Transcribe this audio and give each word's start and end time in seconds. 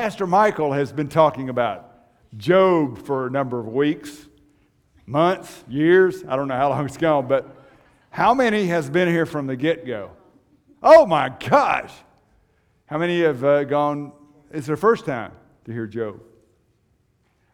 Pastor 0.00 0.28
Michael 0.28 0.72
has 0.74 0.92
been 0.92 1.08
talking 1.08 1.48
about 1.48 1.92
Job 2.36 3.04
for 3.04 3.26
a 3.26 3.30
number 3.30 3.58
of 3.58 3.66
weeks, 3.66 4.28
months, 5.06 5.64
years. 5.66 6.22
I 6.28 6.36
don't 6.36 6.46
know 6.46 6.54
how 6.54 6.68
long 6.68 6.86
it's 6.86 6.96
gone, 6.96 7.26
but 7.26 7.52
how 8.10 8.32
many 8.32 8.66
has 8.66 8.88
been 8.88 9.08
here 9.08 9.26
from 9.26 9.48
the 9.48 9.56
get 9.56 9.84
go? 9.84 10.12
Oh 10.84 11.04
my 11.04 11.30
gosh! 11.30 11.90
How 12.86 12.96
many 12.96 13.22
have 13.22 13.42
uh, 13.42 13.64
gone? 13.64 14.12
It's 14.52 14.68
their 14.68 14.76
first 14.76 15.04
time 15.04 15.32
to 15.64 15.72
hear 15.72 15.88
Job. 15.88 16.20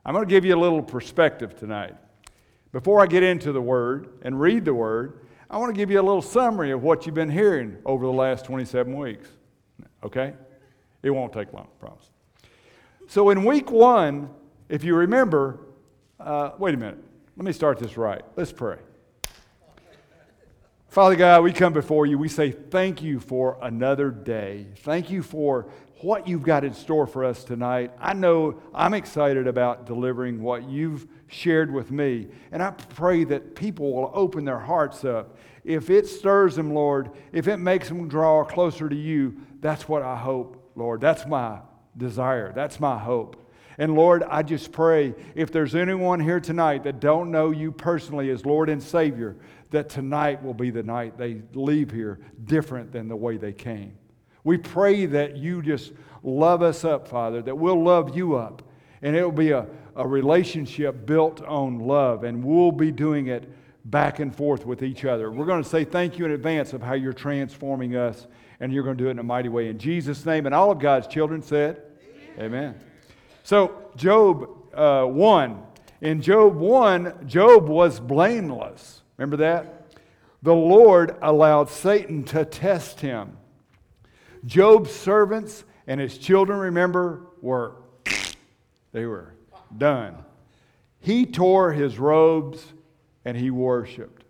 I'm 0.04 0.12
going 0.12 0.26
to 0.26 0.30
give 0.30 0.44
you 0.44 0.54
a 0.54 0.60
little 0.60 0.82
perspective 0.82 1.58
tonight. 1.58 1.94
Before 2.72 3.00
I 3.00 3.06
get 3.06 3.22
into 3.22 3.52
the 3.52 3.62
Word 3.62 4.18
and 4.20 4.38
read 4.38 4.66
the 4.66 4.74
Word, 4.74 5.20
I 5.48 5.56
want 5.56 5.74
to 5.74 5.78
give 5.78 5.90
you 5.90 5.98
a 5.98 6.02
little 6.02 6.20
summary 6.20 6.72
of 6.72 6.82
what 6.82 7.06
you've 7.06 7.14
been 7.14 7.30
hearing 7.30 7.78
over 7.86 8.04
the 8.04 8.12
last 8.12 8.44
27 8.44 8.94
weeks. 8.98 9.30
Okay? 10.02 10.34
It 11.02 11.08
won't 11.08 11.32
take 11.32 11.50
long, 11.54 11.68
I 11.80 11.80
promise. 11.80 12.10
So, 13.06 13.30
in 13.30 13.44
week 13.44 13.70
one, 13.70 14.30
if 14.68 14.82
you 14.82 14.96
remember, 14.96 15.60
uh, 16.18 16.52
wait 16.58 16.74
a 16.74 16.78
minute, 16.78 16.98
let 17.36 17.44
me 17.44 17.52
start 17.52 17.78
this 17.78 17.96
right. 17.96 18.22
Let's 18.36 18.52
pray. 18.52 18.78
Father 20.88 21.16
God, 21.16 21.42
we 21.42 21.52
come 21.52 21.72
before 21.72 22.06
you. 22.06 22.18
We 22.18 22.28
say 22.28 22.52
thank 22.52 23.02
you 23.02 23.18
for 23.18 23.58
another 23.60 24.10
day. 24.10 24.68
Thank 24.78 25.10
you 25.10 25.22
for 25.22 25.66
what 26.00 26.28
you've 26.28 26.44
got 26.44 26.64
in 26.64 26.72
store 26.72 27.06
for 27.06 27.24
us 27.24 27.44
tonight. 27.44 27.90
I 27.98 28.14
know 28.14 28.60
I'm 28.72 28.94
excited 28.94 29.46
about 29.46 29.86
delivering 29.86 30.40
what 30.40 30.68
you've 30.68 31.06
shared 31.26 31.72
with 31.72 31.90
me. 31.90 32.28
And 32.52 32.62
I 32.62 32.70
pray 32.70 33.24
that 33.24 33.54
people 33.54 33.92
will 33.92 34.12
open 34.14 34.44
their 34.44 34.58
hearts 34.58 35.04
up. 35.04 35.36
If 35.64 35.90
it 35.90 36.06
stirs 36.06 36.56
them, 36.56 36.72
Lord, 36.72 37.10
if 37.32 37.48
it 37.48 37.56
makes 37.56 37.88
them 37.88 38.06
draw 38.06 38.44
closer 38.44 38.88
to 38.88 38.96
you, 38.96 39.36
that's 39.60 39.88
what 39.88 40.02
I 40.02 40.16
hope, 40.16 40.72
Lord. 40.76 41.00
That's 41.00 41.26
my 41.26 41.58
desire. 41.96 42.52
That's 42.54 42.80
my 42.80 42.98
hope. 42.98 43.40
And 43.78 43.94
Lord, 43.94 44.22
I 44.22 44.42
just 44.42 44.70
pray 44.70 45.14
if 45.34 45.50
there's 45.50 45.74
anyone 45.74 46.20
here 46.20 46.40
tonight 46.40 46.84
that 46.84 47.00
don't 47.00 47.30
know 47.30 47.50
you 47.50 47.72
personally 47.72 48.30
as 48.30 48.46
Lord 48.46 48.68
and 48.68 48.82
Savior, 48.82 49.36
that 49.70 49.88
tonight 49.88 50.42
will 50.42 50.54
be 50.54 50.70
the 50.70 50.82
night 50.82 51.18
they 51.18 51.42
leave 51.54 51.90
here 51.90 52.20
different 52.44 52.92
than 52.92 53.08
the 53.08 53.16
way 53.16 53.36
they 53.36 53.52
came. 53.52 53.98
We 54.44 54.58
pray 54.58 55.06
that 55.06 55.36
you 55.36 55.62
just 55.62 55.92
love 56.22 56.62
us 56.62 56.84
up, 56.84 57.08
Father, 57.08 57.42
that 57.42 57.56
we'll 57.56 57.82
love 57.82 58.16
you 58.16 58.36
up. 58.36 58.62
And 59.02 59.16
it'll 59.16 59.32
be 59.32 59.50
a, 59.50 59.66
a 59.96 60.06
relationship 60.06 61.04
built 61.04 61.42
on 61.42 61.80
love, 61.80 62.24
and 62.24 62.44
we'll 62.44 62.72
be 62.72 62.92
doing 62.92 63.26
it 63.26 63.48
back 63.84 64.18
and 64.18 64.34
forth 64.34 64.64
with 64.64 64.82
each 64.82 65.04
other. 65.04 65.30
We're 65.30 65.44
going 65.44 65.62
to 65.62 65.68
say 65.68 65.84
thank 65.84 66.18
you 66.18 66.24
in 66.24 66.30
advance 66.30 66.72
of 66.72 66.80
how 66.80 66.94
you're 66.94 67.12
transforming 67.12 67.96
us, 67.96 68.26
and 68.60 68.72
you're 68.72 68.82
going 68.82 68.96
to 68.96 69.02
do 69.02 69.08
it 69.08 69.12
in 69.12 69.18
a 69.18 69.24
mighty 69.24 69.48
way. 69.48 69.68
In 69.68 69.78
Jesus' 69.78 70.24
name, 70.24 70.46
and 70.46 70.54
all 70.54 70.70
of 70.70 70.78
God's 70.78 71.06
children 71.06 71.42
said, 71.42 71.82
Amen. 72.38 72.46
Amen. 72.46 72.80
So, 73.42 73.74
Job 73.96 74.48
uh, 74.74 75.04
1. 75.04 75.62
In 76.00 76.20
Job 76.20 76.56
1, 76.56 77.26
Job 77.26 77.68
was 77.68 78.00
blameless. 78.00 79.02
Remember 79.16 79.36
that? 79.38 79.86
The 80.42 80.54
Lord 80.54 81.16
allowed 81.22 81.70
Satan 81.70 82.24
to 82.24 82.44
test 82.44 83.00
him. 83.00 83.36
Job's 84.44 84.92
servants 84.92 85.64
and 85.86 86.00
his 86.00 86.18
children, 86.18 86.58
remember, 86.58 87.28
were 87.40 87.76
they 88.92 89.06
were 89.06 89.34
done. 89.76 90.16
He 91.00 91.26
tore 91.26 91.72
his 91.72 91.98
robes 91.98 92.64
and 93.24 93.36
he 93.36 93.50
worshiped. 93.50 94.24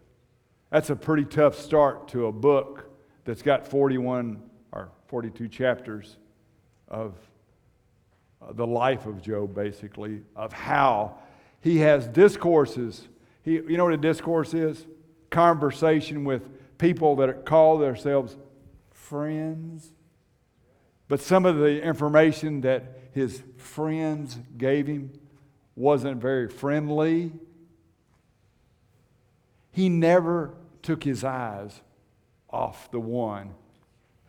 That's 0.70 0.90
a 0.90 0.96
pretty 0.96 1.24
tough 1.24 1.58
start 1.58 2.08
to 2.08 2.26
a 2.26 2.32
book 2.32 2.83
that's 3.24 3.42
got 3.42 3.66
41 3.66 4.42
or 4.72 4.90
42 5.06 5.48
chapters 5.48 6.16
of 6.88 7.14
uh, 8.42 8.52
the 8.52 8.66
life 8.66 9.06
of 9.06 9.22
Job, 9.22 9.54
basically, 9.54 10.22
of 10.36 10.52
how 10.52 11.18
he 11.60 11.78
has 11.78 12.06
discourses. 12.06 13.08
He, 13.42 13.52
you 13.52 13.76
know 13.76 13.84
what 13.84 13.94
a 13.94 13.98
discourse 13.98 14.52
is? 14.54 14.86
Conversation 15.30 16.24
with 16.24 16.42
people 16.78 17.16
that 17.16 17.46
call 17.46 17.78
themselves 17.78 18.36
friends. 18.90 19.92
But 21.08 21.20
some 21.20 21.46
of 21.46 21.56
the 21.56 21.82
information 21.82 22.62
that 22.62 22.98
his 23.12 23.42
friends 23.56 24.38
gave 24.56 24.86
him 24.86 25.12
wasn't 25.76 26.20
very 26.20 26.48
friendly. 26.48 27.32
He 29.70 29.88
never 29.88 30.54
took 30.82 31.02
his 31.04 31.24
eyes 31.24 31.80
off 32.54 32.90
the 32.90 33.00
one 33.00 33.50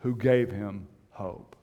who 0.00 0.14
gave 0.16 0.50
him 0.50 0.86
hope 1.10 1.56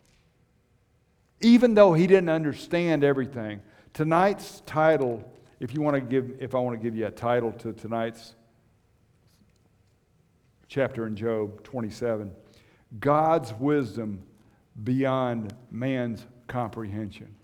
even 1.44 1.74
though 1.74 1.94
he 1.94 2.07
didn't 2.07 2.29
understand 2.29 3.03
everything. 3.03 3.62
Tonight's 3.94 4.62
title, 4.66 5.24
if 5.59 5.74
you 5.74 5.81
want 5.81 5.96
to 5.96 6.01
give, 6.01 6.38
if 6.40 6.56
I 6.56 6.59
want 6.59 6.79
to 6.79 6.84
give 6.84 6.96
you 6.96 7.06
a 7.06 7.12
title 7.12 7.51
to 7.53 7.74
tonight's 7.74 8.35
chapter 10.68 11.06
in 11.06 11.16
Job 11.16 11.62
27, 11.63 12.31
God's 13.00 13.53
wisdom 13.53 14.24
beyond 14.84 15.53
man's 15.69 16.25
comprehension. 16.47 17.35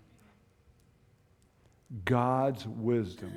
God's 2.04 2.66
wisdom 2.66 3.32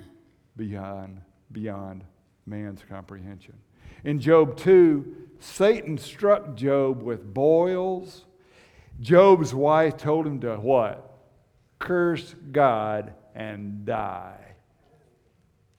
beyond, 0.56 1.22
beyond 1.52 2.04
man's 2.46 2.82
comprehension. 2.88 3.56
In 4.04 4.20
Job 4.20 4.58
2, 4.58 5.23
Satan 5.44 5.98
struck 5.98 6.56
Job 6.56 7.04
with 7.04 7.34
boils 7.34 8.26
Job's 9.00 9.54
wife 9.54 9.98
told 9.98 10.26
him 10.26 10.40
to 10.42 10.56
what? 10.56 11.18
Curse 11.80 12.36
God 12.52 13.14
and 13.36 13.86
die. 13.86 14.56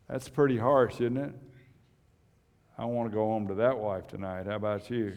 That's 0.09 0.29
pretty 0.29 0.59
harsh, 0.59 0.95
isn't 0.95 1.17
it? 1.17 1.33
I 2.77 2.85
want 2.85 3.11
to 3.11 3.15
go 3.15 3.25
home 3.25 3.49
to 3.49 3.55
that 3.55 3.79
wife 3.79 4.09
tonight. 4.09 4.47
How 4.47 4.57
about 4.57 4.91
you? 4.91 5.15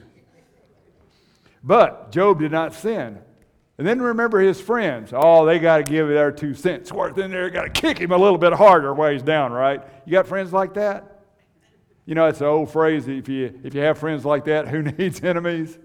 But 1.63 2.11
Job 2.11 2.39
did 2.39 2.51
not 2.51 2.73
sin. 2.73 3.19
And 3.77 3.85
then 3.85 4.01
remember 4.01 4.39
his 4.39 4.61
friends. 4.61 5.11
Oh, 5.13 5.45
they 5.45 5.59
got 5.59 5.77
to 5.77 5.83
give 5.83 6.07
their 6.07 6.31
two 6.31 6.53
cents 6.53 6.91
worth 6.91 7.17
in 7.17 7.31
there. 7.31 7.49
Got 7.49 7.63
to 7.63 7.81
kick 7.81 7.97
him 7.97 8.11
a 8.11 8.17
little 8.17 8.37
bit 8.37 8.53
harder 8.53 8.93
while 8.93 9.11
he's 9.11 9.23
down, 9.23 9.51
right? 9.51 9.81
You 10.05 10.13
got 10.13 10.27
friends 10.27 10.53
like 10.53 10.75
that? 10.75 11.16
You 12.07 12.15
know, 12.15 12.25
it's 12.25 12.39
an 12.39 12.47
old 12.47 12.71
phrase 12.71 13.07
if 13.09 13.27
you, 13.27 13.59
if 13.65 13.75
you 13.75 13.81
have 13.81 13.97
friends 13.97 14.23
like 14.23 14.45
that, 14.45 14.69
who 14.69 14.81
needs 14.97 15.21
enemies? 15.21 15.77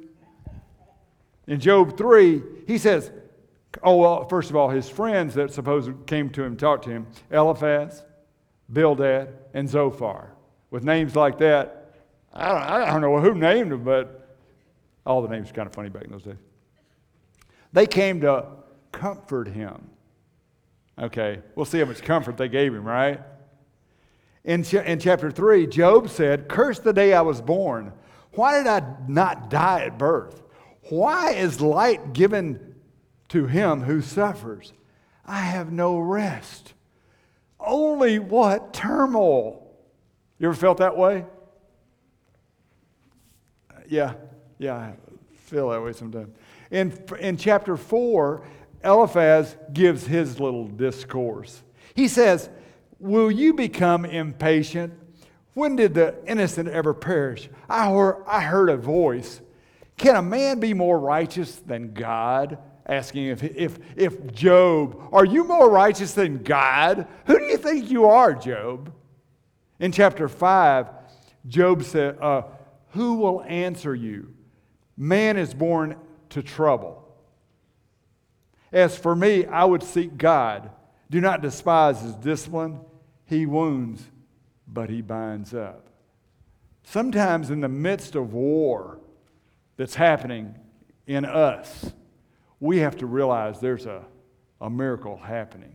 In 1.49 1.59
Job 1.59 1.99
3, 1.99 2.43
he 2.69 2.79
says, 2.79 3.11
oh, 3.83 3.97
well, 3.97 4.29
first 4.29 4.49
of 4.49 4.55
all, 4.55 4.71
his 4.71 4.89
friends 4.89 5.35
that 5.35 5.53
supposedly 5.53 6.01
came 6.07 6.31
to 6.31 6.45
him, 6.45 6.57
talked 6.57 6.85
to 6.85 6.91
him, 6.91 7.09
Eliphaz, 7.33 8.05
Bildad, 8.73 9.35
and 9.53 9.69
Zophar. 9.69 10.33
With 10.71 10.85
names 10.85 11.17
like 11.17 11.39
that, 11.39 11.97
I 12.33 12.49
don't, 12.49 12.63
I 12.63 12.87
don't 12.87 13.01
know 13.01 13.19
who 13.19 13.35
named 13.35 13.73
them, 13.73 13.83
but 13.83 14.39
all 15.05 15.23
the 15.23 15.29
names 15.29 15.51
are 15.51 15.55
kind 15.55 15.67
of 15.67 15.75
funny 15.75 15.89
back 15.89 16.05
in 16.05 16.13
those 16.13 16.23
days. 16.23 16.37
They 17.73 17.89
came 17.89 18.21
to 18.21 18.47
comfort 18.93 19.49
him. 19.49 19.91
Okay, 20.97 21.41
we'll 21.57 21.67
see 21.67 21.81
how 21.81 21.87
much 21.87 22.03
comfort 22.03 22.37
they 22.37 22.49
gave 22.49 22.73
him, 22.73 22.85
right? 22.85 23.21
In, 24.45 24.65
ch- 24.65 24.75
in 24.75 24.99
chapter 24.99 25.31
3, 25.31 25.67
Job 25.67 26.09
said, 26.09 26.49
Curse 26.49 26.81
the 26.81 26.93
day 26.93 27.15
I 27.15 27.21
was 27.21 27.41
born. 27.41 27.93
Why 28.33 28.59
did 28.59 28.67
I 28.67 28.83
not 29.07 29.51
die 29.51 29.83
at 29.85 29.99
birth? 29.99 30.43
Why 30.89 31.33
is 31.33 31.61
light 31.61 32.13
given 32.13 32.75
to 33.29 33.47
him 33.47 33.83
who 33.83 34.01
suffers? 34.01 34.73
I 35.25 35.41
have 35.41 35.71
no 35.71 35.99
rest. 35.99 36.75
Only 37.61 38.19
what 38.19 38.73
turmoil. 38.73 39.71
You 40.39 40.49
ever 40.49 40.57
felt 40.57 40.79
that 40.79 40.97
way? 40.97 41.25
Uh, 43.71 43.81
yeah, 43.89 44.15
yeah, 44.59 44.75
I 44.75 44.95
feel 45.37 45.69
that 45.71 45.83
way 45.83 45.93
sometimes. 45.93 46.35
In, 46.73 46.93
in 47.21 47.37
chapter 47.37 47.77
4, 47.77 48.45
Eliphaz 48.83 49.57
gives 49.73 50.07
his 50.07 50.41
little 50.41 50.67
discourse. 50.67 51.63
He 51.95 52.09
says, 52.09 52.51
Will 53.03 53.31
you 53.31 53.53
become 53.53 54.05
impatient? 54.05 54.95
When 55.55 55.77
did 55.77 55.93
the 55.93 56.15
innocent 56.27 56.69
ever 56.69 56.95
perish? 56.95 57.51
I 57.69 57.91
heard, 57.91 58.23
I 58.27 58.41
heard 58.41 58.71
a 58.71 58.77
voice 58.77 59.43
can 60.03 60.17
a 60.17 60.23
man 60.23 60.59
be 60.59 60.75
more 60.75 60.99
righteous 60.99 61.57
than 61.57 61.93
God? 61.93 62.59
Asking 62.87 63.27
if, 63.27 63.45
if, 63.45 63.79
if 63.95 64.33
Job, 64.33 65.01
are 65.13 65.25
you 65.25 65.45
more 65.45 65.71
righteous 65.71 66.13
than 66.15 66.43
God? 66.43 67.07
Who 67.27 67.39
do 67.39 67.45
you 67.45 67.57
think 67.57 67.89
you 67.89 68.07
are, 68.07 68.35
Job? 68.35 68.93
In 69.79 69.93
chapter 69.93 70.29
5, 70.29 70.89
Job 71.47 71.85
said, 71.85 72.19
uh, 72.21 72.43
Who 72.91 73.15
will 73.15 73.45
answer 73.45 73.95
you? 73.95 74.35
Man 74.97 75.37
is 75.37 75.55
born 75.55 75.97
to 76.31 76.43
trouble. 76.43 76.99
As 78.73 78.99
for 78.99 79.15
me, 79.15 79.47
I 79.47 79.65
would 79.65 79.85
seek 79.85 80.17
God. 80.17 80.71
Do 81.11 81.21
not 81.21 81.43
despise 81.43 82.01
his 82.01 82.15
discipline. 82.17 82.81
He 83.33 83.47
wounds, 83.47 84.03
but 84.69 84.91
he 84.91 85.01
binds 85.01 85.55
up. 85.55 85.87
Sometimes 86.83 87.49
in 87.49 87.61
the 87.61 87.69
midst 87.69 88.15
of 88.15 88.35
war, 88.35 88.99
that's 89.79 89.95
happening 89.95 90.55
in 91.07 91.25
us, 91.25 91.93
we 92.61 92.81
have 92.81 92.99
to 92.99 93.07
realize 93.07 93.59
there's 93.59 93.87
a, 93.87 94.05
a 94.61 94.69
miracle 94.69 95.17
happening. 95.17 95.75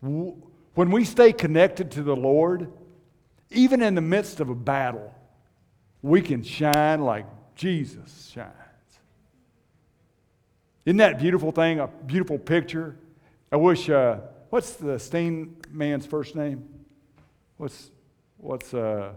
When 0.00 0.90
we 0.90 1.04
stay 1.04 1.32
connected 1.32 1.92
to 1.92 2.02
the 2.02 2.16
Lord, 2.16 2.72
even 3.50 3.80
in 3.80 3.94
the 3.94 4.00
midst 4.00 4.40
of 4.40 4.48
a 4.48 4.54
battle, 4.56 5.14
we 6.02 6.22
can 6.22 6.42
shine 6.42 7.02
like 7.02 7.26
Jesus 7.54 8.32
shines. 8.34 8.50
Isn't 10.84 10.96
that 10.96 11.20
beautiful 11.20 11.52
thing? 11.52 11.78
A 11.78 11.86
beautiful 11.86 12.36
picture. 12.36 12.96
I 13.52 13.56
wish. 13.58 13.88
Uh, 13.88 14.22
what's 14.50 14.72
the 14.72 14.98
Stain 14.98 15.56
man's 15.70 16.06
first 16.06 16.36
name? 16.36 16.68
What's 17.56 17.90
what's 18.36 18.74
uh? 18.74 19.14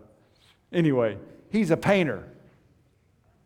Anyway, 0.71 1.18
he's 1.50 1.71
a 1.71 1.77
painter. 1.77 2.27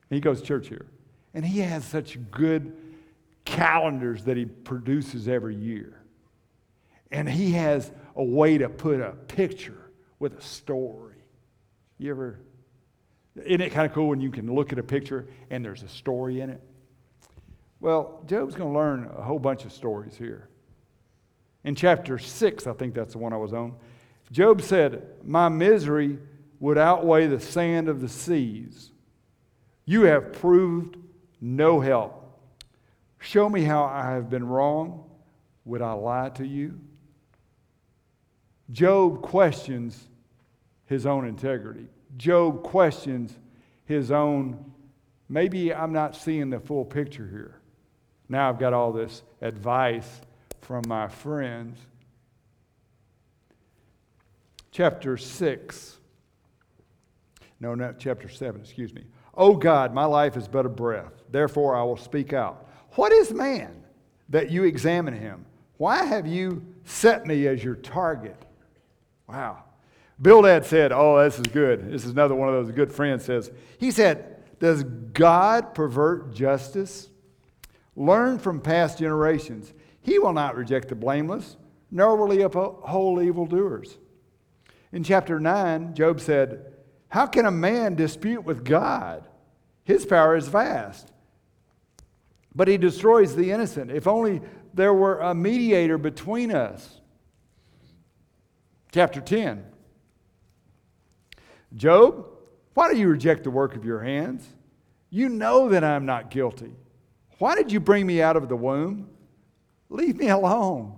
He 0.09 0.19
goes 0.19 0.39
to 0.39 0.47
church 0.47 0.67
here, 0.67 0.85
and 1.33 1.43
he 1.43 1.59
has 1.59 1.83
such 1.83 2.17
good 2.31 2.73
calendars 3.43 4.23
that 4.25 4.37
he 4.37 4.45
produces 4.45 5.27
every 5.27 5.55
year, 5.55 6.01
and 7.11 7.27
he 7.27 7.51
has 7.53 7.91
a 8.15 8.23
way 8.23 8.57
to 8.57 8.69
put 8.69 9.01
a 9.01 9.11
picture 9.11 9.91
with 10.19 10.37
a 10.37 10.41
story. 10.41 11.15
You 11.97 12.11
ever? 12.11 12.39
Isn't 13.35 13.61
it 13.61 13.71
kind 13.71 13.85
of 13.85 13.93
cool 13.93 14.07
when 14.07 14.19
you 14.19 14.31
can 14.31 14.53
look 14.53 14.73
at 14.73 14.79
a 14.79 14.83
picture 14.83 15.27
and 15.51 15.63
there's 15.63 15.83
a 15.83 15.87
story 15.87 16.41
in 16.41 16.49
it? 16.49 16.61
Well, 17.79 18.23
Job's 18.25 18.55
going 18.55 18.73
to 18.73 18.77
learn 18.77 19.11
a 19.15 19.21
whole 19.21 19.37
bunch 19.37 19.63
of 19.63 19.71
stories 19.71 20.15
here. 20.15 20.49
In 21.67 21.75
chapter 21.75 22.17
6, 22.17 22.65
I 22.65 22.71
think 22.71 22.93
that's 22.93 23.11
the 23.11 23.17
one 23.17 23.33
I 23.33 23.37
was 23.37 23.51
on, 23.51 23.75
Job 24.31 24.61
said, 24.61 25.05
My 25.25 25.49
misery 25.49 26.17
would 26.61 26.77
outweigh 26.77 27.27
the 27.27 27.41
sand 27.41 27.89
of 27.89 27.99
the 27.99 28.07
seas. 28.07 28.91
You 29.83 30.03
have 30.03 30.31
proved 30.31 30.95
no 31.41 31.81
help. 31.81 32.39
Show 33.19 33.49
me 33.49 33.63
how 33.63 33.83
I 33.83 34.11
have 34.11 34.29
been 34.29 34.47
wrong. 34.47 35.09
Would 35.65 35.81
I 35.81 35.91
lie 35.91 36.29
to 36.35 36.47
you? 36.47 36.79
Job 38.71 39.21
questions 39.21 40.07
his 40.85 41.05
own 41.05 41.27
integrity. 41.27 41.89
Job 42.15 42.63
questions 42.63 43.37
his 43.83 44.09
own, 44.09 44.71
maybe 45.27 45.73
I'm 45.73 45.91
not 45.91 46.15
seeing 46.15 46.49
the 46.49 46.61
full 46.61 46.85
picture 46.85 47.27
here. 47.29 47.59
Now 48.29 48.47
I've 48.47 48.57
got 48.57 48.71
all 48.71 48.93
this 48.93 49.21
advice 49.41 50.21
from 50.61 50.83
my 50.87 51.07
friends. 51.07 51.79
Chapter 54.71 55.17
6. 55.17 55.97
No, 57.59 57.73
not 57.73 57.99
chapter 57.99 58.29
7, 58.29 58.61
excuse 58.61 58.93
me. 58.93 59.03
Oh 59.33 59.55
God, 59.55 59.93
my 59.93 60.05
life 60.05 60.37
is 60.37 60.47
but 60.47 60.65
a 60.65 60.69
breath. 60.69 61.13
Therefore 61.31 61.75
I 61.75 61.83
will 61.83 61.97
speak 61.97 62.33
out. 62.33 62.67
What 62.91 63.11
is 63.11 63.31
man 63.31 63.83
that 64.29 64.51
you 64.51 64.63
examine 64.63 65.13
him? 65.13 65.45
Why 65.77 66.03
have 66.03 66.25
you 66.25 66.65
set 66.83 67.25
me 67.25 67.47
as 67.47 67.63
your 67.63 67.75
target? 67.75 68.35
Wow. 69.27 69.63
Bildad 70.19 70.65
said, 70.65 70.91
Oh, 70.91 71.23
this 71.23 71.37
is 71.37 71.45
good. 71.47 71.91
This 71.91 72.05
is 72.05 72.11
another 72.11 72.33
one 72.33 72.49
of 72.49 72.55
those 72.55 72.73
good 72.73 72.91
friends 72.91 73.23
says, 73.23 73.51
He 73.77 73.91
said, 73.91 74.43
Does 74.59 74.83
God 74.83 75.75
pervert 75.75 76.33
justice? 76.33 77.09
Learn 77.95 78.39
from 78.39 78.59
past 78.61 78.99
generations. 78.99 79.73
He 80.07 80.19
will 80.19 80.31
not 80.31 80.55
reject 80.55 80.87
the 80.87 80.95
blameless, 80.95 81.57
nor 81.91 82.15
will 82.15 82.31
he 82.31 82.41
uphold 82.41 83.21
evildoers. 83.21 83.97
In 84.93 85.03
chapter 85.03 85.37
9, 85.37 85.95
Job 85.95 86.21
said, 86.21 86.73
How 87.09 87.27
can 87.27 87.45
a 87.45 87.51
man 87.51 87.95
dispute 87.95 88.45
with 88.45 88.63
God? 88.63 89.27
His 89.83 90.05
power 90.05 90.37
is 90.37 90.47
vast. 90.47 91.11
But 92.55 92.69
he 92.69 92.77
destroys 92.77 93.35
the 93.35 93.51
innocent. 93.51 93.91
If 93.91 94.07
only 94.07 94.41
there 94.73 94.93
were 94.93 95.19
a 95.19 95.35
mediator 95.35 95.97
between 95.97 96.53
us. 96.53 97.01
Chapter 98.93 99.19
10. 99.19 99.65
Job, 101.75 102.25
why 102.75 102.93
do 102.93 102.97
you 102.97 103.09
reject 103.09 103.43
the 103.43 103.51
work 103.51 103.75
of 103.75 103.83
your 103.83 103.99
hands? 103.99 104.47
You 105.09 105.27
know 105.27 105.67
that 105.67 105.83
I'm 105.83 106.05
not 106.05 106.31
guilty. 106.31 106.71
Why 107.39 107.55
did 107.55 107.73
you 107.73 107.81
bring 107.81 108.07
me 108.07 108.21
out 108.21 108.37
of 108.37 108.47
the 108.47 108.55
womb? 108.55 109.09
Leave 109.89 110.17
me 110.17 110.29
alone. 110.29 110.97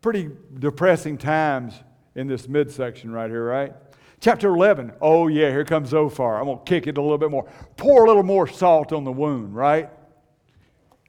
Pretty 0.00 0.30
depressing 0.58 1.18
times 1.18 1.74
in 2.14 2.26
this 2.26 2.48
midsection 2.48 3.10
right 3.10 3.30
here, 3.30 3.44
right? 3.44 3.72
Chapter 4.20 4.48
11. 4.48 4.92
Oh, 5.00 5.28
yeah, 5.28 5.50
here 5.50 5.64
comes 5.64 5.90
Zophar. 5.90 6.38
I'm 6.38 6.46
going 6.46 6.58
to 6.58 6.64
kick 6.64 6.86
it 6.86 6.96
a 6.96 7.02
little 7.02 7.18
bit 7.18 7.30
more. 7.30 7.48
Pour 7.76 8.04
a 8.04 8.08
little 8.08 8.22
more 8.22 8.46
salt 8.46 8.92
on 8.92 9.04
the 9.04 9.12
wound, 9.12 9.54
right? 9.54 9.90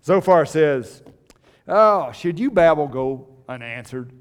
Zophar 0.03 0.45
says, 0.45 1.03
Oh, 1.67 2.11
should 2.11 2.39
you 2.39 2.49
babble 2.49 2.87
go 2.87 3.27
unanswered? 3.47 4.11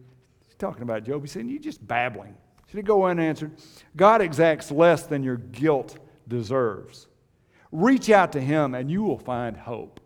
He's 0.46 0.56
talking 0.56 0.82
about 0.82 1.04
Job. 1.04 1.22
He's 1.22 1.32
saying, 1.32 1.48
You're 1.48 1.58
just 1.58 1.86
babbling. 1.86 2.34
Should 2.68 2.80
it 2.80 2.84
go 2.84 3.04
unanswered? 3.04 3.52
God 3.96 4.20
exacts 4.20 4.70
less 4.70 5.04
than 5.04 5.22
your 5.22 5.36
guilt 5.36 5.98
deserves. 6.26 7.06
Reach 7.72 8.10
out 8.10 8.32
to 8.32 8.40
him 8.40 8.74
and 8.74 8.90
you 8.90 9.02
will 9.02 9.18
find 9.18 9.56
hope. 9.56 10.00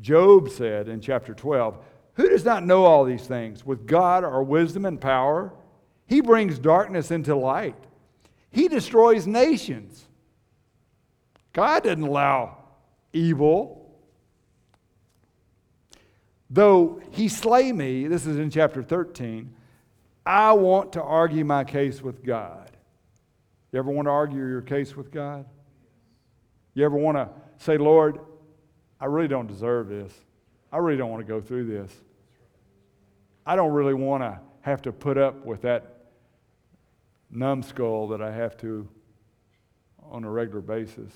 Job 0.00 0.48
said 0.48 0.88
in 0.88 1.00
chapter 1.00 1.34
12, 1.34 1.76
Who 2.14 2.28
does 2.28 2.44
not 2.44 2.64
know 2.64 2.84
all 2.84 3.04
these 3.04 3.26
things? 3.26 3.64
With 3.64 3.86
God 3.86 4.24
are 4.24 4.42
wisdom 4.42 4.84
and 4.84 5.00
power. 5.00 5.52
He 6.06 6.20
brings 6.20 6.58
darkness 6.58 7.10
into 7.10 7.34
light, 7.34 7.76
He 8.50 8.68
destroys 8.68 9.26
nations. 9.26 10.06
God 11.52 11.82
didn't 11.82 12.04
allow 12.04 12.56
evil. 13.12 13.78
Though 16.48 17.00
he 17.10 17.28
slay 17.28 17.72
me, 17.72 18.06
this 18.08 18.26
is 18.26 18.38
in 18.38 18.50
chapter 18.50 18.82
13, 18.82 19.54
I 20.24 20.52
want 20.52 20.92
to 20.92 21.02
argue 21.02 21.44
my 21.44 21.64
case 21.64 22.02
with 22.02 22.22
God. 22.22 22.70
You 23.72 23.78
ever 23.78 23.90
want 23.90 24.06
to 24.06 24.10
argue 24.10 24.46
your 24.46 24.60
case 24.60 24.94
with 24.94 25.10
God? 25.10 25.46
You 26.74 26.84
ever 26.84 26.96
want 26.96 27.16
to 27.16 27.28
say, 27.56 27.78
Lord, 27.78 28.20
I 29.02 29.06
really 29.06 29.26
don't 29.26 29.48
deserve 29.48 29.88
this. 29.88 30.12
I 30.70 30.76
really 30.76 30.96
don't 30.96 31.10
want 31.10 31.26
to 31.26 31.28
go 31.30 31.40
through 31.40 31.66
this. 31.66 31.92
I 33.44 33.56
don't 33.56 33.72
really 33.72 33.94
want 33.94 34.22
to 34.22 34.38
have 34.60 34.80
to 34.82 34.92
put 34.92 35.18
up 35.18 35.44
with 35.44 35.62
that 35.62 36.04
numbskull 37.28 38.06
that 38.08 38.22
I 38.22 38.30
have 38.30 38.56
to 38.58 38.88
on 40.08 40.22
a 40.22 40.30
regular 40.30 40.60
basis. 40.60 41.12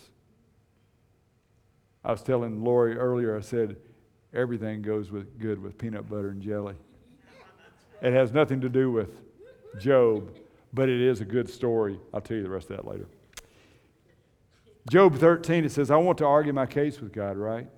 I 2.05 2.11
was 2.11 2.25
telling 2.25 2.65
Lori 2.65 2.97
earlier, 2.97 3.37
I 3.37 3.41
said, 3.41 3.77
everything 4.35 4.83
goes 4.83 5.13
with 5.13 5.39
good 5.39 5.63
with 5.63 5.79
peanut 5.79 6.11
butter 6.11 6.31
and 6.31 6.43
jelly. 6.43 6.75
It 8.03 8.13
has 8.13 8.33
nothing 8.33 8.61
to 8.63 8.69
do 8.69 8.91
with 8.91 9.11
Job, 9.79 10.37
but 10.75 10.89
it 10.89 11.01
is 11.01 11.21
a 11.21 11.25
good 11.25 11.49
story. 11.49 12.01
I'll 12.13 12.21
tell 12.21 12.37
you 12.37 12.43
the 12.43 12.51
rest 12.51 12.69
of 12.69 12.79
that 12.79 12.87
later. 12.89 13.07
Job 14.91 15.15
13, 15.17 15.65
it 15.65 15.71
says, 15.71 15.93
I 15.93 15.97
want 15.97 16.19
to 16.19 16.27
argue 16.27 16.53
my 16.53 16.67
case 16.67 17.01
with 17.01 17.13
God, 17.13 17.37
right? 17.37 17.69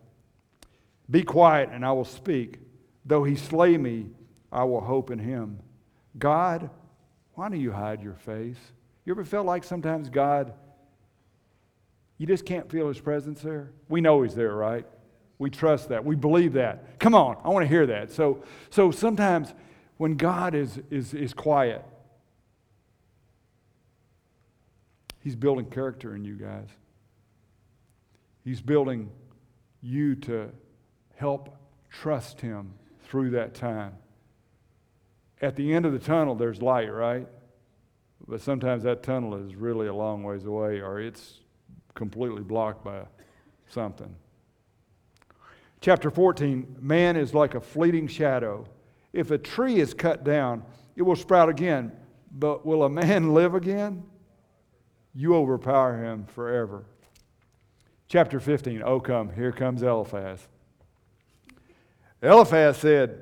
Be 1.11 1.23
quiet 1.23 1.71
and 1.73 1.85
I 1.85 1.93
will 1.93 2.05
speak. 2.05 2.59
Though 3.05 3.25
he 3.25 3.37
slay 3.37 3.77
me, 3.79 4.11
I 4.53 4.65
will 4.65 4.81
hope 4.81 5.11
in 5.11 5.19
him. 5.19 5.61
God, 6.19 6.71
why 7.35 7.49
do 7.49 7.57
you 7.57 7.73
hide 7.73 8.03
your 8.03 8.15
face? 8.15 8.59
You 9.05 9.13
ever 9.13 9.25
felt 9.25 9.47
like 9.47 9.65
sometimes 9.65 10.11
God, 10.11 10.53
you 12.19 12.27
just 12.27 12.45
can't 12.45 12.71
feel 12.71 12.89
his 12.89 13.01
presence 13.01 13.41
there? 13.41 13.71
We 13.89 14.01
know 14.01 14.23
he's 14.23 14.35
there, 14.35 14.55
right? 14.55 14.85
We 15.39 15.51
trust 15.51 15.89
that. 15.91 16.05
We 16.05 16.17
believe 16.17 16.55
that. 16.55 16.99
Come 16.99 17.15
on, 17.15 17.39
I 17.45 17.49
want 17.49 17.63
to 17.65 17.69
hear 17.69 17.87
that. 17.87 18.11
So, 18.11 18.43
so 18.71 18.91
sometimes 18.91 19.55
when 19.97 20.17
God 20.17 20.55
is, 20.55 20.81
is, 20.91 21.15
is 21.15 21.33
quiet, 21.33 21.85
he's 25.21 25.37
building 25.37 25.67
character 25.67 26.15
in 26.17 26.25
you 26.25 26.35
guys. 26.35 26.69
He's 28.45 28.61
building 28.61 29.11
you 29.81 30.17
to 30.17 30.51
help 31.19 31.57
trust 31.91 32.41
Him 32.41 32.73
through 33.09 33.31
that 33.31 33.55
time. 33.55 33.95
At 35.41 35.57
the 35.57 35.73
end 35.73 35.85
of 35.85 35.93
the 35.93 35.99
tunnel, 35.99 36.37
there's 36.37 36.63
light, 36.63 36.93
right? 36.93 37.27
But 38.27 38.41
sometimes 38.41 38.85
that 38.85 39.03
tunnel 39.03 39.35
is 39.35 39.57
really 39.57 39.89
a 39.89 39.95
long 39.95 40.23
ways 40.23 40.45
away 40.45 40.81
or 40.81 41.01
it's 41.01 41.41
completely 41.95 42.43
blocked 42.43 42.85
by 42.85 43.03
something. 43.69 44.15
Chapter 45.81 46.11
14 46.11 46.77
Man 46.81 47.17
is 47.17 47.35
like 47.35 47.55
a 47.55 47.61
fleeting 47.61 48.07
shadow. 48.07 48.67
If 49.13 49.31
a 49.31 49.39
tree 49.39 49.81
is 49.81 49.95
cut 49.95 50.25
down, 50.25 50.63
it 50.95 51.03
will 51.03 51.17
sprout 51.17 51.49
again. 51.49 51.93
But 52.31 52.65
will 52.65 52.85
a 52.85 52.91
man 52.91 53.35
live 53.35 53.55
again? 53.55 54.05
You 55.15 55.35
overpower 55.35 56.03
him 56.05 56.27
forever. 56.27 56.85
Chapter 58.09 58.39
15. 58.39 58.83
Oh, 58.85 59.01
come, 59.01 59.33
here 59.33 59.53
comes 59.53 59.83
Eliphaz. 59.83 60.47
Eliphaz 62.23 62.79
said, 62.79 63.21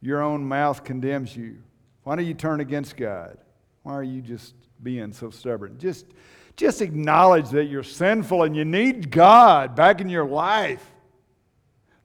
Your 0.00 0.22
own 0.22 0.44
mouth 0.44 0.84
condemns 0.84 1.36
you. 1.36 1.58
Why 2.02 2.16
do 2.16 2.22
you 2.22 2.34
turn 2.34 2.60
against 2.60 2.96
God? 2.96 3.38
Why 3.82 3.94
are 3.94 4.02
you 4.02 4.20
just 4.20 4.54
being 4.82 5.12
so 5.12 5.30
stubborn? 5.30 5.78
Just, 5.78 6.06
just 6.56 6.82
acknowledge 6.82 7.50
that 7.50 7.64
you're 7.64 7.82
sinful 7.82 8.42
and 8.42 8.54
you 8.54 8.64
need 8.64 9.10
God 9.10 9.74
back 9.74 10.00
in 10.00 10.08
your 10.08 10.26
life. 10.26 10.84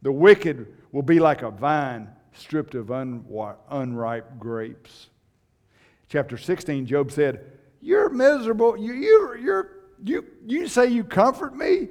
The 0.02 0.12
wicked 0.12 0.68
will 0.92 1.04
be 1.04 1.20
like 1.20 1.42
a 1.42 1.52
vine 1.52 2.10
stripped 2.34 2.76
of 2.76 2.90
unripe 2.90 4.40
grapes. 4.40 5.10
Chapter 6.08 6.38
16, 6.38 6.86
Job 6.86 7.12
said, 7.12 7.46
You're 7.82 8.10
miserable. 8.10 8.78
You, 8.78 8.94
you, 8.94 9.36
you're, 9.42 9.72
you, 10.04 10.26
you 10.46 10.68
say 10.68 10.88
you 10.88 11.04
comfort 11.04 11.56
me? 11.56 11.90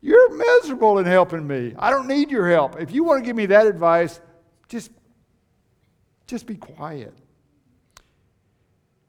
You're 0.00 0.36
miserable 0.36 0.98
in 0.98 1.06
helping 1.06 1.46
me. 1.46 1.74
I 1.78 1.90
don't 1.90 2.06
need 2.06 2.30
your 2.30 2.48
help. 2.48 2.80
If 2.80 2.92
you 2.92 3.04
want 3.04 3.22
to 3.22 3.26
give 3.26 3.36
me 3.36 3.46
that 3.46 3.66
advice, 3.66 4.20
just, 4.68 4.90
just 6.26 6.46
be 6.46 6.56
quiet. 6.56 7.14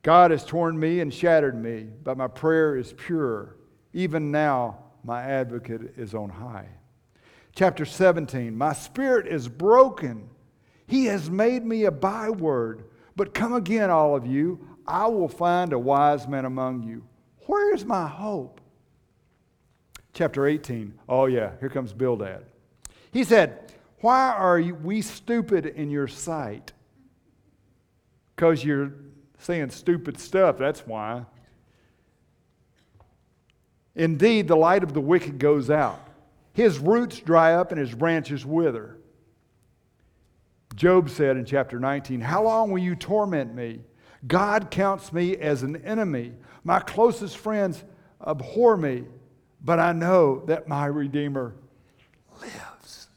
God 0.01 0.31
has 0.31 0.45
torn 0.45 0.79
me 0.79 1.01
and 1.01 1.13
shattered 1.13 1.61
me, 1.61 1.87
but 2.03 2.17
my 2.17 2.27
prayer 2.27 2.75
is 2.75 2.93
pure. 2.93 3.57
Even 3.93 4.31
now, 4.31 4.79
my 5.03 5.21
advocate 5.21 5.93
is 5.97 6.13
on 6.13 6.29
high. 6.29 6.67
Chapter 7.55 7.85
17 7.85 8.55
My 8.55 8.73
spirit 8.73 9.27
is 9.27 9.47
broken. 9.47 10.29
He 10.87 11.05
has 11.05 11.29
made 11.29 11.65
me 11.65 11.85
a 11.85 11.91
byword. 11.91 12.85
But 13.15 13.33
come 13.33 13.53
again, 13.53 13.89
all 13.89 14.15
of 14.15 14.25
you. 14.25 14.65
I 14.87 15.07
will 15.07 15.27
find 15.27 15.73
a 15.73 15.79
wise 15.79 16.27
man 16.27 16.45
among 16.45 16.83
you. 16.83 17.03
Where 17.45 17.75
is 17.75 17.85
my 17.85 18.07
hope? 18.07 18.58
Chapter 20.19 20.47
18. 20.47 20.99
Oh, 21.07 21.27
yeah, 21.27 21.51
here 21.61 21.69
comes 21.69 21.93
Bildad. 21.93 22.43
He 23.13 23.23
said, 23.23 23.71
Why 24.01 24.33
are 24.33 24.59
we 24.59 25.01
stupid 25.01 25.65
in 25.65 25.89
your 25.89 26.09
sight? 26.09 26.73
Because 28.35 28.61
you're 28.61 28.91
saying 29.37 29.69
stupid 29.69 30.19
stuff, 30.19 30.57
that's 30.57 30.85
why. 30.85 31.23
Indeed, 33.95 34.49
the 34.49 34.57
light 34.57 34.83
of 34.83 34.93
the 34.93 34.99
wicked 34.99 35.39
goes 35.39 35.69
out. 35.69 36.05
His 36.51 36.79
roots 36.79 37.21
dry 37.21 37.53
up 37.53 37.71
and 37.71 37.79
his 37.79 37.95
branches 37.95 38.45
wither. 38.45 38.97
Job 40.75 41.09
said 41.09 41.37
in 41.37 41.45
chapter 41.45 41.79
19, 41.79 42.19
How 42.19 42.43
long 42.43 42.71
will 42.71 42.79
you 42.79 42.97
torment 42.97 43.55
me? 43.55 43.79
God 44.27 44.69
counts 44.69 45.13
me 45.13 45.37
as 45.37 45.63
an 45.63 45.77
enemy. 45.85 46.33
My 46.65 46.81
closest 46.81 47.37
friends 47.37 47.85
abhor 48.27 48.75
me, 48.75 49.05
but 49.63 49.79
I 49.79 49.91
know 49.91 50.43
that 50.45 50.67
my 50.67 50.85
Redeemer 50.85 51.53
lives. 52.41 53.07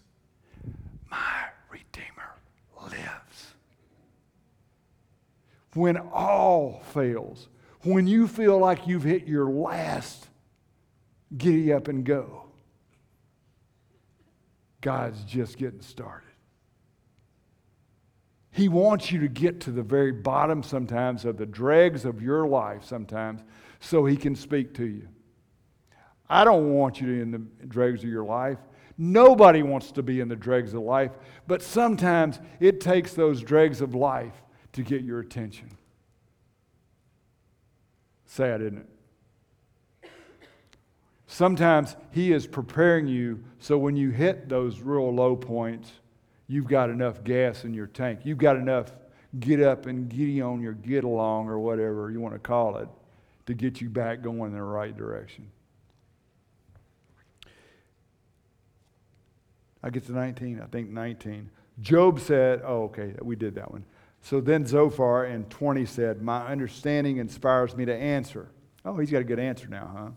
My 1.10 1.44
Redeemer 1.70 2.34
lives. 2.80 3.54
When 5.74 5.96
all 5.96 6.82
fails, 6.92 7.48
when 7.82 8.06
you 8.06 8.28
feel 8.28 8.58
like 8.58 8.86
you've 8.86 9.04
hit 9.04 9.26
your 9.26 9.46
last 9.46 10.28
giddy 11.36 11.72
up 11.72 11.88
and 11.88 12.04
go, 12.04 12.44
God's 14.80 15.22
just 15.24 15.58
getting 15.58 15.80
started. 15.80 16.28
He 18.50 18.68
wants 18.68 19.10
you 19.10 19.20
to 19.20 19.28
get 19.28 19.60
to 19.60 19.70
the 19.70 19.82
very 19.82 20.12
bottom 20.12 20.62
sometimes 20.62 21.24
of 21.24 21.38
the 21.38 21.46
dregs 21.46 22.04
of 22.04 22.20
your 22.20 22.46
life 22.46 22.84
sometimes 22.84 23.40
so 23.80 24.04
he 24.04 24.16
can 24.16 24.36
speak 24.36 24.74
to 24.74 24.84
you. 24.84 25.08
I 26.28 26.44
don't 26.44 26.72
want 26.72 27.00
you 27.00 27.22
in 27.22 27.30
the 27.30 27.38
dregs 27.66 28.02
of 28.02 28.10
your 28.10 28.24
life. 28.24 28.58
Nobody 28.98 29.62
wants 29.62 29.92
to 29.92 30.02
be 30.02 30.20
in 30.20 30.28
the 30.28 30.36
dregs 30.36 30.74
of 30.74 30.82
life, 30.82 31.12
but 31.46 31.62
sometimes 31.62 32.40
it 32.60 32.80
takes 32.80 33.14
those 33.14 33.42
dregs 33.42 33.80
of 33.80 33.94
life 33.94 34.34
to 34.72 34.82
get 34.82 35.02
your 35.02 35.20
attention. 35.20 35.70
Sad, 38.26 38.62
isn't 38.62 38.78
it? 38.78 40.10
Sometimes 41.26 41.96
He 42.10 42.32
is 42.32 42.46
preparing 42.46 43.06
you 43.06 43.42
so 43.58 43.78
when 43.78 43.96
you 43.96 44.10
hit 44.10 44.48
those 44.48 44.80
real 44.80 45.12
low 45.14 45.34
points, 45.34 45.90
you've 46.46 46.68
got 46.68 46.90
enough 46.90 47.24
gas 47.24 47.64
in 47.64 47.72
your 47.72 47.86
tank. 47.86 48.20
You've 48.24 48.38
got 48.38 48.56
enough 48.56 48.92
get 49.40 49.62
up 49.62 49.86
and 49.86 50.08
get 50.08 50.42
on 50.42 50.60
your 50.60 50.74
get 50.74 51.04
along 51.04 51.48
or 51.48 51.58
whatever 51.58 52.10
you 52.10 52.20
want 52.20 52.34
to 52.34 52.38
call 52.38 52.76
it 52.76 52.88
to 53.46 53.54
get 53.54 53.80
you 53.80 53.88
back 53.88 54.22
going 54.22 54.52
in 54.52 54.52
the 54.52 54.62
right 54.62 54.96
direction. 54.96 55.50
I 59.82 59.90
get 59.90 60.06
to 60.06 60.12
19, 60.12 60.60
I 60.60 60.66
think 60.66 60.90
19. 60.90 61.50
Job 61.80 62.20
said, 62.20 62.62
oh, 62.64 62.84
okay, 62.84 63.14
we 63.20 63.36
did 63.36 63.54
that 63.56 63.70
one. 63.70 63.84
So 64.20 64.40
then 64.40 64.64
Zophar 64.64 65.26
in 65.26 65.44
20 65.46 65.84
said, 65.84 66.22
My 66.22 66.46
understanding 66.46 67.16
inspires 67.16 67.76
me 67.76 67.84
to 67.84 67.94
answer. 67.94 68.48
Oh, 68.84 68.96
he's 68.96 69.10
got 69.10 69.20
a 69.20 69.24
good 69.24 69.40
answer 69.40 69.66
now, 69.66 69.90
huh? 69.96 70.10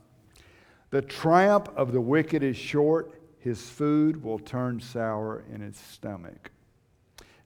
The 0.91 1.01
triumph 1.01 1.69
of 1.75 1.91
the 1.91 2.01
wicked 2.01 2.43
is 2.43 2.55
short, 2.55 3.19
his 3.39 3.67
food 3.67 4.23
will 4.23 4.39
turn 4.39 4.79
sour 4.79 5.43
in 5.53 5.61
his 5.61 5.77
stomach. 5.77 6.51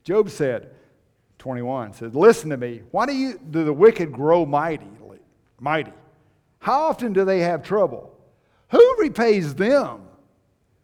Job 0.04 0.30
said, 0.30 0.72
21 1.40 1.94
says, 1.94 2.14
Listen 2.14 2.50
to 2.50 2.58
me. 2.58 2.82
Why 2.92 3.06
do, 3.06 3.14
you, 3.14 3.40
do 3.50 3.64
the 3.64 3.74
wicked 3.74 4.12
grow 4.12 4.46
mighty? 4.46 4.88
Mighty. 5.62 5.94
How 6.60 6.84
often 6.84 7.14
do 7.14 7.26
they 7.26 7.40
have 7.40 7.64
trouble? 7.64 8.14
Who 8.72 8.96
repays 9.00 9.56
them? 9.56 10.09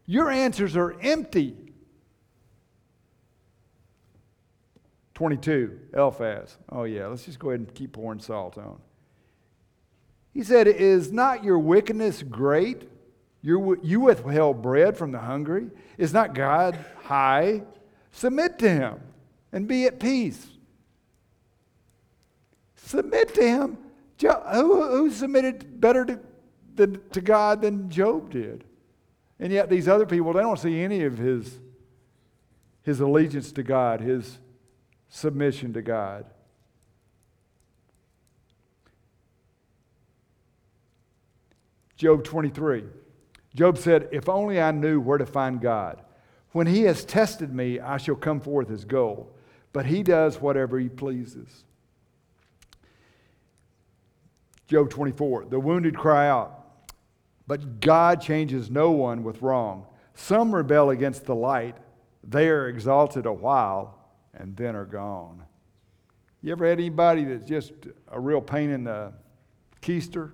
Your 0.05 0.29
answers 0.29 0.75
are 0.75 0.95
empty. 1.01 1.55
22, 5.15 5.79
Eliphaz. 5.93 6.57
Oh, 6.69 6.83
yeah, 6.83 7.07
let's 7.07 7.25
just 7.25 7.39
go 7.39 7.49
ahead 7.49 7.61
and 7.61 7.73
keep 7.73 7.93
pouring 7.93 8.19
salt 8.19 8.57
on. 8.57 8.79
He 10.33 10.43
said, 10.43 10.67
Is 10.67 11.11
not 11.11 11.43
your 11.43 11.57
wickedness 11.57 12.21
great? 12.21 12.89
You 13.41 13.99
withheld 13.99 14.61
bread 14.61 14.97
from 14.97 15.11
the 15.11 15.19
hungry. 15.19 15.69
Is 15.97 16.13
not 16.13 16.33
God 16.33 16.77
high? 17.03 17.61
Submit 18.11 18.59
to 18.59 18.69
him 18.69 18.99
and 19.51 19.67
be 19.67 19.85
at 19.85 19.99
peace. 19.99 20.47
Submit 22.75 23.33
to 23.35 23.41
him. 23.41 23.77
who, 24.21 24.87
who 24.89 25.11
submitted 25.11 25.79
better 25.79 26.05
to, 26.75 26.87
to 26.87 27.21
God 27.21 27.61
than 27.61 27.89
Job 27.89 28.31
did? 28.31 28.63
And 29.39 29.51
yet, 29.51 29.69
these 29.69 29.87
other 29.87 30.05
people, 30.05 30.33
they 30.33 30.41
don't 30.41 30.59
see 30.59 30.81
any 30.81 31.03
of 31.03 31.17
his, 31.17 31.59
his 32.83 32.99
allegiance 33.01 33.51
to 33.53 33.63
God, 33.63 33.99
his 33.99 34.39
submission 35.09 35.73
to 35.73 35.81
God. 35.81 36.25
Job 41.97 42.23
23. 42.23 42.83
Job 43.53 43.77
said, 43.77 44.09
If 44.11 44.27
only 44.27 44.61
I 44.61 44.71
knew 44.71 44.99
where 44.99 45.17
to 45.17 45.25
find 45.25 45.61
God. 45.61 46.01
When 46.51 46.67
he 46.67 46.83
has 46.83 47.03
tested 47.03 47.53
me, 47.53 47.79
I 47.79 47.97
shall 47.97 48.15
come 48.15 48.39
forth 48.39 48.69
as 48.69 48.85
gold. 48.85 49.33
But 49.73 49.85
he 49.85 50.03
does 50.03 50.39
whatever 50.39 50.79
he 50.79 50.87
pleases. 50.87 51.65
Job 54.67 54.89
24. 54.89 55.45
The 55.45 55.59
wounded 55.59 55.97
cry 55.97 56.27
out 56.29 56.64
but 57.47 57.79
God 57.79 58.21
changes 58.21 58.69
no 58.69 58.91
one 58.91 59.23
with 59.23 59.41
wrong. 59.41 59.85
Some 60.13 60.53
rebel 60.53 60.89
against 60.89 61.25
the 61.25 61.35
light. 61.35 61.77
They 62.23 62.49
are 62.49 62.67
exalted 62.67 63.25
a 63.25 63.33
while 63.33 63.99
and 64.33 64.55
then 64.55 64.75
are 64.75 64.85
gone. 64.85 65.43
You 66.41 66.51
ever 66.51 66.67
had 66.67 66.79
anybody 66.79 67.23
that's 67.23 67.45
just 67.45 67.73
a 68.07 68.19
real 68.19 68.41
pain 68.41 68.69
in 68.69 68.83
the 68.83 69.13
keister? 69.81 70.31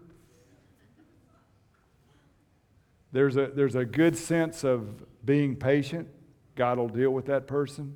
There's 3.12 3.36
a, 3.36 3.48
there's 3.48 3.76
a 3.76 3.86
good 3.86 4.18
sense 4.18 4.64
of 4.64 5.04
being 5.26 5.56
patient. 5.56 6.08
God 6.56 6.78
will 6.78 6.88
deal 6.88 7.12
with 7.12 7.26
that 7.26 7.48
person. 7.48 7.96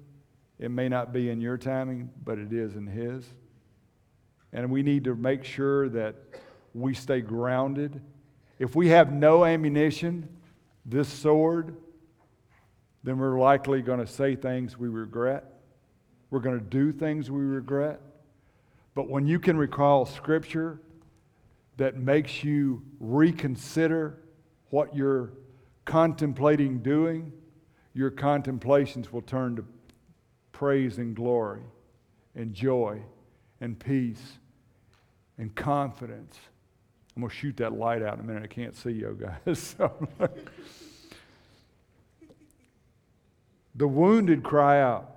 It 0.60 0.72
may 0.72 0.90
not 0.90 1.14
be 1.14 1.30
in 1.30 1.42
your 1.42 1.58
timing, 1.58 2.10
but 2.24 2.38
it 2.38 2.52
is 2.52 2.76
in 2.76 2.88
His. 2.88 3.26
And 4.52 4.70
we 4.70 4.84
need 4.84 5.04
to 5.06 5.16
make 5.16 5.44
sure 5.44 5.90
that 5.90 6.16
we 6.74 6.94
stay 6.94 7.22
grounded 7.22 8.02
if 8.60 8.76
we 8.76 8.90
have 8.90 9.12
no 9.12 9.44
ammunition, 9.44 10.30
this 10.86 11.10
sword, 11.10 11.76
then 13.04 13.18
we're 13.18 13.40
likely 13.40 13.82
going 13.82 14.00
to 14.00 14.08
say 14.08 14.36
things 14.36 14.78
we 14.78 14.88
regret. 14.88 15.46
We're 16.30 16.40
going 16.40 16.60
to 16.60 16.66
do 16.66 16.92
things 16.92 17.30
we 17.30 17.42
regret. 17.42 18.00
But 18.94 19.10
when 19.10 19.28
you 19.28 19.40
can 19.40 19.58
recall 19.58 20.06
scripture 20.06 20.80
that 21.78 21.98
makes 21.98 22.44
you 22.44 22.82
reconsider 23.00 24.20
what 24.70 24.96
you're 24.96 25.34
contemplating 25.84 26.80
doing, 26.80 27.32
your 27.94 28.10
contemplations 28.10 29.12
will 29.12 29.22
turn 29.22 29.56
to 29.58 29.66
praise 30.52 30.98
and 30.98 31.16
glory 31.16 31.62
and 32.36 32.54
joy 32.54 33.02
and 33.60 33.78
peace 33.78 34.40
and 35.38 35.54
confidence 35.56 36.38
I'm 37.16 37.22
going 37.22 37.30
to 37.30 37.36
shoot 37.36 37.58
that 37.58 37.74
light 37.74 38.02
out 38.02 38.16
in 38.16 38.20
a 38.20 38.24
minute. 38.24 38.44
I 38.44 38.48
can't 38.48 38.76
see 38.76 38.92
you 38.92 39.18
guys. 39.20 39.60
so, 39.78 40.08
the 43.76 43.88
wounded 43.88 44.44
cry 44.44 44.82
out. 44.82 45.12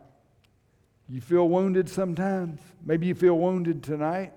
You 1.09 1.21
feel 1.21 1.49
wounded 1.49 1.89
sometimes? 1.89 2.61
Maybe 2.85 3.07
you 3.07 3.15
feel 3.15 3.39
wounded 3.39 3.83
tonight. 3.83 4.33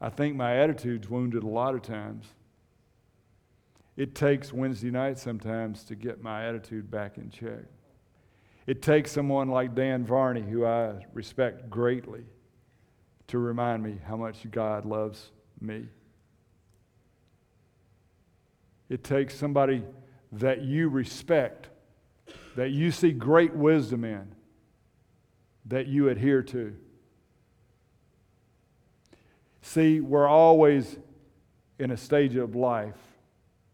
I 0.00 0.10
think 0.10 0.36
my 0.36 0.58
attitude's 0.58 1.08
wounded 1.08 1.42
a 1.42 1.48
lot 1.48 1.74
of 1.74 1.82
times. 1.82 2.26
It 3.96 4.14
takes 4.14 4.52
Wednesday 4.52 4.90
night 4.90 5.18
sometimes 5.18 5.84
to 5.84 5.94
get 5.94 6.22
my 6.22 6.46
attitude 6.46 6.90
back 6.90 7.16
in 7.16 7.30
check. 7.30 7.64
It 8.66 8.82
takes 8.82 9.12
someone 9.12 9.48
like 9.48 9.74
Dan 9.74 10.04
Varney, 10.04 10.42
who 10.42 10.66
I 10.66 11.06
respect 11.12 11.70
greatly, 11.70 12.24
to 13.28 13.38
remind 13.38 13.82
me 13.82 13.98
how 14.06 14.16
much 14.16 14.48
God 14.50 14.84
loves 14.84 15.30
me. 15.60 15.86
It 18.88 19.02
takes 19.02 19.34
somebody 19.34 19.82
that 20.32 20.62
you 20.62 20.88
respect, 20.88 21.68
that 22.56 22.70
you 22.70 22.90
see 22.90 23.12
great 23.12 23.54
wisdom 23.54 24.04
in, 24.04 24.34
that 25.66 25.86
you 25.86 26.08
adhere 26.08 26.42
to. 26.42 26.76
See, 29.62 30.00
we're 30.00 30.28
always 30.28 30.98
in 31.78 31.90
a 31.90 31.96
stage 31.96 32.36
of 32.36 32.54
life, 32.54 32.98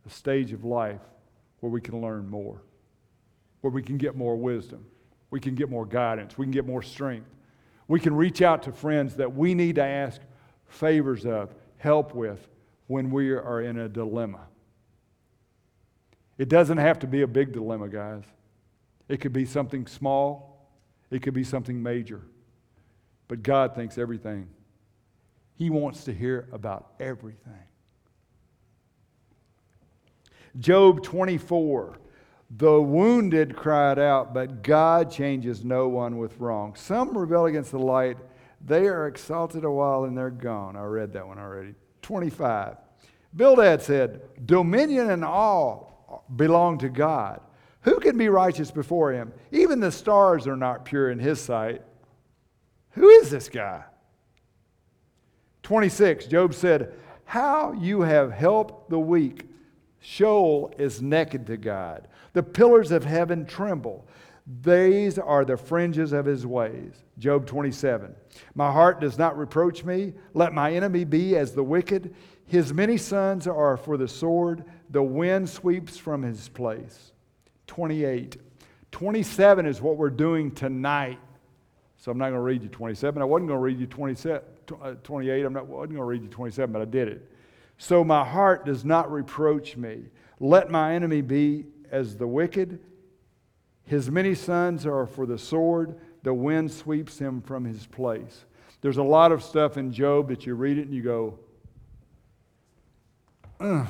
a 0.06 0.10
stage 0.10 0.52
of 0.52 0.64
life 0.64 1.00
where 1.60 1.70
we 1.70 1.80
can 1.80 2.00
learn 2.00 2.28
more, 2.28 2.62
where 3.60 3.72
we 3.72 3.82
can 3.82 3.96
get 3.98 4.16
more 4.16 4.36
wisdom, 4.36 4.86
we 5.30 5.40
can 5.40 5.54
get 5.54 5.68
more 5.68 5.84
guidance, 5.84 6.38
we 6.38 6.46
can 6.46 6.52
get 6.52 6.66
more 6.66 6.82
strength. 6.82 7.26
We 7.90 7.98
can 7.98 8.14
reach 8.14 8.40
out 8.40 8.62
to 8.62 8.72
friends 8.72 9.16
that 9.16 9.34
we 9.34 9.52
need 9.52 9.74
to 9.74 9.82
ask 9.82 10.20
favors 10.68 11.26
of, 11.26 11.52
help 11.78 12.14
with, 12.14 12.48
when 12.86 13.10
we 13.10 13.32
are 13.32 13.60
in 13.62 13.80
a 13.80 13.88
dilemma. 13.88 14.42
It 16.38 16.48
doesn't 16.48 16.78
have 16.78 17.00
to 17.00 17.08
be 17.08 17.22
a 17.22 17.26
big 17.26 17.50
dilemma, 17.50 17.88
guys. 17.88 18.22
It 19.08 19.20
could 19.20 19.32
be 19.32 19.44
something 19.44 19.88
small, 19.88 20.70
it 21.10 21.20
could 21.22 21.34
be 21.34 21.42
something 21.42 21.82
major. 21.82 22.20
But 23.26 23.42
God 23.42 23.74
thinks 23.74 23.98
everything. 23.98 24.48
He 25.56 25.68
wants 25.68 26.04
to 26.04 26.14
hear 26.14 26.48
about 26.52 26.92
everything. 27.00 27.64
Job 30.60 31.02
24. 31.02 31.98
The 32.50 32.80
wounded 32.80 33.54
cried 33.54 33.98
out, 33.98 34.34
but 34.34 34.62
God 34.62 35.10
changes 35.10 35.64
no 35.64 35.88
one 35.88 36.18
with 36.18 36.38
wrong. 36.40 36.74
Some 36.74 37.16
rebel 37.16 37.46
against 37.46 37.70
the 37.70 37.78
light. 37.78 38.16
They 38.64 38.88
are 38.88 39.06
exalted 39.06 39.64
a 39.64 39.70
while 39.70 40.04
and 40.04 40.18
they're 40.18 40.30
gone. 40.30 40.76
I 40.76 40.82
read 40.82 41.12
that 41.12 41.26
one 41.26 41.38
already. 41.38 41.74
25. 42.02 42.76
Bildad 43.36 43.82
said, 43.82 44.46
Dominion 44.46 45.10
and 45.10 45.24
all 45.24 46.26
belong 46.34 46.78
to 46.78 46.88
God. 46.88 47.40
Who 47.82 48.00
can 48.00 48.18
be 48.18 48.28
righteous 48.28 48.70
before 48.70 49.12
him? 49.12 49.32
Even 49.52 49.80
the 49.80 49.92
stars 49.92 50.46
are 50.46 50.56
not 50.56 50.84
pure 50.84 51.10
in 51.10 51.18
his 51.18 51.40
sight. 51.40 51.82
Who 52.90 53.08
is 53.08 53.30
this 53.30 53.48
guy? 53.48 53.84
26. 55.62 56.26
Job 56.26 56.52
said, 56.52 56.94
How 57.24 57.72
you 57.72 58.00
have 58.02 58.32
helped 58.32 58.90
the 58.90 58.98
weak 58.98 59.49
Sheol 60.00 60.72
is 60.78 61.02
naked 61.02 61.46
to 61.46 61.56
God. 61.56 62.08
The 62.32 62.42
pillars 62.42 62.90
of 62.90 63.04
heaven 63.04 63.44
tremble. 63.44 64.06
These 64.62 65.18
are 65.18 65.44
the 65.44 65.56
fringes 65.56 66.12
of 66.12 66.24
his 66.24 66.46
ways. 66.46 66.92
Job 67.18 67.46
27. 67.46 68.14
My 68.54 68.72
heart 68.72 69.00
does 69.00 69.18
not 69.18 69.38
reproach 69.38 69.84
me. 69.84 70.14
Let 70.34 70.52
my 70.52 70.72
enemy 70.72 71.04
be 71.04 71.36
as 71.36 71.52
the 71.52 71.62
wicked. 71.62 72.14
His 72.46 72.72
many 72.72 72.96
sons 72.96 73.46
are 73.46 73.76
for 73.76 73.96
the 73.96 74.08
sword. 74.08 74.64
The 74.88 75.02
wind 75.02 75.48
sweeps 75.48 75.96
from 75.96 76.22
his 76.22 76.48
place. 76.48 77.12
28. 77.66 78.38
27 78.90 79.66
is 79.66 79.80
what 79.80 79.96
we're 79.96 80.10
doing 80.10 80.50
tonight. 80.50 81.18
So 81.98 82.10
I'm 82.10 82.18
not 82.18 82.30
going 82.30 82.38
to 82.38 82.40
read 82.40 82.62
you 82.62 82.70
27. 82.70 83.20
I 83.20 83.24
wasn't 83.24 83.48
going 83.48 83.58
to 83.58 83.62
read 83.62 83.78
you 83.78 83.86
27, 83.86 84.42
uh, 84.82 84.94
28. 85.04 85.44
I'm 85.44 85.52
not, 85.52 85.60
I 85.60 85.62
wasn't 85.64 85.90
going 85.90 85.96
to 85.96 86.04
read 86.04 86.22
you 86.22 86.28
27, 86.28 86.72
but 86.72 86.82
I 86.82 86.86
did 86.86 87.08
it. 87.08 87.29
So 87.82 88.04
my 88.04 88.26
heart 88.26 88.66
does 88.66 88.84
not 88.84 89.10
reproach 89.10 89.74
me. 89.74 90.02
Let 90.38 90.70
my 90.70 90.94
enemy 90.94 91.22
be 91.22 91.64
as 91.90 92.14
the 92.14 92.26
wicked. 92.26 92.78
His 93.84 94.10
many 94.10 94.34
sons 94.34 94.84
are 94.84 95.06
for 95.06 95.24
the 95.24 95.38
sword. 95.38 95.98
The 96.22 96.34
wind 96.34 96.70
sweeps 96.70 97.18
him 97.18 97.40
from 97.40 97.64
his 97.64 97.86
place. 97.86 98.44
There's 98.82 98.98
a 98.98 99.02
lot 99.02 99.32
of 99.32 99.42
stuff 99.42 99.78
in 99.78 99.94
Job 99.94 100.28
that 100.28 100.44
you 100.44 100.56
read 100.56 100.76
it 100.76 100.88
and 100.88 100.94
you 100.94 101.02
go, 101.02 101.38
kind 103.58 103.88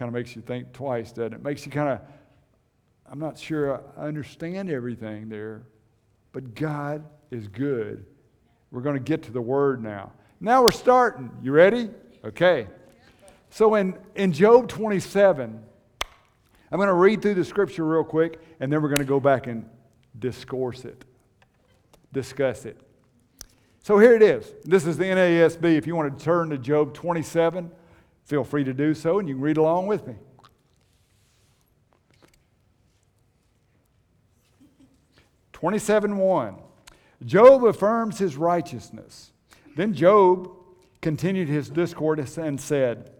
of 0.00 0.12
makes 0.12 0.34
you 0.34 0.42
think 0.42 0.72
twice, 0.72 1.12
doesn't 1.12 1.34
it? 1.34 1.42
Makes 1.44 1.64
you 1.66 1.70
kind 1.70 1.90
of, 1.90 2.00
I'm 3.08 3.20
not 3.20 3.38
sure 3.38 3.80
I 3.96 4.06
understand 4.06 4.68
everything 4.68 5.28
there, 5.28 5.62
but 6.32 6.56
God 6.56 7.04
is 7.30 7.46
good. 7.46 8.06
We're 8.72 8.82
going 8.82 8.96
to 8.96 9.02
get 9.02 9.22
to 9.22 9.30
the 9.30 9.40
word 9.40 9.84
now. 9.84 10.10
Now 10.40 10.64
we're 10.64 10.72
starting. 10.72 11.30
You 11.44 11.52
ready? 11.52 11.90
Okay. 12.24 12.66
So 13.54 13.76
in, 13.76 13.96
in 14.16 14.32
Job 14.32 14.66
27, 14.66 15.62
I'm 16.72 16.76
going 16.76 16.88
to 16.88 16.92
read 16.92 17.22
through 17.22 17.34
the 17.34 17.44
scripture 17.44 17.84
real 17.84 18.02
quick, 18.02 18.40
and 18.58 18.72
then 18.72 18.82
we're 18.82 18.88
going 18.88 18.98
to 18.98 19.04
go 19.04 19.20
back 19.20 19.46
and 19.46 19.70
discourse 20.18 20.84
it, 20.84 21.04
discuss 22.12 22.64
it. 22.64 22.76
So 23.78 23.96
here 23.96 24.16
it 24.16 24.22
is. 24.22 24.52
This 24.64 24.86
is 24.86 24.98
the 24.98 25.04
NASB. 25.04 25.76
If 25.78 25.86
you 25.86 25.94
want 25.94 26.18
to 26.18 26.24
turn 26.24 26.50
to 26.50 26.58
Job 26.58 26.94
27, 26.94 27.70
feel 28.24 28.42
free 28.42 28.64
to 28.64 28.74
do 28.74 28.92
so, 28.92 29.20
and 29.20 29.28
you 29.28 29.36
can 29.36 29.42
read 29.44 29.56
along 29.56 29.86
with 29.86 30.04
me. 30.04 30.16
Twenty-seven 35.52 36.16
one. 36.16 36.56
Job 37.24 37.64
affirms 37.64 38.18
his 38.18 38.36
righteousness. 38.36 39.30
Then 39.76 39.94
Job 39.94 40.50
continued 41.00 41.46
his 41.46 41.70
discourse 41.70 42.36
and 42.36 42.60
said, 42.60 43.12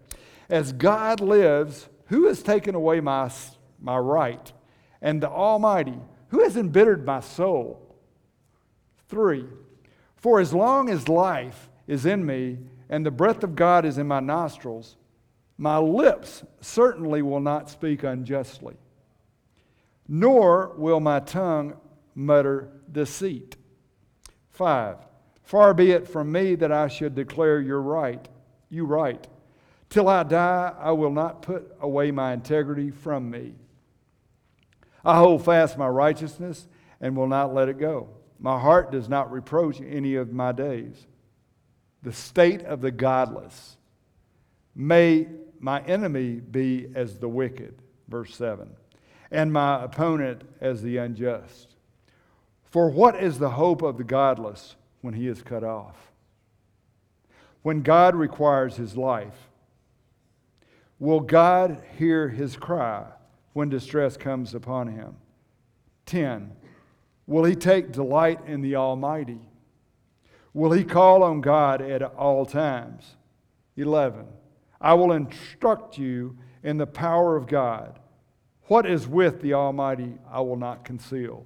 as 0.49 0.71
God 0.73 1.19
lives, 1.19 1.89
who 2.07 2.27
has 2.27 2.43
taken 2.43 2.75
away 2.75 2.99
my, 2.99 3.31
my 3.79 3.97
right? 3.97 4.51
And 5.01 5.21
the 5.21 5.29
Almighty, 5.29 5.97
who 6.29 6.43
has 6.43 6.57
embittered 6.57 7.05
my 7.05 7.19
soul? 7.19 7.95
Three, 9.07 9.45
for 10.15 10.39
as 10.39 10.53
long 10.53 10.89
as 10.89 11.09
life 11.09 11.69
is 11.87 12.05
in 12.05 12.25
me 12.25 12.59
and 12.89 13.05
the 13.05 13.11
breath 13.11 13.43
of 13.43 13.55
God 13.55 13.85
is 13.85 13.97
in 13.97 14.07
my 14.07 14.19
nostrils, 14.19 14.97
my 15.57 15.77
lips 15.77 16.43
certainly 16.61 17.21
will 17.21 17.39
not 17.39 17.69
speak 17.69 18.03
unjustly, 18.03 18.75
nor 20.07 20.73
will 20.77 20.99
my 20.99 21.19
tongue 21.19 21.75
mutter 22.13 22.69
deceit. 22.91 23.55
Five, 24.49 24.97
far 25.43 25.73
be 25.73 25.91
it 25.91 26.07
from 26.07 26.31
me 26.31 26.55
that 26.55 26.71
I 26.71 26.87
should 26.87 27.15
declare 27.15 27.59
your 27.61 27.81
right, 27.81 28.27
you 28.69 28.85
right 28.85 29.27
Till 29.89 30.09
I 30.09 30.23
die, 30.23 30.73
I 30.77 30.91
will 30.91 31.11
not 31.11 31.41
put 31.41 31.75
away 31.79 32.11
my 32.11 32.33
integrity 32.33 32.91
from 32.91 33.29
me. 33.29 33.53
I 35.03 35.17
hold 35.17 35.45
fast 35.45 35.77
my 35.77 35.87
righteousness 35.87 36.67
and 36.99 37.15
will 37.15 37.27
not 37.27 37.53
let 37.53 37.69
it 37.69 37.79
go. 37.79 38.09
My 38.39 38.59
heart 38.59 38.91
does 38.91 39.07
not 39.07 39.31
reproach 39.31 39.79
any 39.79 40.15
of 40.15 40.33
my 40.33 40.51
days. 40.51 41.05
The 42.03 42.13
state 42.13 42.63
of 42.63 42.81
the 42.81 42.91
godless. 42.91 43.77
May 44.75 45.27
my 45.59 45.81
enemy 45.81 46.41
be 46.41 46.87
as 46.93 47.17
the 47.17 47.29
wicked, 47.29 47.81
verse 48.07 48.35
7, 48.35 48.69
and 49.31 49.53
my 49.53 49.83
opponent 49.83 50.41
as 50.59 50.81
the 50.81 50.97
unjust. 50.97 51.75
For 52.65 52.89
what 52.89 53.15
is 53.15 53.39
the 53.39 53.51
hope 53.51 53.81
of 53.81 53.97
the 53.97 54.03
godless 54.03 54.75
when 55.01 55.13
he 55.13 55.27
is 55.27 55.41
cut 55.41 55.63
off? 55.63 56.11
When 57.61 57.81
God 57.81 58.15
requires 58.15 58.75
his 58.75 58.97
life, 58.97 59.49
Will 60.99 61.19
God 61.19 61.81
hear 61.97 62.29
his 62.29 62.55
cry 62.55 63.05
when 63.53 63.69
distress 63.69 64.17
comes 64.17 64.53
upon 64.55 64.87
him? 64.87 65.15
10. 66.05 66.53
Will 67.27 67.43
he 67.43 67.55
take 67.55 67.91
delight 67.91 68.39
in 68.45 68.61
the 68.61 68.75
Almighty? 68.75 69.39
Will 70.53 70.71
he 70.71 70.83
call 70.83 71.23
on 71.23 71.41
God 71.41 71.81
at 71.81 72.01
all 72.01 72.45
times? 72.45 73.15
11. 73.75 74.25
I 74.79 74.93
will 74.93 75.11
instruct 75.11 75.97
you 75.97 76.37
in 76.63 76.77
the 76.77 76.87
power 76.87 77.35
of 77.35 77.47
God. 77.47 77.99
What 78.67 78.85
is 78.85 79.07
with 79.07 79.41
the 79.41 79.53
Almighty, 79.53 80.13
I 80.31 80.41
will 80.41 80.55
not 80.55 80.85
conceal. 80.85 81.45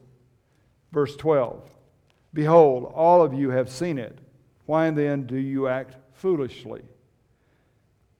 Verse 0.91 1.15
12 1.15 1.69
Behold, 2.33 2.91
all 2.93 3.23
of 3.23 3.33
you 3.33 3.49
have 3.49 3.69
seen 3.69 3.97
it. 3.97 4.19
Why 4.65 4.91
then 4.91 5.25
do 5.25 5.37
you 5.37 5.67
act 5.67 5.95
foolishly? 6.13 6.83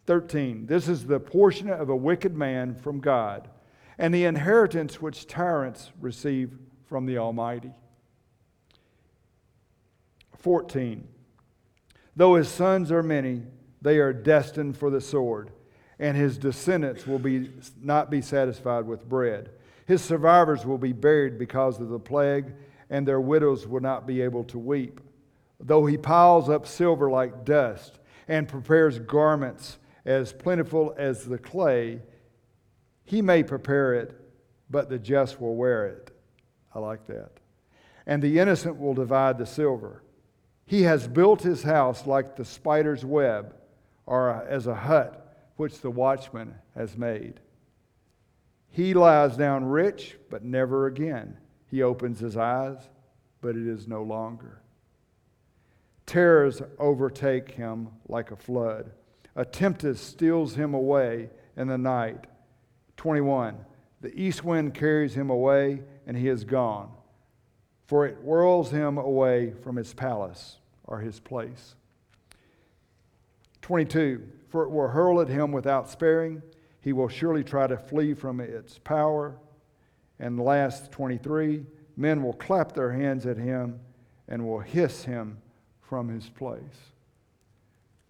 13. 0.10 0.66
This 0.66 0.88
is 0.88 1.06
the 1.06 1.20
portion 1.20 1.70
of 1.70 1.90
a 1.90 1.96
wicked 1.96 2.36
man 2.36 2.74
from 2.74 3.00
God, 3.00 3.48
and 4.00 4.12
the 4.12 4.26
inheritance 4.26 5.00
which 5.00 5.28
tyrants 5.28 5.92
receive 6.02 6.58
from 6.88 7.06
the 7.06 7.20
Almighty. 7.20 7.72
14. 10.40 11.08
Though 12.16 12.34
his 12.34 12.48
sons 12.48 12.92
are 12.92 13.04
many, 13.04 13.44
they 13.84 14.00
are 14.00 14.12
destined 14.12 14.78
for 14.78 14.90
the 14.90 15.00
sword, 15.00 15.52
and 16.00 16.18
his 16.18 16.40
descendants 16.40 17.06
will 17.06 17.20
be, 17.20 17.52
not 17.80 18.10
be 18.10 18.24
satisfied 18.24 18.88
with 18.88 19.08
bread. 19.08 19.52
His 19.86 20.02
survivors 20.02 20.66
will 20.66 20.80
be 20.80 20.92
buried 20.92 21.38
because 21.38 21.80
of 21.80 21.90
the 21.90 22.00
plague, 22.00 22.56
and 22.90 23.08
their 23.08 23.22
widows 23.22 23.68
will 23.68 23.82
not 23.82 24.08
be 24.08 24.22
able 24.22 24.46
to 24.46 24.58
weep. 24.58 25.02
Though 25.60 25.86
he 25.86 25.98
piles 25.98 26.50
up 26.50 26.66
silver 26.66 27.12
like 27.12 27.46
dust 27.46 28.00
and 28.28 28.48
prepares 28.48 28.98
garments 28.98 29.78
as 30.06 30.34
plentiful 30.34 30.94
as 30.98 31.26
the 31.26 31.38
clay, 31.38 32.02
He 33.04 33.22
may 33.22 33.44
prepare 33.44 33.94
it, 33.94 34.20
but 34.70 34.90
the 34.90 35.00
just 35.00 35.42
will 35.42 35.56
wear 35.56 35.88
it. 35.88 36.12
I 36.74 36.80
like 36.80 37.08
that. 37.08 37.32
And 38.06 38.22
the 38.22 38.40
innocent 38.40 38.80
will 38.80 38.94
divide 38.94 39.38
the 39.38 39.46
silver. 39.46 40.04
He 40.66 40.84
has 40.84 41.08
built 41.08 41.42
his 41.42 41.64
house 41.64 42.06
like 42.06 42.36
the 42.36 42.46
spider's 42.46 43.04
web, 43.04 43.56
or 44.06 44.46
as 44.48 44.68
a 44.68 44.76
hut 44.76 45.50
which 45.56 45.82
the 45.82 45.92
watchman 45.92 46.56
has 46.76 46.98
made. 46.98 47.40
He 48.70 48.94
lies 48.94 49.36
down 49.36 49.66
rich, 49.66 50.18
but 50.30 50.44
never 50.44 50.86
again. 50.86 51.38
He 51.70 51.82
opens 51.82 52.20
his 52.20 52.38
eyes, 52.38 52.78
but 53.42 53.56
it 53.56 53.68
is 53.68 53.88
no 53.88 54.04
longer. 54.04 54.62
Terrors 56.06 56.62
overtake 56.78 57.52
him 57.52 57.90
like 58.08 58.32
a 58.32 58.36
flood. 58.36 58.92
A 59.36 59.46
tempest 59.46 60.06
steals 60.06 60.56
him 60.56 60.74
away 60.74 61.30
in 61.56 61.68
the 61.68 61.78
night. 61.78 62.26
21. 62.98 63.58
The 64.02 64.14
east 64.20 64.44
wind 64.44 64.74
carries 64.74 65.14
him 65.14 65.30
away, 65.30 65.84
and 66.08 66.16
he 66.18 66.28
is 66.28 66.44
gone, 66.44 66.90
for 67.86 68.06
it 68.06 68.18
whirls 68.24 68.72
him 68.72 68.98
away 68.98 69.54
from 69.64 69.76
his 69.76 69.94
palace 69.94 70.58
or 70.86 71.00
his 71.00 71.20
place. 71.20 71.76
22. 73.62 74.28
For 74.50 74.64
it 74.64 74.70
will 74.70 74.88
hurl 74.88 75.22
at 75.22 75.28
him 75.28 75.52
without 75.52 75.90
sparing. 75.90 76.42
He 76.82 76.94
will 76.94 77.10
surely 77.10 77.44
try 77.44 77.68
to 77.68 77.78
flee 77.78 78.14
from 78.14 78.40
its 78.40 78.80
power. 78.80 79.36
And 80.20 80.40
last 80.40 80.92
23. 80.92 81.66
Men 81.96 82.24
will 82.24 82.34
clap 82.34 82.72
their 82.72 82.92
hands 82.92 83.26
at 83.26 83.38
him 83.38 83.80
and 84.28 84.48
will 84.48 84.60
hiss 84.60 85.04
him 85.04 85.38
from 85.82 86.10
his 86.10 86.30
place. 86.30 86.62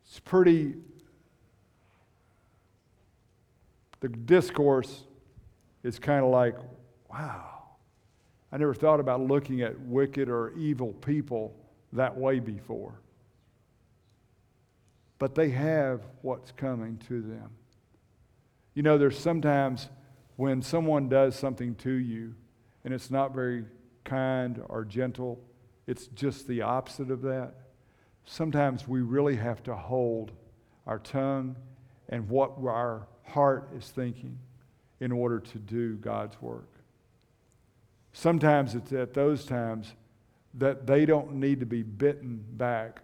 It's 0.06 0.20
pretty, 0.20 0.76
the 4.00 4.10
discourse 4.10 5.04
is 5.84 6.00
kind 6.00 6.24
of 6.24 6.32
like, 6.32 6.56
wow, 7.12 7.64
I 8.52 8.58
never 8.58 8.74
thought 8.74 9.00
about 9.00 9.22
looking 9.22 9.62
at 9.62 9.80
wicked 9.80 10.30
or 10.30 10.52
evil 10.58 10.94
people 10.94 11.56
that 11.94 12.16
way 12.18 12.40
before. 12.40 13.00
But 15.18 15.36
they 15.36 15.50
have 15.50 16.02
what's 16.22 16.52
coming 16.52 16.98
to 17.08 17.22
them. 17.22 17.50
You 18.74 18.84
know, 18.84 18.98
there's 18.98 19.18
sometimes 19.18 19.90
when 20.38 20.62
someone 20.62 21.10
does 21.10 21.36
something 21.36 21.76
to 21.76 21.92
you 21.92 22.36
and 22.86 22.94
it's 22.94 23.12
not 23.12 23.34
very 23.34 23.66
kind 24.06 24.62
or 24.70 24.86
gentle, 24.86 25.44
it's 25.88 26.08
just 26.08 26.48
the 26.48 26.62
opposite 26.62 27.12
of 27.12 27.22
that 27.24 27.54
sometimes 28.30 28.88
we 28.88 29.02
really 29.02 29.36
have 29.36 29.64
to 29.64 29.76
hold 29.76 30.32
our 30.86 31.00
tongue 31.00 31.56
and 32.10 32.30
what 32.30 32.52
our 32.60 33.08
heart 33.30 33.70
is 33.78 33.88
thinking 33.90 34.38
in 35.00 35.12
order 35.12 35.40
to 35.40 35.58
do 35.58 35.96
God's 35.96 36.42
work. 36.42 36.70
Sometimes 38.14 38.76
it's 38.76 38.92
at 38.92 39.14
those 39.14 39.46
times 39.46 39.94
that 40.56 40.88
they 40.88 41.06
don't 41.06 41.34
need 41.34 41.60
to 41.60 41.66
be 41.66 41.84
bitten 41.84 42.44
back, 42.54 43.02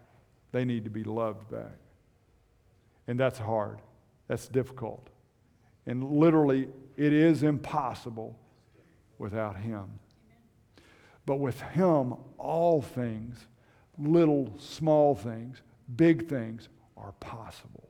they 0.52 0.64
need 0.64 0.84
to 0.84 0.90
be 0.90 1.04
loved 1.04 1.50
back. 1.50 1.78
And 3.06 3.18
that's 3.18 3.38
hard, 3.38 3.80
that's 4.28 4.48
difficult. 4.48 5.08
And 5.86 6.04
literally, 6.04 6.68
it 6.96 7.12
is 7.12 7.42
impossible 7.42 8.38
without 9.18 9.56
Him. 9.56 10.00
But 11.24 11.36
with 11.36 11.60
Him, 11.60 12.14
all 12.36 12.82
things 12.82 13.46
little, 13.98 14.52
small 14.58 15.14
things, 15.14 15.62
big 15.96 16.28
things 16.28 16.68
are 16.96 17.12
possible. 17.12 17.88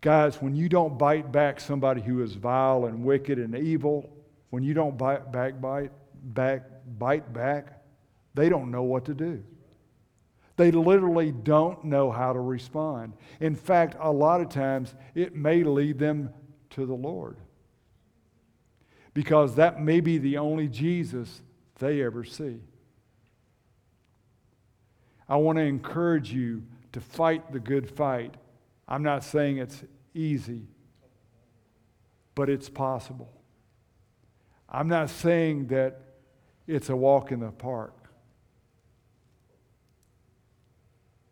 Guys, 0.00 0.40
when 0.40 0.54
you 0.54 0.68
don't 0.68 0.96
bite 0.98 1.30
back 1.30 1.60
somebody 1.60 2.00
who 2.00 2.22
is 2.22 2.34
vile 2.34 2.86
and 2.86 3.04
wicked 3.04 3.38
and 3.38 3.54
evil, 3.54 4.08
when 4.48 4.62
you 4.62 4.72
don't 4.72 4.96
bite 4.96 5.30
back, 5.30 5.60
bite 5.60 5.92
back, 6.22 6.62
bite 6.98 7.32
back, 7.32 7.82
they 8.34 8.48
don't 8.48 8.70
know 8.70 8.82
what 8.82 9.04
to 9.04 9.14
do. 9.14 9.42
They 10.56 10.70
literally 10.70 11.32
don't 11.32 11.84
know 11.84 12.10
how 12.10 12.32
to 12.32 12.40
respond. 12.40 13.14
In 13.40 13.54
fact, 13.54 13.96
a 13.98 14.10
lot 14.12 14.40
of 14.40 14.48
times 14.48 14.94
it 15.14 15.34
may 15.34 15.64
lead 15.64 15.98
them 15.98 16.30
to 16.70 16.86
the 16.86 16.94
Lord. 16.94 17.36
Because 19.14 19.54
that 19.56 19.80
may 19.80 20.00
be 20.00 20.18
the 20.18 20.38
only 20.38 20.68
Jesus 20.68 21.42
they 21.78 22.02
ever 22.02 22.24
see. 22.24 22.60
I 25.28 25.36
want 25.36 25.58
to 25.58 25.62
encourage 25.62 26.32
you 26.32 26.62
to 26.92 27.00
fight 27.00 27.52
the 27.52 27.60
good 27.60 27.88
fight. 27.88 28.34
I'm 28.90 29.04
not 29.04 29.22
saying 29.22 29.58
it's 29.58 29.84
easy, 30.12 30.66
but 32.34 32.50
it's 32.50 32.68
possible. 32.68 33.30
I'm 34.68 34.88
not 34.88 35.10
saying 35.10 35.68
that 35.68 36.00
it's 36.66 36.88
a 36.90 36.96
walk 36.96 37.30
in 37.30 37.40
the 37.40 37.52
park, 37.52 37.94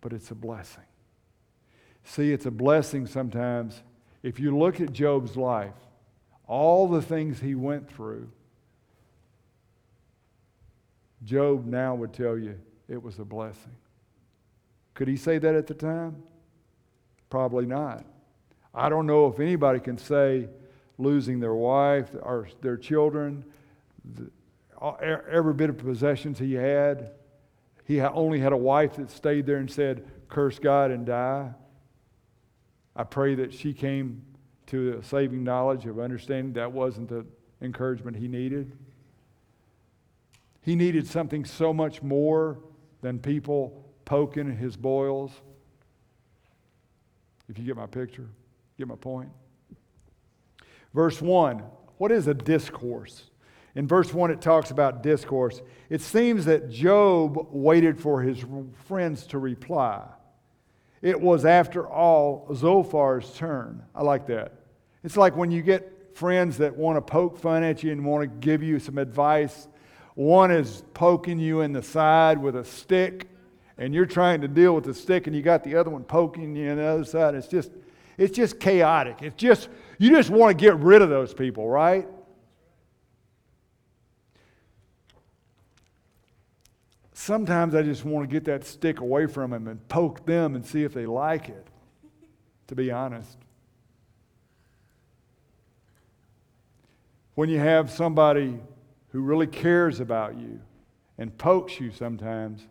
but 0.01 0.12
it's 0.12 0.31
a 0.31 0.37
blessing. 0.37 0.85
See, 2.05 2.33
it's 2.33 2.47
a 2.47 2.51
blessing 2.51 3.07
sometimes. 3.07 3.83
If 4.23 4.38
you 4.38 4.57
look 4.57 4.81
at 4.81 4.92
Job's 4.92 5.37
life, 5.37 5.75
all 6.47 6.88
the 6.88 7.03
things 7.03 7.40
he 7.40 7.55
went 7.55 7.90
through, 7.90 8.31
Job 11.25 11.66
now 11.66 11.94
would 11.97 12.12
tell 12.12 12.38
you 12.38 12.59
it 12.88 13.03
was 13.03 13.18
a 13.18 13.25
blessing. 13.25 13.75
Could 14.94 15.09
he 15.09 15.16
say 15.16 15.38
that 15.38 15.55
at 15.55 15.66
the 15.66 15.75
time? 15.75 16.23
Probably 17.31 17.67
not. 17.67 18.05
I 18.75 18.88
don't 18.88 19.07
know 19.07 19.27
if 19.27 19.41
anybody 19.41 19.81
can 19.81 19.99
say 19.99 20.49
losing 20.99 21.41
their 21.41 21.55
wife 21.55 22.14
or 22.21 22.49
their 22.61 22.77
children, 22.77 23.45
every 24.81 25.55
bit 25.55 25.71
of 25.71 25.79
possessions 25.79 26.38
he 26.38 26.55
had. 26.55 27.12
He 27.85 28.01
only 28.01 28.41
had 28.41 28.53
a 28.53 28.57
wife 28.57 28.97
that 28.97 29.11
stayed 29.11 29.47
there 29.47 29.57
and 29.57 29.71
said, 29.71 30.05
Curse 30.29 30.59
God 30.59 30.91
and 30.91 31.07
die. 31.07 31.53
I 32.95 33.05
pray 33.05 33.35
that 33.37 33.55
she 33.55 33.73
came 33.73 34.23
to 34.67 34.99
a 34.99 35.03
saving 35.03 35.45
knowledge 35.45 35.87
of 35.87 35.99
understanding 35.99 36.53
that 36.55 36.71
wasn't 36.71 37.09
the 37.09 37.25
encouragement 37.62 38.17
he 38.17 38.29
needed. 38.29 38.77
He 40.61 40.77
needed 40.77 41.07
something 41.07 41.45
so 41.45 41.73
much 41.73 42.03
more 42.03 42.59
than 43.01 43.19
people 43.19 43.85
poking 44.05 44.57
his 44.57 44.77
boils. 44.77 45.33
If 47.48 47.58
you 47.58 47.64
get 47.64 47.76
my 47.76 47.87
picture, 47.87 48.28
get 48.76 48.88
my 48.88 48.96
point. 48.96 49.30
Verse 50.94 51.20
1 51.20 51.62
what 51.98 52.12
is 52.12 52.28
a 52.28 52.34
discourse? 52.34 53.24
In 53.74 53.87
verse 53.87 54.12
1, 54.14 54.30
it 54.30 54.40
talks 54.40 54.70
about 54.70 55.02
discourse. 55.02 55.61
It 55.90 56.00
seems 56.00 56.46
that 56.46 56.70
Job 56.70 57.48
waited 57.50 58.00
for 58.00 58.22
his 58.22 58.44
friends 58.87 59.26
to 59.26 59.38
reply. 59.38 60.04
It 61.02 61.20
was, 61.20 61.44
after 61.44 61.87
all, 61.87 62.48
Zophar's 62.50 63.32
turn. 63.37 63.84
I 63.94 64.02
like 64.02 64.26
that. 64.28 64.54
It's 65.04 65.16
like 65.16 65.37
when 65.37 65.50
you 65.50 65.62
get 65.62 66.16
friends 66.16 66.58
that 66.58 66.76
want 66.76 66.96
to 66.96 67.00
poke 67.00 67.38
fun 67.38 67.62
at 67.62 67.82
you 67.82 67.92
and 67.92 68.04
want 68.04 68.22
to 68.22 68.38
give 68.40 68.62
you 68.62 68.80
some 68.80 68.98
advice. 68.98 69.68
One 70.14 70.50
is 70.50 70.82
poking 70.94 71.38
you 71.38 71.61
in 71.61 71.72
the 71.72 71.82
side 71.82 72.38
with 72.38 72.56
a 72.56 72.64
stick, 72.64 73.28
and 73.79 73.95
you're 73.95 74.07
trying 74.07 74.41
to 74.41 74.49
deal 74.49 74.75
with 74.75 74.85
the 74.85 74.95
stick 74.95 75.27
and 75.29 75.37
you 75.37 75.41
got 75.41 75.62
the 75.62 75.77
other 75.77 75.88
one 75.88 76.03
poking 76.03 76.55
you 76.57 76.71
on 76.71 76.77
the 76.77 76.85
other 76.85 77.05
side. 77.05 77.35
It's 77.35 77.47
just, 77.47 77.71
it's 78.17 78.37
just 78.37 78.59
chaotic. 78.59 79.23
It's 79.23 79.37
just, 79.37 79.69
you 79.99 80.11
just 80.11 80.31
want 80.31 80.59
to 80.59 80.62
get 80.62 80.77
rid 80.79 81.01
of 81.01 81.09
those 81.09 81.33
people, 81.33 81.69
right? 81.69 82.07
Sometimes 87.12 87.75
I 87.75 87.83
just 87.83 88.05
want 88.05 88.29
to 88.29 88.33
get 88.33 88.45
that 88.47 88.64
stick 88.64 89.01
away 89.01 89.27
from 89.27 89.53
them 89.53 89.69
and 89.69 89.87
poke 89.88 90.27
them 90.27 90.57
and 90.57 90.64
see 90.64 90.83
if 90.83 90.93
they 90.93 91.07
like 91.07 91.49
it, 91.49 91.67
to 92.69 92.75
be 92.75 92.91
honest. 92.91 93.37
When 97.35 97.49
you 97.49 97.59
have 97.59 97.91
somebody 97.91 98.59
who 99.11 99.21
really 99.21 99.47
cares 99.47 100.01
about 100.01 100.37
you 100.37 100.59
and 101.19 101.37
pokes 101.38 101.79
you 101.79 101.93
sometimes, 101.93 102.67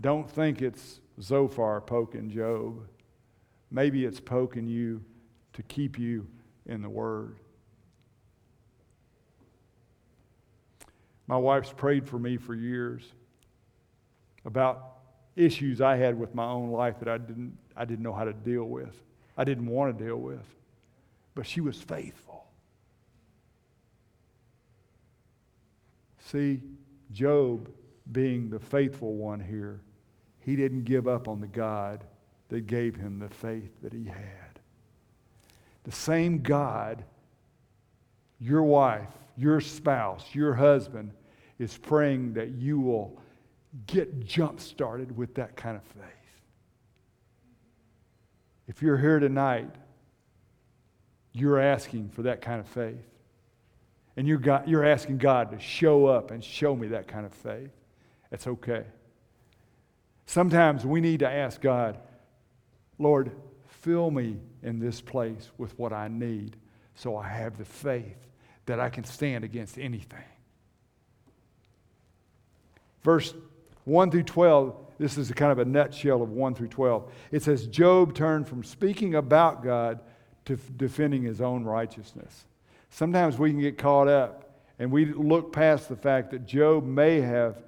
don't 0.00 0.30
think 0.30 0.62
it's 0.62 1.00
Zophar 1.20 1.80
poking 1.80 2.30
Job. 2.30 2.86
Maybe 3.70 4.04
it's 4.04 4.20
poking 4.20 4.66
you 4.66 5.02
to 5.54 5.62
keep 5.62 5.98
you 5.98 6.26
in 6.66 6.82
the 6.82 6.88
Word. 6.88 7.36
My 11.26 11.36
wife's 11.36 11.72
prayed 11.72 12.08
for 12.08 12.18
me 12.18 12.36
for 12.36 12.54
years 12.54 13.12
about 14.44 14.98
issues 15.36 15.80
I 15.80 15.96
had 15.96 16.18
with 16.18 16.34
my 16.34 16.46
own 16.46 16.70
life 16.70 16.98
that 17.00 17.08
I 17.08 17.18
didn't, 17.18 17.56
I 17.76 17.84
didn't 17.84 18.02
know 18.02 18.14
how 18.14 18.24
to 18.24 18.32
deal 18.32 18.64
with. 18.64 19.02
I 19.36 19.44
didn't 19.44 19.66
want 19.66 19.96
to 19.96 20.04
deal 20.04 20.16
with. 20.16 20.46
But 21.34 21.46
she 21.46 21.60
was 21.60 21.80
faithful. 21.80 22.46
See, 26.18 26.62
Job 27.12 27.70
being 28.10 28.48
the 28.48 28.58
faithful 28.58 29.14
one 29.14 29.40
here 29.40 29.80
he 30.48 30.56
didn't 30.56 30.84
give 30.84 31.06
up 31.06 31.28
on 31.28 31.40
the 31.40 31.46
God 31.46 32.04
that 32.48 32.66
gave 32.66 32.96
him 32.96 33.18
the 33.18 33.28
faith 33.28 33.70
that 33.82 33.92
he 33.92 34.04
had. 34.04 34.60
The 35.84 35.92
same 35.92 36.38
God 36.40 37.04
your 38.40 38.62
wife, 38.62 39.08
your 39.36 39.60
spouse, 39.60 40.24
your 40.32 40.54
husband 40.54 41.12
is 41.58 41.76
praying 41.76 42.34
that 42.34 42.50
you 42.52 42.80
will 42.80 43.20
get 43.86 44.24
jump 44.24 44.60
started 44.60 45.14
with 45.14 45.34
that 45.34 45.56
kind 45.56 45.76
of 45.76 45.82
faith. 45.82 46.04
If 48.68 48.80
you're 48.80 48.96
here 48.96 49.18
tonight, 49.18 49.74
you're 51.32 51.58
asking 51.58 52.10
for 52.10 52.22
that 52.22 52.40
kind 52.40 52.60
of 52.60 52.68
faith. 52.68 52.96
And 54.16 54.26
you're, 54.26 54.40
you're 54.66 54.86
asking 54.86 55.18
God 55.18 55.50
to 55.50 55.60
show 55.60 56.06
up 56.06 56.30
and 56.30 56.42
show 56.42 56.74
me 56.74 56.88
that 56.88 57.06
kind 57.06 57.26
of 57.26 57.34
faith. 57.34 57.70
It's 58.30 58.46
okay. 58.46 58.84
Sometimes 60.28 60.84
we 60.84 61.00
need 61.00 61.20
to 61.20 61.28
ask 61.28 61.58
God, 61.58 61.98
Lord, 62.98 63.32
fill 63.80 64.10
me 64.10 64.36
in 64.62 64.78
this 64.78 65.00
place 65.00 65.50
with 65.56 65.76
what 65.78 65.90
I 65.90 66.08
need 66.08 66.54
so 66.94 67.16
I 67.16 67.26
have 67.26 67.56
the 67.56 67.64
faith 67.64 68.28
that 68.66 68.78
I 68.78 68.90
can 68.90 69.04
stand 69.04 69.42
against 69.42 69.78
anything. 69.78 70.18
Verse 73.02 73.32
1 73.84 74.10
through 74.10 74.24
12, 74.24 74.76
this 74.98 75.16
is 75.16 75.32
kind 75.32 75.50
of 75.50 75.60
a 75.60 75.64
nutshell 75.64 76.20
of 76.20 76.30
1 76.30 76.54
through 76.54 76.68
12. 76.68 77.10
It 77.30 77.42
says, 77.42 77.66
Job 77.66 78.14
turned 78.14 78.46
from 78.46 78.62
speaking 78.64 79.14
about 79.14 79.64
God 79.64 80.00
to 80.44 80.56
defending 80.76 81.22
his 81.22 81.40
own 81.40 81.64
righteousness. 81.64 82.44
Sometimes 82.90 83.38
we 83.38 83.48
can 83.48 83.60
get 83.60 83.78
caught 83.78 84.08
up 84.08 84.60
and 84.78 84.92
we 84.92 85.06
look 85.06 85.54
past 85.54 85.88
the 85.88 85.96
fact 85.96 86.32
that 86.32 86.44
Job 86.44 86.84
may 86.84 87.22
have, 87.22 87.62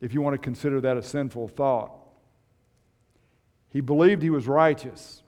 if 0.00 0.14
you 0.14 0.20
want 0.20 0.34
to 0.34 0.38
consider 0.38 0.80
that 0.80 0.96
a 0.96 1.02
sinful 1.02 1.48
thought, 1.48 1.92
he 3.70 3.80
believed 3.80 4.22
he 4.22 4.30
was 4.30 4.46
righteous. 4.46 5.22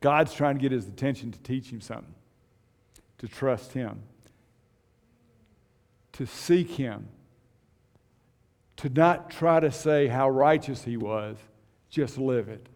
God's 0.00 0.32
trying 0.32 0.56
to 0.56 0.60
get 0.60 0.72
his 0.72 0.86
attention 0.86 1.32
to 1.32 1.38
teach 1.40 1.70
him 1.70 1.80
something, 1.80 2.14
to 3.18 3.28
trust 3.28 3.72
him, 3.72 4.02
to 6.12 6.26
seek 6.26 6.70
him, 6.70 7.08
to 8.76 8.88
not 8.88 9.30
try 9.30 9.60
to 9.60 9.70
say 9.70 10.06
how 10.06 10.28
righteous 10.28 10.84
he 10.84 10.96
was, 10.96 11.36
just 11.90 12.18
live 12.18 12.48
it. 12.48 12.68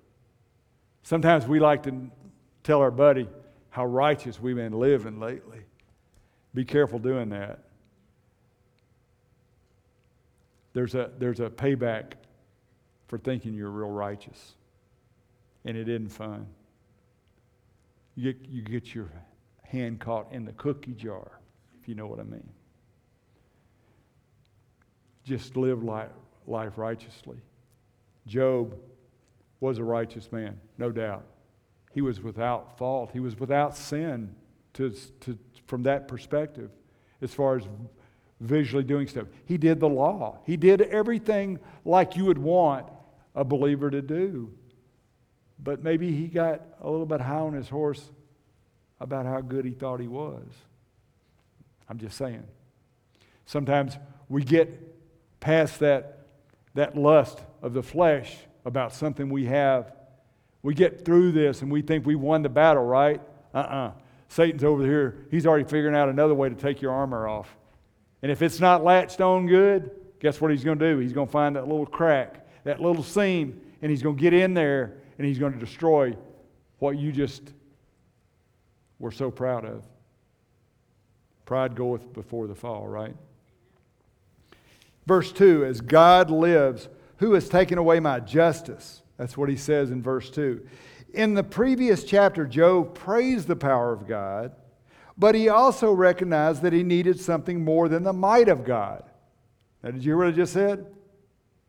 Sometimes 1.03 1.46
we 1.46 1.61
like 1.61 1.83
to 1.85 2.11
tell 2.62 2.81
our 2.81 2.90
buddy 2.90 3.29
how 3.70 3.85
righteous 3.85 4.40
we've 4.40 4.57
been 4.57 4.72
living 4.72 5.20
lately. 5.20 5.61
Be 6.55 6.64
careful 6.64 6.98
doing 6.98 7.31
that. 7.31 7.61
There's 10.73 10.95
a, 10.95 11.11
there's 11.19 11.41
a 11.41 11.51
payback 11.51 12.13
for 13.09 13.19
thinking 13.19 13.55
you're 13.55 13.71
real 13.71 13.91
righteous, 13.91 14.55
and 15.65 15.77
it 15.77 15.89
isn't 15.89 16.11
fun. 16.11 16.47
You 18.15 18.33
get, 18.33 18.49
you 18.49 18.63
get 18.63 18.95
your 18.95 19.11
hand 19.63 20.01
caught 20.01 20.33
in 20.33 20.45
the 20.45 20.53
cookie 20.53 20.95
jar, 20.95 21.41
if 21.81 21.89
you 21.89 21.95
know 21.95 22.07
what 22.07 22.21
I 22.21 22.25
mean 22.25 22.49
just 25.25 25.57
live 25.57 25.83
life, 25.83 26.11
life 26.47 26.77
righteously. 26.77 27.37
Job 28.27 28.77
was 29.61 29.79
a 29.79 29.85
righteous 29.85 30.33
man, 30.33 30.59
no 30.77 30.91
doubt. 30.91 31.25
He 31.93 32.01
was 32.01 32.21
without 32.21 32.77
fault, 32.79 33.11
he 33.13 33.21
was 33.21 33.39
without 33.39 33.77
sin 33.77 34.35
to, 34.75 34.91
to, 35.21 35.39
from 35.67 35.85
that 35.85 36.09
perspective, 36.09 36.71
as 37.23 37.35
far 37.35 37.57
as 37.57 37.65
visually 38.40 38.85
doing 38.85 39.07
stuff. 39.07 39.26
He 39.44 39.59
did 39.59 39.81
the 39.81 39.88
law, 39.88 40.38
he 40.44 40.57
did 40.57 40.81
everything 40.83 41.59
like 41.85 42.16
you 42.16 42.24
would 42.24 42.38
want 42.38 42.87
a 43.35 43.44
believer 43.44 43.90
to 43.90 44.03
do. 44.03 44.53
But 45.62 45.85
maybe 45.85 46.11
he 46.11 46.26
got 46.26 46.62
a 46.81 46.90
little 46.90 47.07
bit 47.07 47.20
high 47.20 47.37
on 47.37 47.53
his 47.53 47.68
horse 47.68 48.11
about 48.98 49.26
how 49.26 49.40
good 49.40 49.64
he 49.64 49.72
thought 49.72 50.00
he 50.00 50.09
was. 50.09 50.46
I'm 51.88 51.98
just 51.98 52.16
saying. 52.16 52.44
Sometimes 53.44 53.98
we 54.29 54.42
get 54.42 55.40
past 55.40 55.81
that, 55.81 56.26
that 56.74 56.96
lust 56.96 57.40
of 57.62 57.74
the 57.74 57.83
flesh 57.83 58.37
about 58.64 58.94
something 58.94 59.29
we 59.29 59.46
have. 59.46 59.92
We 60.62 60.74
get 60.74 61.05
through 61.05 61.33
this 61.33 61.62
and 61.62 61.70
we 61.70 61.83
think 61.83 62.07
we 62.07 62.14
won 62.14 62.42
the 62.42 62.48
battle, 62.48 62.85
right? 62.85 63.20
Uh 63.53 63.59
uh-uh. 63.59 63.88
uh 63.88 63.92
Satan's 64.29 64.62
over 64.62 64.85
here. 64.85 65.26
He's 65.31 65.44
already 65.44 65.64
figuring 65.64 65.96
out 65.96 66.09
another 66.09 66.35
way 66.35 66.48
to 66.48 66.55
take 66.55 66.81
your 66.81 66.92
armor 66.92 67.26
off. 67.26 67.57
And 68.23 68.31
if 68.31 68.43
it's 68.43 68.61
not 68.61 68.85
latched 68.85 69.21
on 69.21 69.47
good, 69.47 69.91
guess 70.21 70.41
what 70.41 70.51
he's 70.51 70.65
going 70.65 70.79
to 70.79 70.93
do? 70.95 70.99
He's 70.99 71.13
going 71.13 71.27
to 71.27 71.33
find 71.33 71.57
that 71.57 71.67
little 71.67 71.87
crack, 71.87 72.47
that 72.65 72.81
little 72.81 73.03
seam, 73.03 73.61
and 73.83 73.91
he's 73.91 74.03
going 74.03 74.17
to 74.17 74.21
get 74.21 74.33
in 74.33 74.55
there 74.55 74.95
and 75.19 75.27
he's 75.27 75.39
going 75.39 75.53
to 75.53 75.59
destroy 75.59 76.17
what 76.79 76.99
you 76.99 77.13
just 77.13 77.53
were 78.99 79.11
so 79.11 79.31
proud 79.31 79.65
of. 79.65 79.85
Pride 81.45 81.75
goeth 81.75 82.13
before 82.13 82.47
the 82.47 82.55
fall, 82.55 82.87
right? 82.87 83.15
Verse 85.07 85.33
2 85.33 85.65
As 85.65 85.81
God 85.81 86.31
lives, 86.31 86.89
who 87.19 87.33
has 87.33 87.49
taken 87.49 87.79
away 87.79 88.01
my 88.01 88.21
justice? 88.21 89.03
That's 89.17 89.37
what 89.37 89.49
he 89.49 89.57
says 89.57 89.91
in 89.91 90.03
verse 90.03 90.31
2. 90.31 90.67
In 91.13 91.35
the 91.35 91.43
previous 91.43 92.05
chapter, 92.05 92.47
Job 92.47 92.95
praised 92.95 93.49
the 93.49 93.57
power 93.57 93.93
of 93.93 94.07
God, 94.07 94.53
but 95.21 95.35
he 95.35 95.51
also 95.51 95.93
recognized 95.93 96.63
that 96.63 96.73
he 96.73 96.83
needed 96.83 97.21
something 97.21 97.63
more 97.63 97.91
than 97.91 98.03
the 98.03 98.13
might 98.13 98.49
of 98.49 98.65
God. 98.65 99.05
Now, 99.83 99.91
did 99.91 100.03
you 100.03 100.13
hear 100.13 100.17
what 100.17 100.29
I 100.29 100.31
just 100.31 100.55
said? 100.55 100.87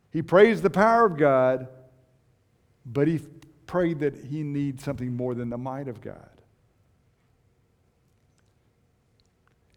He 0.09 0.21
praised 0.21 0.63
the 0.63 0.69
power 0.69 1.05
of 1.05 1.17
God, 1.17 1.67
but 2.85 3.09
he 3.09 3.19
prayed 3.67 3.99
that 3.99 4.15
he 4.15 4.43
needs 4.43 4.85
something 4.85 5.13
more 5.13 5.35
than 5.35 5.49
the 5.49 5.57
might 5.57 5.89
of 5.89 5.99
God. 5.99 6.29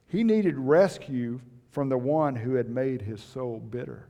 He 0.07 0.23
needed 0.23 0.57
rescue 0.57 1.41
from 1.73 1.89
the 1.89 1.99
one 1.99 2.37
who 2.37 2.55
had 2.55 2.69
made 2.69 3.03
his 3.03 3.21
soul 3.21 3.59
bitter. 3.59 4.07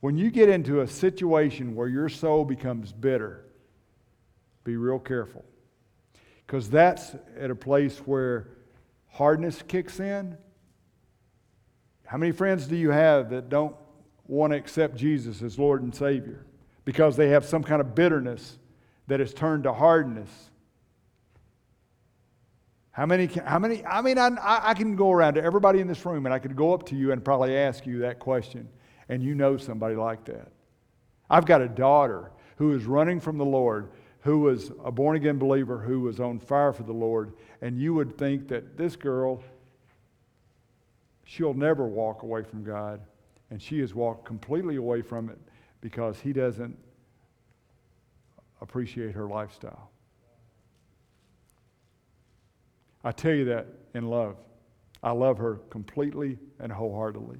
When 0.00 0.18
you 0.18 0.30
get 0.30 0.50
into 0.50 0.82
a 0.82 0.86
situation 0.86 1.74
where 1.74 1.88
your 1.88 2.10
soul 2.10 2.44
becomes 2.44 2.92
bitter, 2.92 3.46
be 4.62 4.76
real 4.76 4.98
careful. 4.98 5.46
Because 6.52 6.68
that's 6.68 7.16
at 7.40 7.50
a 7.50 7.54
place 7.54 7.96
where 8.00 8.46
hardness 9.08 9.62
kicks 9.66 9.98
in. 9.98 10.36
How 12.04 12.18
many 12.18 12.30
friends 12.30 12.66
do 12.66 12.76
you 12.76 12.90
have 12.90 13.30
that 13.30 13.48
don't 13.48 13.74
want 14.26 14.52
to 14.52 14.58
accept 14.58 14.96
Jesus 14.96 15.40
as 15.40 15.58
Lord 15.58 15.80
and 15.80 15.94
Savior? 15.94 16.44
Because 16.84 17.16
they 17.16 17.30
have 17.30 17.46
some 17.46 17.64
kind 17.64 17.80
of 17.80 17.94
bitterness 17.94 18.58
that 19.06 19.18
has 19.18 19.32
turned 19.32 19.64
to 19.64 19.72
hardness 19.72 20.28
how 22.90 23.06
many, 23.06 23.24
how 23.24 23.58
many, 23.58 23.82
I 23.86 24.02
mean, 24.02 24.18
I, 24.18 24.30
I 24.42 24.74
can 24.74 24.94
go 24.94 25.10
around 25.10 25.34
to 25.34 25.42
everybody 25.42 25.80
in 25.80 25.86
this 25.86 26.04
room 26.04 26.26
and 26.26 26.34
I 26.34 26.38
could 26.38 26.54
go 26.54 26.74
up 26.74 26.84
to 26.88 26.94
you 26.94 27.12
and 27.12 27.24
probably 27.24 27.56
ask 27.56 27.86
you 27.86 28.00
that 28.00 28.18
question, 28.18 28.68
and 29.08 29.22
you 29.22 29.34
know 29.34 29.56
somebody 29.56 29.94
like 29.94 30.26
that. 30.26 30.52
I've 31.30 31.46
got 31.46 31.62
a 31.62 31.68
daughter 31.68 32.30
who 32.56 32.74
is 32.74 32.84
running 32.84 33.18
from 33.18 33.38
the 33.38 33.46
Lord, 33.46 33.92
who 34.22 34.38
was 34.38 34.70
a 34.84 34.90
born 34.90 35.16
again 35.16 35.38
believer, 35.38 35.78
who 35.78 36.00
was 36.00 36.20
on 36.20 36.38
fire 36.38 36.72
for 36.72 36.84
the 36.84 36.92
Lord, 36.92 37.32
and 37.60 37.78
you 37.78 37.92
would 37.94 38.16
think 38.16 38.48
that 38.48 38.76
this 38.76 38.94
girl, 38.94 39.42
she'll 41.24 41.54
never 41.54 41.86
walk 41.86 42.22
away 42.22 42.42
from 42.44 42.62
God, 42.62 43.00
and 43.50 43.60
she 43.60 43.80
has 43.80 43.94
walked 43.94 44.24
completely 44.24 44.76
away 44.76 45.02
from 45.02 45.28
it 45.28 45.38
because 45.80 46.20
he 46.20 46.32
doesn't 46.32 46.78
appreciate 48.60 49.12
her 49.12 49.26
lifestyle. 49.26 49.90
I 53.04 53.10
tell 53.10 53.34
you 53.34 53.46
that 53.46 53.66
in 53.94 54.06
love. 54.06 54.36
I 55.02 55.10
love 55.10 55.38
her 55.38 55.56
completely 55.68 56.38
and 56.60 56.70
wholeheartedly. 56.70 57.38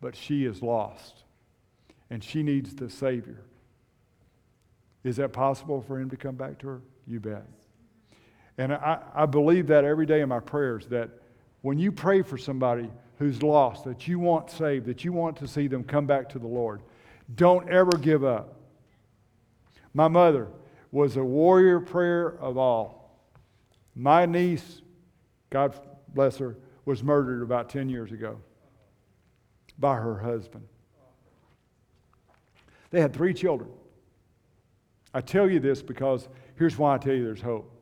But 0.00 0.16
she 0.16 0.44
is 0.44 0.60
lost, 0.60 1.22
and 2.10 2.22
she 2.22 2.42
needs 2.42 2.74
the 2.74 2.90
Savior. 2.90 3.44
Is 5.06 5.16
that 5.16 5.32
possible 5.32 5.80
for 5.80 6.00
him 6.00 6.10
to 6.10 6.16
come 6.16 6.34
back 6.34 6.58
to 6.58 6.66
her? 6.66 6.82
You 7.06 7.20
bet. 7.20 7.46
And 8.58 8.72
I, 8.72 8.98
I 9.14 9.26
believe 9.26 9.68
that 9.68 9.84
every 9.84 10.04
day 10.04 10.20
in 10.20 10.28
my 10.28 10.40
prayers 10.40 10.86
that 10.88 11.10
when 11.60 11.78
you 11.78 11.92
pray 11.92 12.22
for 12.22 12.36
somebody 12.36 12.90
who's 13.20 13.40
lost, 13.40 13.84
that 13.84 14.08
you 14.08 14.18
want 14.18 14.50
saved, 14.50 14.86
that 14.86 15.04
you 15.04 15.12
want 15.12 15.36
to 15.36 15.46
see 15.46 15.68
them 15.68 15.84
come 15.84 16.06
back 16.06 16.28
to 16.30 16.40
the 16.40 16.48
Lord, 16.48 16.82
don't 17.36 17.68
ever 17.70 17.92
give 17.92 18.24
up. 18.24 18.56
My 19.94 20.08
mother 20.08 20.48
was 20.90 21.16
a 21.16 21.24
warrior 21.24 21.78
prayer 21.78 22.36
of 22.40 22.58
all. 22.58 23.16
My 23.94 24.26
niece, 24.26 24.82
God 25.50 25.78
bless 26.14 26.36
her, 26.38 26.56
was 26.84 27.04
murdered 27.04 27.42
about 27.42 27.68
10 27.68 27.88
years 27.88 28.10
ago 28.10 28.40
by 29.78 29.94
her 29.94 30.18
husband. 30.18 30.66
They 32.90 33.00
had 33.00 33.12
three 33.12 33.32
children. 33.32 33.70
I 35.14 35.20
tell 35.20 35.50
you 35.50 35.60
this 35.60 35.82
because 35.82 36.28
here's 36.56 36.76
why 36.76 36.94
I 36.94 36.98
tell 36.98 37.14
you 37.14 37.24
there's 37.24 37.40
hope. 37.40 37.72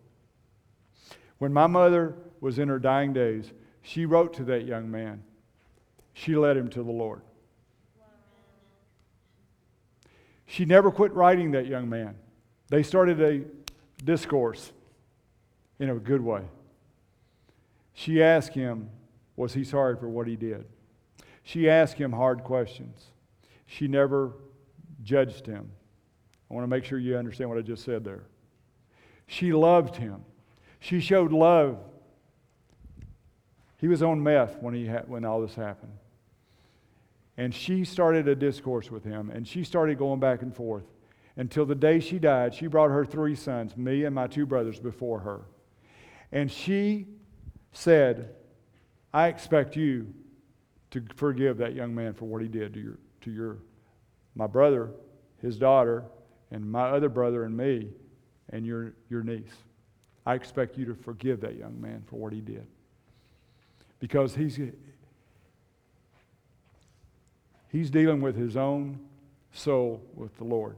When 1.39 1.53
my 1.53 1.67
mother 1.67 2.15
was 2.41 2.59
in 2.59 2.69
her 2.69 2.79
dying 2.79 3.13
days, 3.13 3.53
she 3.83 4.07
wrote 4.07 4.35
to 4.35 4.45
that 4.45 4.65
young 4.65 4.91
man. 4.91 5.23
She 6.13 6.37
led 6.37 6.57
him 6.57 6.69
to 6.71 6.83
the 6.83 6.93
Lord. 6.93 7.23
She 10.47 10.65
never 10.65 10.91
quit 10.91 11.13
writing 11.13 11.51
that 11.53 11.67
young 11.67 11.89
man. 11.89 12.15
They 12.69 12.83
started 12.83 13.21
a 13.21 13.43
discourse 14.05 14.73
in 15.79 15.91
a 15.91 15.97
good 15.97 16.21
way. 16.21 16.43
She 17.93 18.23
asked 18.23 18.55
him, 18.55 18.91
Was 19.37 19.55
he 19.55 19.65
sorry 19.65 19.97
for 19.97 20.09
what 20.09 20.27
he 20.27 20.37
did? 20.37 20.67
She 21.43 21.69
asked 21.69 21.99
him 21.99 22.13
hard 22.13 22.45
questions. 22.45 23.07
She 23.67 23.89
never 23.89 24.33
judged 25.03 25.47
him. 25.47 25.71
I 26.55 26.57
want 26.57 26.71
to 26.71 26.71
make 26.71 26.85
sure 26.85 27.01
you 27.01 27.17
understand 27.17 27.51
what 27.51 27.59
I 27.59 27.63
just 27.63 27.85
said 27.85 28.05
there. 28.05 28.23
She 29.27 29.53
loved 29.53 29.97
him. 29.97 30.25
She 30.79 31.01
showed 31.01 31.33
love. 31.33 31.79
He 33.79 33.89
was 33.89 34.05
on 34.05 34.23
meth 34.23 34.59
when, 34.61 34.73
he 34.73 34.87
ha- 34.87 35.03
when 35.09 35.25
all 35.25 35.41
this 35.41 35.57
happened. 35.57 35.95
And 37.37 37.53
she 37.53 37.85
started 37.85 38.29
a 38.29 38.37
discourse 38.37 38.89
with 38.89 39.03
him, 39.03 39.31
and 39.31 39.49
she 39.49 39.65
started 39.65 39.99
going 39.99 40.21
back 40.21 40.43
and 40.43 40.55
forth 40.55 40.85
until 41.35 41.67
the 41.67 41.75
day 41.75 41.99
she 41.99 42.21
died. 42.21 42.55
She 42.55 42.69
brought 42.69 42.91
her 42.91 43.05
three 43.05 43.35
sons, 43.35 43.77
me 43.77 44.05
and 44.05 44.15
my 44.15 44.29
two 44.29 44.47
brothers, 44.47 44.79
before 44.79 45.19
her. 45.19 45.47
And 46.31 46.49
she 46.49 47.09
said, 47.73 48.29
I 49.13 49.27
expect 49.27 49.75
you 49.75 50.15
to 50.93 51.03
forgive 51.17 51.59
that 51.59 51.75
young 51.75 51.97
man 51.97 52.15
for 52.15 52.27
what 52.27 52.43
he 52.43 52.49
did 52.49 52.75
to 52.75 52.81
your, 52.81 52.99
to 53.23 53.33
your 53.33 53.59
my 54.37 54.47
brother, 54.47 54.91
his 55.43 55.59
daughter, 55.59 56.05
and 56.51 56.71
my 56.71 56.91
other 56.91 57.09
brother 57.09 57.45
and 57.45 57.57
me, 57.57 57.91
and 58.51 58.65
your, 58.67 58.95
your 59.09 59.23
niece. 59.23 59.55
I 60.27 60.35
expect 60.35 60.79
you 60.79 60.85
to 60.87 60.95
forgive 60.95 61.41
that 61.41 61.57
young 61.57 61.81
man 61.81 62.03
for 62.07 62.17
what 62.17 62.33
he 62.33 62.41
did. 62.41 62.67
Because 64.01 64.35
he's, 64.35 64.59
he's 67.71 67.91
dealing 67.91 68.21
with 68.21 68.37
his 68.37 68.57
own 68.57 69.01
soul 69.53 70.03
with 70.15 70.37
the 70.37 70.45
Lord. 70.45 70.77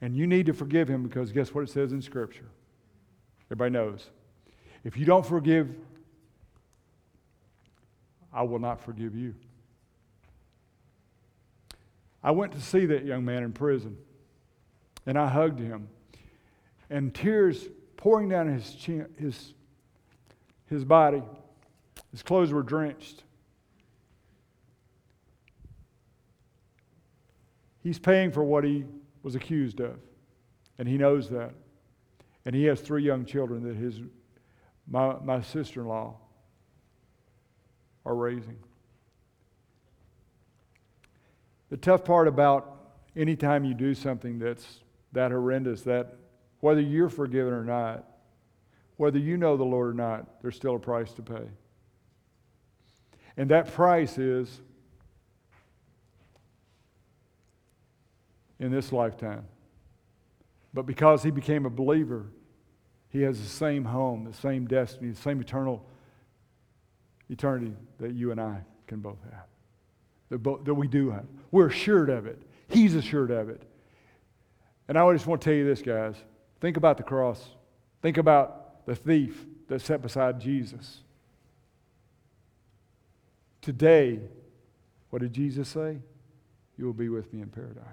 And 0.00 0.16
you 0.16 0.26
need 0.26 0.46
to 0.46 0.52
forgive 0.52 0.88
him 0.88 1.02
because 1.02 1.32
guess 1.32 1.52
what 1.54 1.64
it 1.64 1.70
says 1.70 1.92
in 1.92 2.00
Scripture? 2.02 2.48
Everybody 3.46 3.70
knows. 3.70 4.10
If 4.84 4.96
you 4.96 5.04
don't 5.04 5.26
forgive, 5.26 5.74
I 8.32 8.42
will 8.42 8.58
not 8.58 8.80
forgive 8.80 9.16
you. 9.16 9.34
I 12.22 12.30
went 12.30 12.52
to 12.52 12.60
see 12.60 12.86
that 12.86 13.04
young 13.04 13.24
man 13.24 13.42
in 13.42 13.52
prison, 13.52 13.96
and 15.08 15.18
I 15.18 15.26
hugged 15.26 15.58
him, 15.58 15.88
and 16.90 17.14
tears 17.14 17.66
pouring 17.96 18.28
down 18.28 18.46
his, 18.46 18.74
chin, 18.74 19.06
his, 19.18 19.54
his 20.66 20.84
body. 20.84 21.22
His 22.10 22.22
clothes 22.22 22.52
were 22.52 22.62
drenched. 22.62 23.24
He's 27.82 27.98
paying 27.98 28.30
for 28.30 28.44
what 28.44 28.64
he 28.64 28.84
was 29.22 29.34
accused 29.34 29.80
of, 29.80 29.96
and 30.78 30.86
he 30.86 30.98
knows 30.98 31.30
that. 31.30 31.54
And 32.44 32.54
he 32.54 32.64
has 32.64 32.82
three 32.82 33.02
young 33.02 33.24
children 33.24 33.62
that 33.62 33.76
his, 33.76 34.00
my, 34.86 35.16
my 35.24 35.40
sister 35.40 35.80
in 35.80 35.88
law 35.88 36.16
are 38.04 38.14
raising. 38.14 38.58
The 41.70 41.78
tough 41.78 42.04
part 42.04 42.28
about 42.28 42.76
anytime 43.16 43.64
you 43.64 43.72
do 43.72 43.94
something 43.94 44.38
that's 44.38 44.80
that 45.12 45.30
horrendous, 45.30 45.82
that 45.82 46.16
whether 46.60 46.80
you're 46.80 47.08
forgiven 47.08 47.52
or 47.52 47.64
not, 47.64 48.04
whether 48.96 49.18
you 49.18 49.36
know 49.36 49.56
the 49.56 49.64
Lord 49.64 49.90
or 49.90 49.94
not, 49.94 50.42
there's 50.42 50.56
still 50.56 50.76
a 50.76 50.78
price 50.78 51.12
to 51.12 51.22
pay. 51.22 51.46
And 53.36 53.50
that 53.50 53.72
price 53.72 54.18
is 54.18 54.60
in 58.58 58.72
this 58.72 58.92
lifetime. 58.92 59.44
But 60.74 60.86
because 60.86 61.22
he 61.22 61.30
became 61.30 61.64
a 61.64 61.70
believer, 61.70 62.26
he 63.08 63.22
has 63.22 63.40
the 63.40 63.46
same 63.46 63.84
home, 63.84 64.24
the 64.24 64.34
same 64.34 64.66
destiny, 64.66 65.10
the 65.10 65.20
same 65.20 65.40
eternal 65.40 65.86
eternity 67.30 67.74
that 67.98 68.12
you 68.12 68.32
and 68.32 68.40
I 68.40 68.62
can 68.86 69.00
both 69.00 69.22
have. 69.24 69.46
That, 70.30 70.38
bo- 70.38 70.60
that 70.64 70.74
we 70.74 70.88
do 70.88 71.10
have. 71.10 71.24
We're 71.50 71.68
assured 71.68 72.10
of 72.10 72.26
it. 72.26 72.42
He's 72.68 72.94
assured 72.94 73.30
of 73.30 73.48
it. 73.48 73.62
And 74.88 74.98
I 74.98 75.12
just 75.12 75.26
want 75.26 75.42
to 75.42 75.44
tell 75.44 75.54
you 75.54 75.66
this, 75.66 75.82
guys. 75.82 76.16
Think 76.60 76.76
about 76.76 76.96
the 76.96 77.02
cross. 77.02 77.46
Think 78.02 78.16
about 78.16 78.86
the 78.86 78.96
thief 78.96 79.44
that 79.68 79.80
sat 79.80 80.00
beside 80.00 80.40
Jesus. 80.40 81.02
Today, 83.60 84.20
what 85.10 85.20
did 85.20 85.32
Jesus 85.32 85.68
say? 85.68 85.98
You 86.78 86.86
will 86.86 86.94
be 86.94 87.08
with 87.08 87.32
me 87.32 87.42
in 87.42 87.48
paradise. 87.48 87.84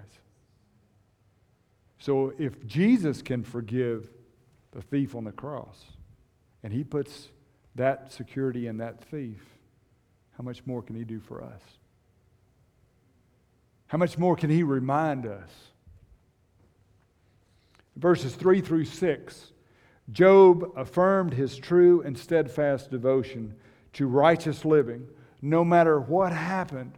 So 1.98 2.32
if 2.38 2.66
Jesus 2.66 3.20
can 3.20 3.42
forgive 3.42 4.08
the 4.72 4.80
thief 4.80 5.14
on 5.14 5.24
the 5.24 5.32
cross, 5.32 5.84
and 6.62 6.72
he 6.72 6.82
puts 6.84 7.28
that 7.74 8.12
security 8.12 8.66
in 8.66 8.78
that 8.78 9.04
thief, 9.04 9.44
how 10.36 10.44
much 10.44 10.64
more 10.66 10.82
can 10.82 10.96
he 10.96 11.04
do 11.04 11.20
for 11.20 11.42
us? 11.42 11.60
How 13.88 13.98
much 13.98 14.18
more 14.18 14.36
can 14.36 14.50
he 14.50 14.62
remind 14.62 15.26
us? 15.26 15.50
Verses 17.96 18.34
3 18.34 18.60
through 18.60 18.84
6, 18.84 19.52
Job 20.12 20.72
affirmed 20.76 21.32
his 21.32 21.56
true 21.56 22.02
and 22.02 22.16
steadfast 22.16 22.90
devotion 22.90 23.54
to 23.94 24.06
righteous 24.06 24.64
living 24.64 25.06
no 25.42 25.64
matter 25.64 26.00
what 26.00 26.32
happened. 26.32 26.92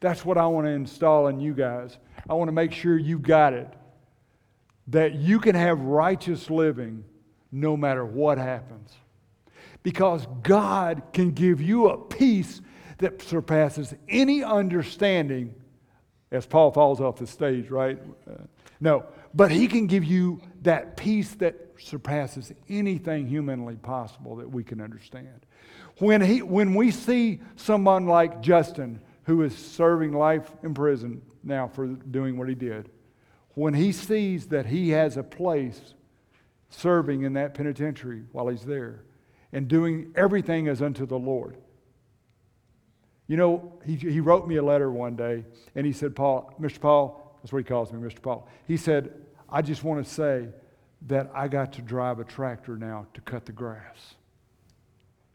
That's 0.00 0.24
what 0.24 0.36
I 0.36 0.46
want 0.46 0.66
to 0.66 0.70
install 0.70 1.28
in 1.28 1.40
you 1.40 1.54
guys. 1.54 1.96
I 2.28 2.34
want 2.34 2.48
to 2.48 2.52
make 2.52 2.72
sure 2.72 2.98
you 2.98 3.18
got 3.18 3.52
it. 3.52 3.72
That 4.88 5.14
you 5.14 5.38
can 5.38 5.54
have 5.54 5.80
righteous 5.80 6.50
living 6.50 7.04
no 7.50 7.76
matter 7.76 8.04
what 8.04 8.38
happens. 8.38 8.92
Because 9.82 10.26
God 10.42 11.02
can 11.12 11.30
give 11.30 11.60
you 11.60 11.88
a 11.88 11.98
peace 11.98 12.60
that 12.98 13.22
surpasses 13.22 13.94
any 14.08 14.42
understanding 14.42 15.54
as 16.30 16.46
Paul 16.46 16.72
falls 16.72 17.00
off 17.00 17.16
the 17.16 17.26
stage, 17.26 17.70
right? 17.70 18.00
Uh, 18.28 18.34
no, 18.80 19.04
but 19.34 19.50
he 19.50 19.66
can 19.66 19.86
give 19.86 20.04
you 20.04 20.40
that 20.62 20.96
peace 20.96 21.34
that 21.36 21.56
surpasses 21.78 22.52
anything 22.68 23.26
humanly 23.26 23.76
possible 23.76 24.36
that 24.36 24.50
we 24.50 24.62
can 24.62 24.80
understand. 24.80 25.46
When, 25.98 26.20
he, 26.20 26.42
when 26.42 26.74
we 26.74 26.90
see 26.90 27.40
someone 27.56 28.06
like 28.06 28.40
Justin, 28.40 29.00
who 29.24 29.42
is 29.42 29.56
serving 29.56 30.12
life 30.12 30.50
in 30.62 30.74
prison 30.74 31.22
now 31.42 31.68
for 31.68 31.86
doing 31.86 32.36
what 32.36 32.48
he 32.48 32.54
did, 32.54 32.90
when 33.54 33.74
he 33.74 33.92
sees 33.92 34.48
that 34.48 34.66
he 34.66 34.90
has 34.90 35.16
a 35.16 35.22
place 35.22 35.94
serving 36.70 37.22
in 37.22 37.34
that 37.34 37.54
penitentiary 37.54 38.24
while 38.32 38.48
he's 38.48 38.64
there 38.64 39.04
and 39.52 39.68
doing 39.68 40.12
everything 40.16 40.68
as 40.68 40.80
unto 40.80 41.04
the 41.04 41.18
Lord. 41.18 41.56
You 43.26 43.36
know, 43.36 43.78
he, 43.84 43.96
he 43.96 44.20
wrote 44.20 44.48
me 44.48 44.56
a 44.56 44.62
letter 44.62 44.90
one 44.90 45.16
day 45.16 45.44
and 45.74 45.86
he 45.86 45.92
said, 45.92 46.16
Paul, 46.16 46.54
Mr. 46.60 46.80
Paul, 46.80 47.21
that's 47.42 47.52
what 47.52 47.58
he 47.58 47.64
calls 47.64 47.92
me, 47.92 48.00
Mr. 48.00 48.22
Paul. 48.22 48.48
He 48.68 48.76
said, 48.76 49.12
I 49.48 49.62
just 49.62 49.82
want 49.82 50.04
to 50.04 50.10
say 50.10 50.48
that 51.08 51.30
I 51.34 51.48
got 51.48 51.72
to 51.74 51.82
drive 51.82 52.20
a 52.20 52.24
tractor 52.24 52.76
now 52.76 53.06
to 53.14 53.20
cut 53.20 53.44
the 53.46 53.52
grass. 53.52 54.14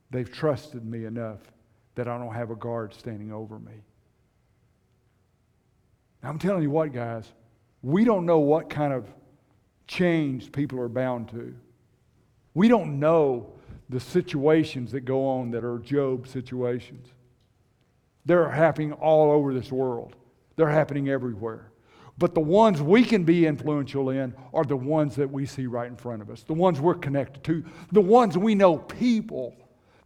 They've 0.10 0.32
trusted 0.32 0.86
me 0.86 1.04
enough 1.04 1.40
that 1.96 2.08
I 2.08 2.18
don't 2.18 2.34
have 2.34 2.50
a 2.50 2.56
guard 2.56 2.94
standing 2.94 3.34
over 3.34 3.60
me. 3.60 3.74
Now, 6.24 6.30
I'm 6.30 6.40
telling 6.40 6.64
you 6.64 6.70
what, 6.70 6.94
guys, 6.94 7.26
we 7.82 8.06
don't 8.06 8.26
know 8.26 8.40
what 8.40 8.70
kind 8.70 8.94
of 8.94 9.06
change 9.88 10.52
people 10.52 10.80
are 10.80 10.90
bound 10.90 11.30
to. 11.30 11.54
We 12.54 12.70
don't 12.70 13.00
know 13.00 13.52
the 13.90 14.00
situations 14.00 14.92
that 14.94 15.02
go 15.02 15.28
on 15.28 15.52
that 15.52 15.64
are 15.64 15.80
Job 15.80 16.28
situations. 16.28 17.08
They're 18.26 18.50
happening 18.50 18.94
all 18.94 19.32
over 19.32 19.54
this 19.54 19.72
world, 19.72 20.16
they're 20.56 20.70
happening 20.70 21.10
everywhere. 21.10 21.72
But 22.18 22.34
the 22.34 22.42
ones 22.42 22.82
we 22.82 23.04
can 23.04 23.24
be 23.24 23.46
influential 23.46 24.10
in 24.10 24.34
are 24.54 24.64
the 24.64 24.76
ones 24.76 25.16
that 25.18 25.32
we 25.32 25.46
see 25.46 25.68
right 25.68 25.88
in 25.88 25.96
front 25.96 26.22
of 26.22 26.30
us, 26.30 26.44
the 26.44 26.54
ones 26.54 26.80
we're 26.80 26.96
connected 26.96 27.44
to, 27.44 27.64
the 27.92 28.02
ones 28.02 28.38
we 28.38 28.56
know 28.56 28.78
people 28.78 29.56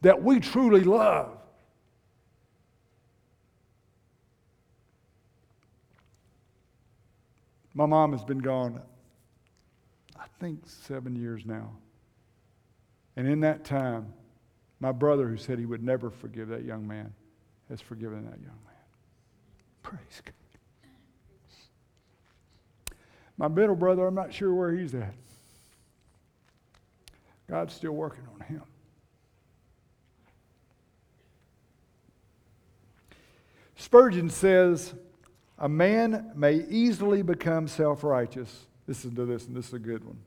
that 0.02 0.22
we 0.22 0.40
truly 0.40 0.84
love. 0.84 1.38
My 7.74 7.86
mom 7.86 8.12
has 8.12 8.26
been 8.26 8.40
gone, 8.40 8.82
I 10.20 10.26
think, 10.42 10.64
seven 10.66 11.16
years 11.16 11.46
now. 11.46 11.72
And 13.16 13.26
in 13.28 13.40
that 13.42 13.64
time, 13.64 14.14
my 14.82 14.92
brother, 14.92 15.30
who 15.30 15.38
said 15.38 15.60
he 15.60 15.66
would 15.66 15.84
never 15.84 16.10
forgive 16.10 16.50
that 16.50 16.66
young 16.66 16.86
man, 16.86 17.14
has 17.70 17.80
forgiven 17.80 18.26
that 18.26 18.40
young 18.40 18.60
man. 18.66 18.76
Praise 19.84 20.22
God. 20.26 20.34
My 23.42 23.48
middle 23.48 23.76
brother, 23.76 24.06
I'm 24.06 24.14
not 24.14 24.32
sure 24.32 24.54
where 24.54 24.72
he's 24.72 24.94
at. 24.94 25.16
God's 27.50 27.74
still 27.74 27.94
working 27.94 28.24
on 28.36 28.46
him. 28.46 28.62
Spurgeon 33.76 34.30
says, 34.30 34.94
A 35.58 35.68
man 35.68 36.34
may 36.36 36.68
easily 36.70 37.24
become 37.24 37.68
self 37.68 38.04
righteous. 38.04 38.68
Listen 38.86 39.16
to 39.16 39.26
this, 39.26 39.48
and 39.48 39.56
this 39.56 39.70
is 39.70 39.74
a 39.74 39.80
good 39.80 40.06
one. 40.06 40.20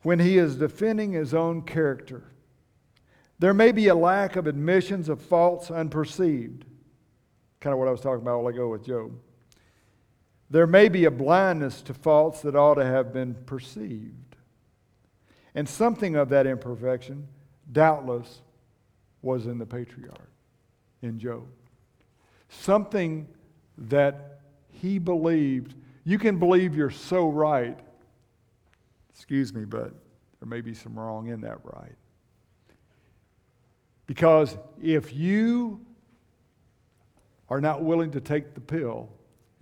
when 0.00 0.18
he 0.18 0.38
is 0.38 0.56
defending 0.56 1.12
his 1.12 1.34
own 1.34 1.60
character. 1.60 2.22
There 3.40 3.52
may 3.52 3.72
be 3.72 3.88
a 3.88 3.94
lack 3.94 4.36
of 4.36 4.46
admissions 4.46 5.10
of 5.10 5.20
faults 5.20 5.70
unperceived. 5.70 6.64
Kind 7.60 7.74
of 7.74 7.78
what 7.78 7.88
I 7.88 7.90
was 7.90 8.00
talking 8.00 8.22
about 8.22 8.36
a 8.36 8.38
while 8.38 8.48
ago 8.48 8.68
with 8.70 8.86
Job. 8.86 9.12
There 10.52 10.66
may 10.66 10.90
be 10.90 11.06
a 11.06 11.10
blindness 11.10 11.80
to 11.80 11.94
faults 11.94 12.42
that 12.42 12.54
ought 12.54 12.74
to 12.74 12.84
have 12.84 13.10
been 13.10 13.32
perceived. 13.46 14.36
And 15.54 15.66
something 15.66 16.14
of 16.14 16.28
that 16.28 16.46
imperfection, 16.46 17.26
doubtless, 17.72 18.42
was 19.22 19.46
in 19.46 19.56
the 19.56 19.64
patriarch, 19.64 20.30
in 21.00 21.18
Job. 21.18 21.46
Something 22.50 23.26
that 23.78 24.40
he 24.68 24.98
believed. 24.98 25.74
You 26.04 26.18
can 26.18 26.38
believe 26.38 26.76
you're 26.76 26.90
so 26.90 27.30
right. 27.30 27.80
Excuse 29.14 29.54
me, 29.54 29.64
but 29.64 29.94
there 30.38 30.48
may 30.48 30.60
be 30.60 30.74
some 30.74 30.98
wrong 30.98 31.28
in 31.28 31.40
that 31.40 31.60
right. 31.64 31.96
Because 34.06 34.58
if 34.82 35.14
you 35.14 35.80
are 37.48 37.62
not 37.62 37.82
willing 37.82 38.10
to 38.10 38.20
take 38.20 38.52
the 38.52 38.60
pill, 38.60 39.08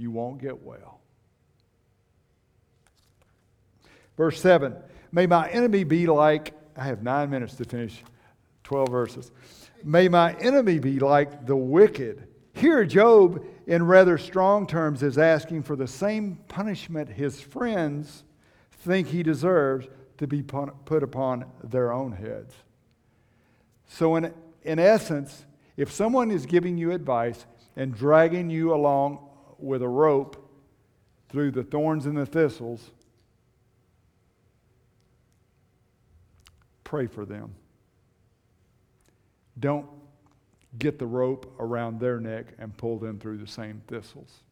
you 0.01 0.11
won't 0.11 0.41
get 0.41 0.63
well. 0.63 1.01
Verse 4.17 4.41
7 4.41 4.75
May 5.13 5.27
my 5.27 5.49
enemy 5.51 5.85
be 5.85 6.07
like, 6.07 6.55
I 6.77 6.85
have 6.85 7.03
nine 7.03 7.31
minutes 7.31 7.55
to 7.57 7.65
finish 7.65 8.03
12 8.65 8.89
verses. 8.89 9.31
May 9.83 10.09
my 10.09 10.35
enemy 10.35 10.79
be 10.79 10.99
like 10.99 11.47
the 11.47 11.57
wicked. 11.57 12.27
Here, 12.53 12.85
Job, 12.85 13.45
in 13.67 13.87
rather 13.87 14.19
strong 14.19 14.67
terms, 14.67 15.03
is 15.03 15.19
asking 15.19 15.63
for 15.63 15.77
the 15.77 15.87
same 15.87 16.39
punishment 16.49 17.09
his 17.09 17.41
friends 17.41 18.25
think 18.71 19.09
he 19.09 19.23
deserves 19.23 19.89
to 20.19 20.27
be 20.27 20.43
put 20.43 21.03
upon 21.03 21.47
their 21.65 21.93
own 21.93 22.13
heads. 22.13 22.55
So, 23.89 24.17
in, 24.17 24.33
in 24.63 24.79
essence, 24.79 25.45
if 25.77 25.91
someone 25.91 26.31
is 26.31 26.47
giving 26.47 26.77
you 26.77 26.93
advice 26.93 27.47
and 27.77 27.95
dragging 27.95 28.51
you 28.51 28.75
along 28.75 29.30
with 29.63 29.83
a 29.83 29.89
rope 29.89 30.51
through 31.29 31.53
the 31.53 31.63
thorns 31.63 32.07
and 32.07 32.17
the 32.17 32.27
thistles, 32.27 32.91
pray 36.85 37.07
for 37.07 37.25
them. 37.25 37.55
Don't 39.59 39.87
get 40.79 40.99
the 40.99 41.07
rope 41.07 41.55
around 41.59 42.01
their 42.01 42.21
neck 42.21 42.47
and 42.59 42.77
pull 42.77 42.99
them 42.99 43.19
through 43.19 43.39
the 43.39 43.47
same 43.47 43.83
thistles. 43.87 44.43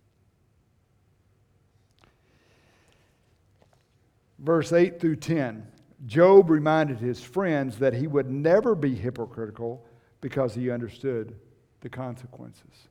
Verse 4.39 4.73
8 4.73 5.01
through 5.01 5.17
10 5.17 5.67
Job 6.07 6.49
reminded 6.49 6.99
his 6.99 7.21
friends 7.21 7.77
that 7.79 7.93
he 7.93 8.07
would 8.07 8.31
never 8.31 8.77
be 8.77 8.95
hypocritical 8.95 9.85
because 10.21 10.55
he 10.55 10.71
understood 10.71 11.35
the 11.81 11.89
consequences. 11.89 12.89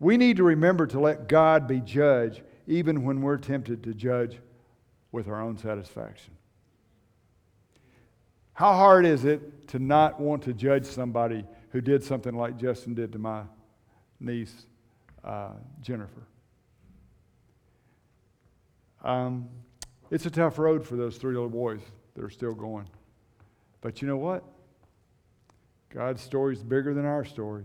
We 0.00 0.16
need 0.16 0.36
to 0.36 0.44
remember 0.44 0.86
to 0.88 1.00
let 1.00 1.28
God 1.28 1.66
be 1.66 1.80
judge 1.80 2.42
even 2.66 3.04
when 3.04 3.22
we're 3.22 3.38
tempted 3.38 3.82
to 3.84 3.94
judge 3.94 4.38
with 5.10 5.28
our 5.28 5.40
own 5.40 5.56
satisfaction. 5.56 6.34
How 8.52 8.74
hard 8.74 9.06
is 9.06 9.24
it 9.24 9.68
to 9.68 9.78
not 9.78 10.20
want 10.20 10.42
to 10.42 10.52
judge 10.52 10.84
somebody 10.84 11.44
who 11.70 11.80
did 11.80 12.02
something 12.02 12.34
like 12.34 12.58
Justin 12.58 12.94
did 12.94 13.12
to 13.12 13.18
my 13.18 13.42
niece, 14.20 14.66
uh, 15.24 15.52
Jennifer? 15.80 16.26
Um, 19.02 19.48
it's 20.10 20.26
a 20.26 20.30
tough 20.30 20.58
road 20.58 20.86
for 20.86 20.96
those 20.96 21.18
three 21.18 21.34
little 21.34 21.48
boys 21.48 21.80
that 22.14 22.24
are 22.24 22.30
still 22.30 22.54
going. 22.54 22.88
But 23.80 24.02
you 24.02 24.08
know 24.08 24.16
what? 24.16 24.44
God's 25.90 26.20
story 26.20 26.54
is 26.54 26.62
bigger 26.62 26.94
than 26.94 27.04
our 27.04 27.24
story. 27.24 27.64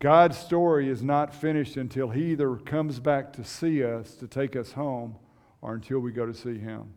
God's 0.00 0.38
story 0.38 0.88
is 0.88 1.02
not 1.02 1.34
finished 1.34 1.76
until 1.76 2.10
He 2.10 2.32
either 2.32 2.56
comes 2.56 3.00
back 3.00 3.32
to 3.34 3.44
see 3.44 3.82
us, 3.82 4.14
to 4.14 4.28
take 4.28 4.54
us 4.54 4.72
home, 4.72 5.16
or 5.60 5.74
until 5.74 5.98
we 5.98 6.12
go 6.12 6.24
to 6.24 6.34
see 6.34 6.58
Him. 6.58 6.94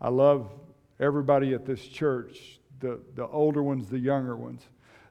I 0.00 0.08
love 0.08 0.50
everybody 0.98 1.54
at 1.54 1.66
this 1.66 1.86
church, 1.86 2.60
the, 2.80 3.00
the 3.14 3.26
older 3.26 3.62
ones, 3.62 3.88
the 3.88 3.98
younger 3.98 4.36
ones. 4.36 4.62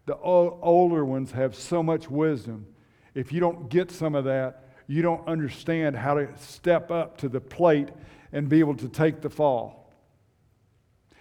The 0.05 0.15
o- 0.15 0.59
older 0.61 1.05
ones 1.05 1.31
have 1.31 1.55
so 1.55 1.83
much 1.83 2.09
wisdom 2.09 2.65
if 3.13 3.31
you 3.31 3.39
don't 3.39 3.69
get 3.69 3.91
some 3.91 4.15
of 4.15 4.25
that, 4.25 4.69
you 4.87 5.01
don't 5.01 5.27
understand 5.27 5.95
how 5.95 6.15
to 6.15 6.29
step 6.37 6.91
up 6.91 7.17
to 7.17 7.29
the 7.29 7.41
plate 7.41 7.89
and 8.31 8.47
be 8.47 8.59
able 8.59 8.75
to 8.77 8.87
take 8.87 9.21
the 9.21 9.29
fall. 9.29 9.91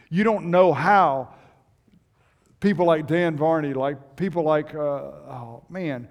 You 0.09 0.25
don't 0.25 0.47
know 0.47 0.73
how 0.73 1.35
people 2.61 2.87
like 2.87 3.07
Dan 3.07 3.37
Varney, 3.37 3.75
like 3.75 4.17
people 4.17 4.45
like, 4.45 4.75
uh, 4.75 4.79
oh 4.79 5.65
man, 5.69 6.07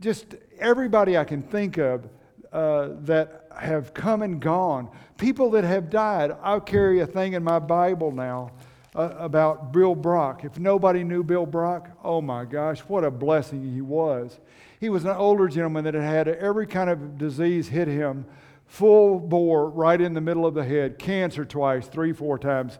just 0.00 0.36
everybody 0.58 1.18
I 1.18 1.24
can 1.24 1.42
think 1.42 1.76
of 1.78 2.08
uh, 2.52 2.90
that 3.02 3.46
have 3.56 3.92
come 3.92 4.22
and 4.22 4.40
gone, 4.40 4.88
people 5.18 5.50
that 5.50 5.64
have 5.64 5.90
died. 5.90 6.32
I'll 6.42 6.60
carry 6.60 7.00
a 7.00 7.06
thing 7.06 7.34
in 7.34 7.44
my 7.44 7.58
Bible 7.58 8.12
now 8.12 8.52
uh, 8.94 9.14
about 9.18 9.72
Bill 9.72 9.94
Brock. 9.94 10.44
If 10.44 10.58
nobody 10.58 11.04
knew 11.04 11.22
Bill 11.22 11.46
Brock, 11.46 11.90
oh 12.02 12.20
my 12.20 12.44
gosh, 12.44 12.80
what 12.80 13.04
a 13.04 13.10
blessing 13.10 13.72
he 13.72 13.80
was. 13.80 14.38
He 14.78 14.88
was 14.88 15.04
an 15.04 15.10
older 15.10 15.48
gentleman 15.48 15.84
that 15.84 15.94
had 15.94 16.26
had 16.26 16.28
every 16.28 16.66
kind 16.66 16.88
of 16.88 17.18
disease 17.18 17.68
hit 17.68 17.86
him, 17.86 18.24
full 18.66 19.18
bore 19.18 19.68
right 19.68 20.00
in 20.00 20.14
the 20.14 20.20
middle 20.20 20.46
of 20.46 20.54
the 20.54 20.64
head, 20.64 20.98
cancer 20.98 21.44
twice, 21.44 21.86
three, 21.86 22.12
four 22.12 22.38
times, 22.38 22.78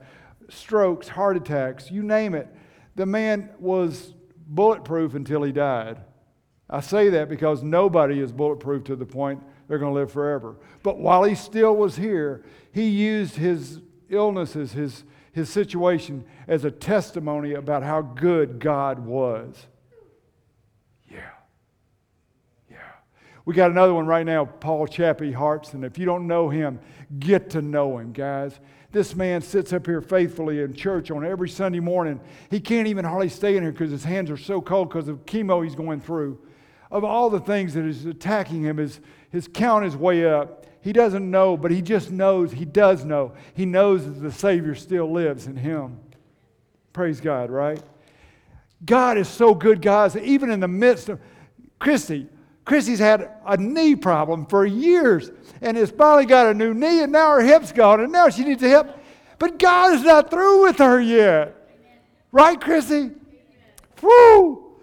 strokes, 0.51 1.09
heart 1.09 1.37
attacks, 1.37 1.91
you 1.91 2.03
name 2.03 2.35
it. 2.35 2.49
The 2.97 3.07
man 3.07 3.51
was 3.59 4.15
bulletproof 4.47 5.15
until 5.15 5.43
he 5.43 5.53
died. 5.53 6.01
I 6.69 6.81
say 6.81 7.09
that 7.11 7.29
because 7.29 7.63
nobody 7.63 8.21
is 8.21 8.33
bulletproof 8.33 8.85
to 8.85 8.97
the 8.97 9.07
point 9.07 9.43
they're 9.69 9.79
going 9.79 9.95
to 9.95 9.99
live 9.99 10.13
forever. 10.13 10.57
But 10.83 10.99
while 10.99 11.25
he 11.25 11.35
still 11.35 11.77
was 11.77 11.97
here, 11.97 12.45
he 12.73 12.89
used 12.89 13.37
his 13.37 13.81
illnesses, 14.09 14.73
his 14.73 15.05
his 15.33 15.49
situation 15.49 16.25
as 16.49 16.65
a 16.65 16.71
testimony 16.71 17.55
about 17.55 17.83
how 17.83 18.03
good 18.03 18.59
God 18.59 18.99
was. 18.99 19.67
Yeah. 21.09 21.31
Yeah. 22.71 22.77
We 23.45 23.55
got 23.55 23.71
another 23.71 23.95
one 23.95 24.07
right 24.07 24.27
now, 24.27 24.45
Paul 24.45 24.87
Chappie 24.87 25.33
Hartson. 25.33 25.85
If 25.85 25.99
you 25.99 26.05
don't 26.05 26.27
know 26.27 26.49
him, 26.49 26.81
get 27.19 27.51
to 27.51 27.63
know 27.63 27.99
him, 27.99 28.13
guys. 28.13 28.59
This 28.93 29.15
man 29.15 29.41
sits 29.41 29.73
up 29.73 29.87
here 29.87 30.01
faithfully 30.01 30.61
in 30.61 30.75
church 30.75 31.11
on 31.11 31.25
every 31.25 31.49
Sunday 31.49 31.79
morning. 31.79 32.21
He 32.51 32.59
can't 32.59 32.89
even 32.89 33.05
hardly 33.05 33.29
stay 33.29 33.57
in 33.57 33.63
here 33.63 33.71
because 33.71 33.91
his 33.91 34.05
hands 34.05 34.31
are 34.31 34.37
so 34.37 34.61
cold 34.61 34.89
because 34.89 35.07
of 35.07 35.25
chemo 35.27 35.63
he's 35.63 35.77
going 35.77 36.01
through. 36.01 36.41
Of 36.91 37.05
all 37.05 37.31
the 37.31 37.41
things 37.41 37.75
that 37.75 37.85
is 37.85 38.05
attacking 38.05 38.63
him, 38.63 38.79
his, 38.79 39.01
his 39.31 39.47
count 39.47 39.85
is 39.85 39.97
way 39.97 40.27
up. 40.27 40.67
He 40.83 40.93
doesn't 40.93 41.31
know, 41.31 41.57
but 41.57 41.71
he 41.71 41.83
just 41.83 42.11
knows, 42.11 42.53
he 42.53 42.65
does 42.65 43.05
know. 43.05 43.35
He 43.55 43.65
knows 43.65 44.07
that 44.07 44.21
the 44.21 44.33
Savior 44.33 44.75
still 44.75 45.13
lives 45.13 45.47
in 45.47 45.57
him. 45.57 46.01
Praise 46.93 47.21
God, 47.21 47.51
right? 47.51 47.81
God 48.85 49.19
is 49.19 49.29
so 49.29 49.55
good, 49.55 49.83
guys, 49.83 50.17
even 50.17 50.51
in 50.51 50.59
the 50.59 50.69
midst 50.69 51.09
of 51.09 51.21
Christy. 51.79 52.29
Christy's 52.71 53.01
had 53.01 53.29
a 53.45 53.57
knee 53.57 53.97
problem 53.97 54.47
for 54.47 54.65
years 54.65 55.33
and 55.61 55.77
has 55.77 55.91
finally 55.91 56.25
got 56.25 56.47
a 56.47 56.55
new 56.55 56.73
knee, 56.73 57.03
and 57.03 57.11
now 57.11 57.33
her 57.33 57.41
hip's 57.41 57.73
gone, 57.73 57.99
and 57.99 58.13
now 58.13 58.29
she 58.29 58.45
needs 58.45 58.63
a 58.63 58.69
hip. 58.69 58.97
But 59.41 59.59
God 59.59 59.95
is 59.95 60.05
not 60.05 60.31
through 60.31 60.63
with 60.63 60.79
her 60.79 61.01
yet. 61.01 61.57
Right, 62.31 62.61
Chrissy? 62.61 63.11
Woo! 64.01 64.77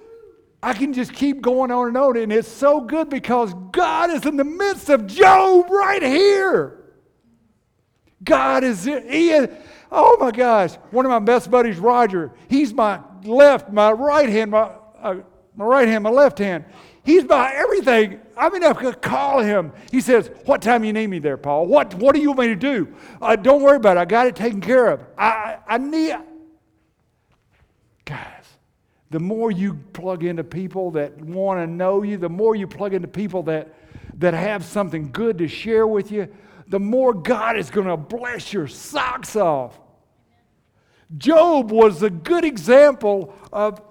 I 0.62 0.74
can 0.74 0.92
just 0.92 1.14
keep 1.14 1.40
going 1.40 1.72
on 1.72 1.88
and 1.88 1.96
on. 1.96 2.18
And 2.18 2.34
it's 2.34 2.50
so 2.50 2.82
good 2.82 3.10
because 3.10 3.54
God 3.72 4.10
is 4.10 4.26
in 4.26 4.36
the 4.36 4.44
midst 4.44 4.90
of 4.90 5.08
Job 5.08 5.70
right 5.70 6.04
here. 6.04 6.92
God 8.22 8.66
is, 8.66 8.84
he 8.84 9.30
is, 9.30 9.48
oh 9.94 10.18
my 10.20 10.32
gosh. 10.32 10.74
One 10.92 11.06
of 11.06 11.10
my 11.10 11.20
best 11.20 11.50
buddies, 11.50 11.78
Roger, 11.80 12.34
he's 12.50 12.74
my 12.74 13.00
left, 13.24 13.72
my 13.72 13.94
right 13.94 14.28
hand, 14.28 14.52
my, 14.52 14.72
uh, 15.02 15.16
my 15.56 15.66
right 15.66 15.88
hand, 15.88 16.04
my 16.04 16.10
left 16.10 16.38
hand. 16.38 16.66
He's 17.08 17.24
my 17.24 17.54
everything. 17.54 18.20
I 18.36 18.50
mean, 18.50 18.66
I 18.66 18.74
could 18.74 19.02
call 19.02 19.40
him. 19.40 19.72
He 19.90 20.02
says, 20.02 20.30
What 20.44 20.62
time 20.62 20.84
you 20.84 20.92
need 20.92 21.08
me 21.08 21.20
there, 21.20 21.38
Paul? 21.38 21.66
What, 21.66 21.94
what 21.94 22.14
do 22.14 22.20
you 22.20 22.32
want 22.32 22.42
me 22.42 22.48
to 22.48 22.56
do? 22.58 22.94
Uh, 23.22 23.38
don't 23.38 23.62
worry 23.62 23.78
about 23.78 23.96
it. 23.96 24.02
I 24.02 24.04
got 24.04 24.28
it 24.28 24.36
taken 24.36 24.60
care 24.60 24.88
of. 24.88 25.06
I, 25.18 25.60
I 25.66 25.78
need. 25.78 26.18
Guys, 28.04 28.44
the 29.10 29.22
more 29.22 29.52
you 29.52 29.76
plug 29.94 30.26
into 30.26 30.44
people 30.44 30.92
that 30.92 31.18
want 31.22 31.62
to 31.62 31.68
know 31.68 32.04
you, 32.04 32.18
the 32.18 32.28
more 32.28 32.58
you 32.58 32.68
plug 32.68 32.94
into 32.94 33.08
people 33.08 33.42
that, 33.44 33.74
that 34.20 34.34
have 34.34 34.66
something 34.66 35.10
good 35.14 35.38
to 35.38 35.48
share 35.48 35.88
with 35.88 36.12
you, 36.12 36.28
the 36.68 36.80
more 36.80 37.14
God 37.14 37.56
is 37.58 37.70
going 37.70 37.88
to 37.88 37.96
bless 37.96 38.52
your 38.52 38.68
socks 38.68 39.38
off. 39.38 39.80
Job 41.18 41.72
was 41.72 42.04
a 42.04 42.10
good 42.10 42.44
example 42.44 43.34
of 43.54 43.82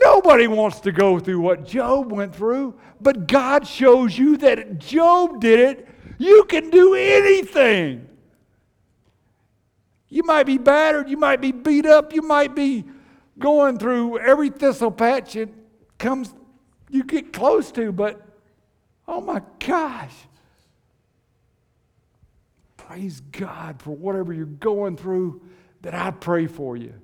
Nobody 0.00 0.46
wants 0.46 0.80
to 0.80 0.92
go 0.92 1.18
through 1.18 1.40
what 1.40 1.66
Job 1.66 2.10
went 2.10 2.34
through, 2.34 2.74
but 3.00 3.26
God 3.26 3.66
shows 3.66 4.16
you 4.16 4.36
that 4.38 4.78
Job 4.78 5.40
did 5.40 5.60
it. 5.60 5.88
You 6.18 6.44
can 6.44 6.70
do 6.70 6.94
anything. 6.94 8.08
You 10.08 10.22
might 10.22 10.44
be 10.44 10.58
battered, 10.58 11.08
you 11.08 11.16
might 11.16 11.40
be 11.40 11.52
beat 11.52 11.86
up, 11.86 12.14
you 12.14 12.22
might 12.22 12.54
be 12.54 12.84
going 13.38 13.78
through 13.78 14.18
every 14.18 14.48
thistle 14.48 14.90
patch 14.90 15.34
it 15.34 15.52
comes 15.98 16.32
you 16.88 17.02
get 17.02 17.32
close 17.32 17.72
to, 17.72 17.90
but 17.90 18.24
oh 19.08 19.20
my 19.20 19.42
gosh. 19.58 20.14
Praise 22.76 23.20
God 23.32 23.82
for 23.82 23.90
whatever 23.90 24.32
you're 24.32 24.46
going 24.46 24.96
through 24.96 25.42
that 25.82 25.94
I 25.94 26.12
pray 26.12 26.46
for 26.46 26.76
you 26.76 26.94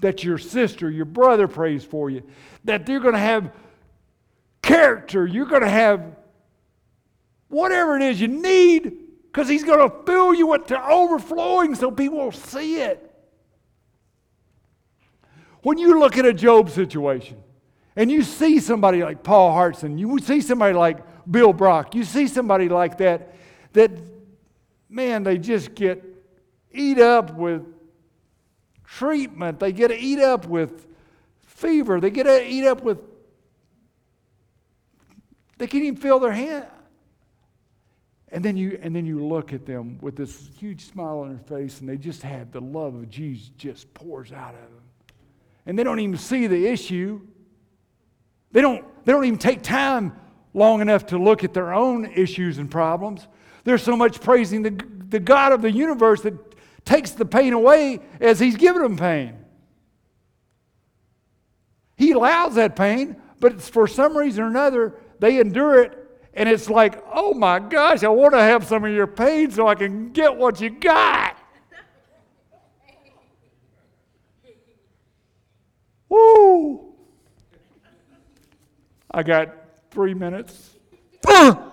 that 0.00 0.22
your 0.22 0.38
sister, 0.38 0.90
your 0.90 1.04
brother 1.04 1.48
prays 1.48 1.84
for 1.84 2.10
you, 2.10 2.22
that 2.64 2.88
you're 2.88 3.00
going 3.00 3.14
to 3.14 3.20
have 3.20 3.50
character, 4.62 5.26
you're 5.26 5.46
going 5.46 5.62
to 5.62 5.68
have 5.68 6.16
whatever 7.48 7.96
it 7.96 8.02
is 8.02 8.20
you 8.20 8.28
need, 8.28 8.92
because 9.26 9.48
He's 9.48 9.64
going 9.64 9.88
to 9.88 10.04
fill 10.04 10.34
you 10.34 10.48
with 10.48 10.66
to 10.66 10.88
overflowing 10.88 11.74
so 11.74 11.90
people 11.90 12.18
will 12.18 12.32
see 12.32 12.80
it. 12.80 13.02
When 15.62 15.78
you 15.78 15.98
look 15.98 16.16
at 16.18 16.24
a 16.26 16.32
Job 16.32 16.70
situation 16.70 17.38
and 17.96 18.10
you 18.10 18.22
see 18.22 18.60
somebody 18.60 19.02
like 19.02 19.22
Paul 19.22 19.52
Hartson, 19.52 19.98
you 19.98 20.18
see 20.18 20.40
somebody 20.40 20.74
like 20.74 20.98
Bill 21.30 21.52
Brock, 21.52 21.94
you 21.94 22.04
see 22.04 22.28
somebody 22.28 22.68
like 22.68 22.98
that, 22.98 23.34
that, 23.72 23.90
man, 24.88 25.22
they 25.22 25.38
just 25.38 25.74
get 25.74 26.04
eat 26.72 26.98
up 26.98 27.34
with 27.34 27.62
treatment. 28.86 29.60
They 29.60 29.72
get 29.72 29.88
to 29.88 29.98
eat 29.98 30.20
up 30.20 30.46
with 30.46 30.86
fever. 31.42 32.00
They 32.00 32.10
get 32.10 32.24
to 32.24 32.46
eat 32.46 32.66
up 32.66 32.82
with, 32.82 32.98
they 35.58 35.66
can't 35.66 35.84
even 35.84 36.00
feel 36.00 36.18
their 36.18 36.32
hand. 36.32 36.66
And 38.32 38.44
then, 38.44 38.56
you, 38.56 38.78
and 38.82 38.94
then 38.94 39.06
you 39.06 39.24
look 39.24 39.52
at 39.52 39.66
them 39.66 39.98
with 40.00 40.16
this 40.16 40.50
huge 40.58 40.84
smile 40.86 41.20
on 41.20 41.28
their 41.28 41.58
face, 41.58 41.80
and 41.80 41.88
they 41.88 41.96
just 41.96 42.22
have 42.22 42.50
the 42.50 42.60
love 42.60 42.94
of 42.94 43.08
Jesus 43.08 43.50
just 43.56 43.92
pours 43.94 44.32
out 44.32 44.54
of 44.54 44.60
them. 44.60 44.82
And 45.64 45.78
they 45.78 45.84
don't 45.84 46.00
even 46.00 46.16
see 46.16 46.46
the 46.46 46.66
issue. 46.66 47.20
They 48.52 48.60
don't, 48.60 48.84
they 49.04 49.12
don't 49.12 49.24
even 49.24 49.38
take 49.38 49.62
time 49.62 50.12
long 50.54 50.80
enough 50.80 51.06
to 51.06 51.18
look 51.18 51.44
at 51.44 51.54
their 51.54 51.72
own 51.72 52.06
issues 52.06 52.58
and 52.58 52.70
problems. 52.70 53.26
They're 53.64 53.78
so 53.78 53.96
much 53.96 54.20
praising 54.20 54.62
the, 54.62 54.70
the 55.08 55.20
God 55.20 55.52
of 55.52 55.62
the 55.62 55.70
universe 55.70 56.22
that 56.22 56.34
takes 56.86 57.10
the 57.10 57.26
pain 57.26 57.52
away 57.52 58.00
as 58.20 58.40
He's 58.40 58.56
given 58.56 58.80
them 58.80 58.96
pain. 58.96 59.36
He 61.98 62.12
allows 62.12 62.54
that 62.54 62.76
pain, 62.76 63.16
but 63.40 63.60
for 63.60 63.86
some 63.86 64.16
reason 64.16 64.44
or 64.44 64.46
another, 64.46 64.94
they 65.18 65.38
endure 65.40 65.82
it. 65.82 65.98
And 66.32 66.48
it's 66.48 66.70
like, 66.70 67.02
oh 67.12 67.34
my 67.34 67.58
gosh, 67.58 68.02
I 68.04 68.08
want 68.08 68.32
to 68.34 68.40
have 68.40 68.66
some 68.66 68.84
of 68.84 68.92
your 68.92 69.06
pain 69.06 69.50
so 69.50 69.66
I 69.66 69.74
can 69.74 70.12
get 70.12 70.36
what 70.36 70.60
you 70.60 70.70
got. 70.70 71.36
Woo! 76.08 76.94
I 79.10 79.22
got 79.22 79.54
three 79.90 80.14
minutes. 80.14 80.70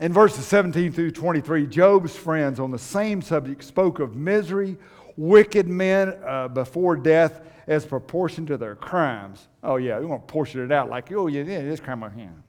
In 0.00 0.12
verses 0.12 0.44
17 0.46 0.92
through 0.92 1.12
23, 1.12 1.66
Job's 1.68 2.16
friends 2.16 2.58
on 2.58 2.72
the 2.72 2.78
same 2.78 3.22
subject 3.22 3.62
spoke 3.62 4.00
of 4.00 4.16
misery, 4.16 4.76
wicked 5.16 5.68
men 5.68 6.14
uh, 6.26 6.48
before 6.48 6.96
death 6.96 7.42
as 7.68 7.86
proportion 7.86 8.44
to 8.46 8.56
their 8.56 8.74
crimes. 8.74 9.46
Oh, 9.62 9.76
yeah, 9.76 10.00
we 10.00 10.06
want 10.06 10.26
to 10.26 10.32
portion 10.32 10.64
it 10.64 10.72
out 10.72 10.90
like, 10.90 11.12
oh, 11.12 11.28
yeah, 11.28 11.42
yeah 11.42 11.62
this 11.62 11.78
crime 11.78 12.02
on 12.02 12.10
him. 12.10 12.42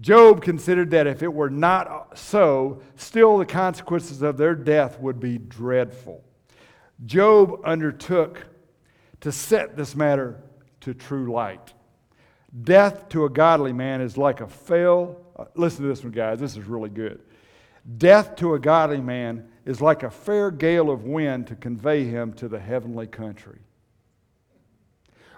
Job 0.00 0.42
considered 0.42 0.90
that 0.92 1.06
if 1.06 1.22
it 1.22 1.32
were 1.32 1.50
not 1.50 2.18
so, 2.18 2.82
still 2.96 3.36
the 3.36 3.44
consequences 3.44 4.22
of 4.22 4.38
their 4.38 4.54
death 4.54 4.98
would 5.00 5.20
be 5.20 5.36
dreadful. 5.36 6.24
Job 7.04 7.60
undertook 7.62 8.46
to 9.20 9.30
set 9.30 9.76
this 9.76 9.94
matter 9.94 10.40
to 10.80 10.94
true 10.94 11.30
light. 11.30 11.74
Death 12.62 13.10
to 13.10 13.26
a 13.26 13.30
godly 13.30 13.74
man 13.74 14.00
is 14.00 14.16
like 14.16 14.40
a 14.40 14.48
fell 14.48 15.21
listen 15.54 15.82
to 15.82 15.88
this 15.88 16.02
one, 16.02 16.12
guys. 16.12 16.38
This 16.38 16.56
is 16.56 16.64
really 16.64 16.90
good. 16.90 17.20
Death 17.98 18.36
to 18.36 18.54
a 18.54 18.58
godly 18.58 19.00
man 19.00 19.48
is 19.64 19.80
like 19.80 20.02
a 20.02 20.10
fair 20.10 20.50
gale 20.50 20.90
of 20.90 21.04
wind 21.04 21.46
to 21.48 21.56
convey 21.56 22.04
him 22.04 22.32
to 22.34 22.48
the 22.48 22.58
heavenly 22.58 23.06
country. 23.06 23.58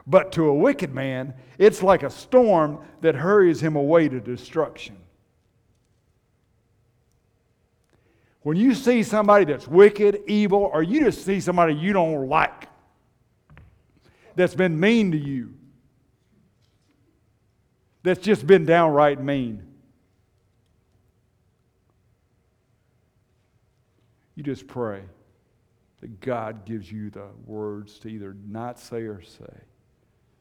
But 0.07 0.33
to 0.33 0.47
a 0.47 0.55
wicked 0.55 0.93
man, 0.93 1.35
it's 1.59 1.83
like 1.83 2.03
a 2.03 2.11
storm 2.11 2.81
that 3.01 3.15
hurries 3.15 3.61
him 3.61 3.77
away 3.77 4.09
to 4.09 4.21
destruction. 4.21 4.97
When 8.43 8.59
you 8.59 8.75
see 8.75 9.03
somebody 9.03 9.47
that's 9.47 9.67
wicked, 9.67 10.21
evil, 10.27 10.71
or 10.71 10.83
you 10.83 11.01
just 11.05 11.25
see 11.25 11.41
somebody 11.41 11.75
you 11.75 11.95
don't 11.95 12.29
like, 12.29 12.69
that's 14.37 14.55
been 14.55 14.79
mean 14.79 15.13
to 15.13 15.19
you, 15.19 15.55
that's 18.03 18.21
just 18.21 18.47
been 18.47 18.67
downright 18.67 19.19
mean, 19.19 19.63
You 24.35 24.43
just 24.43 24.67
pray 24.67 25.03
that 26.01 26.21
God 26.21 26.65
gives 26.65 26.91
you 26.91 27.11
the 27.11 27.29
words 27.47 27.99
to 28.01 28.09
either 28.09 28.37
not 28.47 28.79
say 28.79 29.03
or 29.03 29.23
say. 29.23 29.61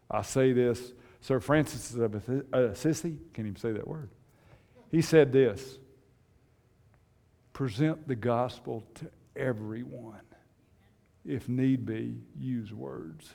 I 0.10 0.22
say 0.22 0.54
this. 0.54 0.94
Sir 1.22 1.40
Francis 1.40 1.94
of 1.96 2.16
uh, 2.16 2.58
Assisi 2.58 3.18
can't 3.34 3.48
even 3.48 3.56
say 3.56 3.72
that 3.72 3.88
word. 3.88 4.10
He 4.92 5.02
said 5.02 5.32
this 5.32 5.78
present 7.54 8.08
the 8.08 8.16
gospel 8.16 8.84
to 8.96 9.10
everyone. 9.36 10.20
If 11.26 11.48
need 11.48 11.86
be, 11.86 12.18
use 12.38 12.74
words. 12.74 13.30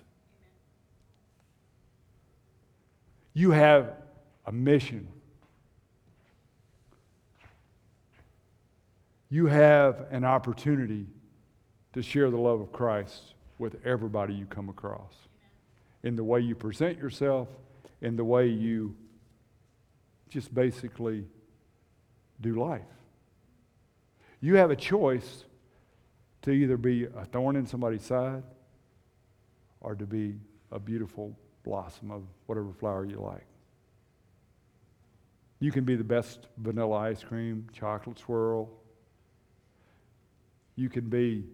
You 3.33 3.53
have 3.53 3.95
a 4.45 4.53
mission 4.53 5.09
you 9.31 9.47
have 9.47 10.07
an 10.11 10.25
opportunity 10.25 11.07
to 11.93 12.03
share 12.03 12.31
the 12.31 12.39
love 12.39 12.61
of 12.61 12.73
Christ 12.73 13.35
with 13.59 13.77
everybody 13.85 14.35
you 14.35 14.47
come 14.47 14.69
across. 14.69 15.15
In 16.03 16.17
the 16.17 16.25
way 16.25 16.41
you 16.41 16.55
present 16.55 16.99
yourself, 16.99 17.49
in 18.01 18.17
the 18.17 18.25
way 18.25 18.47
you 18.47 18.95
just 20.29 20.55
basically 20.55 21.25
do 22.41 22.55
life. 22.55 22.83
You 24.41 24.57
have 24.57 24.71
a 24.71 24.77
choice 24.77 25.45
to 26.43 26.53
either 26.53 26.77
be 26.77 27.05
a 27.05 27.25
thorn 27.25 27.57
in 27.57 27.67
somebody's 27.67 28.05
side 28.05 28.45
or 29.81 29.95
to 29.95 30.07
be 30.07 30.37
a 30.71 30.79
beautiful 30.79 31.37
blossom 31.65 32.11
of 32.11 32.23
whatever 32.47 32.73
flower 32.73 33.05
you 33.05 33.21
like. 33.21 33.47
You 35.61 35.73
can 35.73 35.85
be 35.85 35.97
the 35.97 36.05
best 36.05 36.47
vanilla 36.59 36.97
ice 36.97 37.25
cream, 37.25 37.67
chocolate 37.73 38.19
swirl, 38.19 38.71
you 40.79 40.89
can 40.89 41.09
be 41.09 41.45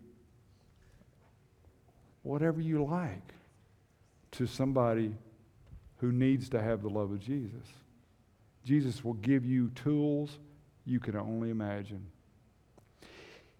whatever 2.22 2.60
you 2.60 2.84
like 2.84 3.32
to 4.32 4.46
somebody 4.46 5.14
who 5.96 6.12
needs 6.12 6.50
to 6.50 6.60
have 6.60 6.82
the 6.82 6.90
love 6.90 7.10
of 7.10 7.20
Jesus. 7.20 7.66
Jesus 8.64 9.02
will 9.02 9.14
give 9.14 9.46
you 9.46 9.70
tools 9.70 10.38
you 10.84 11.00
can 11.00 11.16
only 11.16 11.48
imagine. 11.48 12.04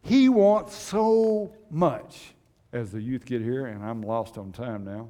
He 0.03 0.29
wants 0.29 0.75
so 0.75 1.55
much 1.71 2.35
as 2.75 2.93
the 2.93 3.01
youth 3.01 3.25
get 3.25 3.41
here, 3.41 3.65
and 3.65 3.83
I'm 3.83 4.03
lost 4.03 4.37
on 4.37 4.53
time 4.53 4.85
now. 4.85 5.09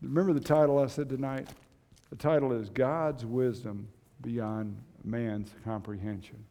Remember 0.00 0.32
the 0.32 0.40
title 0.40 0.78
I 0.78 0.86
said 0.86 1.10
tonight? 1.10 1.48
The 2.12 2.18
title 2.18 2.52
is 2.52 2.68
God's 2.68 3.24
Wisdom 3.24 3.88
Beyond 4.20 4.76
Man's 5.02 5.50
Comprehension. 5.64 6.44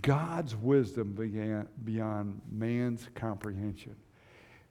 God's 0.00 0.56
wisdom 0.56 1.12
beyond 1.84 2.40
man's 2.50 3.06
comprehension. 3.14 3.94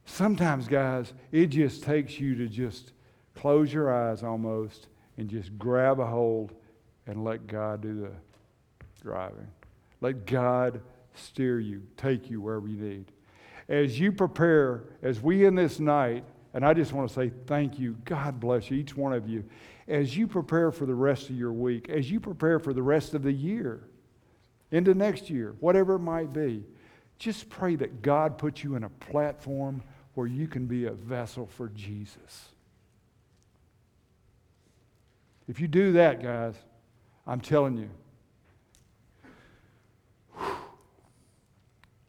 Sometimes, 0.06 0.68
guys, 0.68 1.14
it 1.32 1.47
just 1.47 1.84
takes 1.84 2.20
you 2.20 2.34
to 2.34 2.47
just 2.47 2.93
close 3.36 3.72
your 3.72 3.93
eyes 3.93 4.24
almost 4.24 4.88
and 5.18 5.30
just 5.30 5.56
grab 5.60 5.99
a 5.99 6.06
hold 6.08 6.54
and 7.06 7.24
let 7.24 7.45
God 7.45 7.82
do 7.82 8.01
the 8.01 8.12
driving. 9.04 9.47
Let 10.01 10.26
God 10.26 10.82
steer 11.14 11.60
you, 11.60 11.84
take 11.95 12.28
you 12.28 12.41
wherever 12.41 12.68
you 12.68 12.78
need. 12.78 13.12
As 13.70 13.99
you 13.99 14.12
prepare, 14.12 14.86
as 15.04 15.22
we 15.22 15.45
in 15.45 15.54
this 15.54 15.80
night 15.80 16.26
and 16.54 16.66
I 16.66 16.74
just 16.74 16.93
want 16.93 17.10
to 17.10 17.14
say 17.14 17.32
thank 17.47 17.80
you. 17.80 17.97
God 18.06 18.39
bless 18.39 18.70
you, 18.70 18.78
each 18.78 18.95
one 18.95 19.14
of 19.14 19.28
you. 19.28 19.43
As 19.88 20.16
you 20.16 20.28
prepare 20.28 20.72
for 20.72 20.86
the 20.86 20.95
rest 20.95 21.30
of 21.30 21.36
your 21.36 21.54
week, 21.54 21.89
as 21.89 22.10
you 22.10 22.20
prepare 22.20 22.60
for 22.60 22.74
the 22.74 22.84
rest 22.84 23.14
of 23.14 23.24
the 23.24 23.32
year, 23.32 23.84
into 24.74 24.93
next 24.95 25.30
year, 25.30 25.56
whatever 25.60 25.95
it 25.95 25.99
might 25.99 26.34
be. 26.34 26.66
Just 27.20 27.47
pray 27.47 27.76
that 27.76 28.01
God 28.01 28.39
puts 28.39 28.64
you 28.64 28.76
in 28.76 28.84
a 28.84 28.89
platform 28.89 29.84
where 30.16 30.26
you 30.26 30.47
can 30.47 30.66
be 30.66 30.86
a 30.86 30.91
vessel 30.91 31.45
for 31.45 31.70
Jesus. 31.70 32.49
If 35.47 35.60
you 35.60 35.68
do 35.68 35.93
that, 35.93 36.24
guys, 36.24 36.56
I'm 37.28 37.39
telling 37.39 37.78
you, 37.78 37.89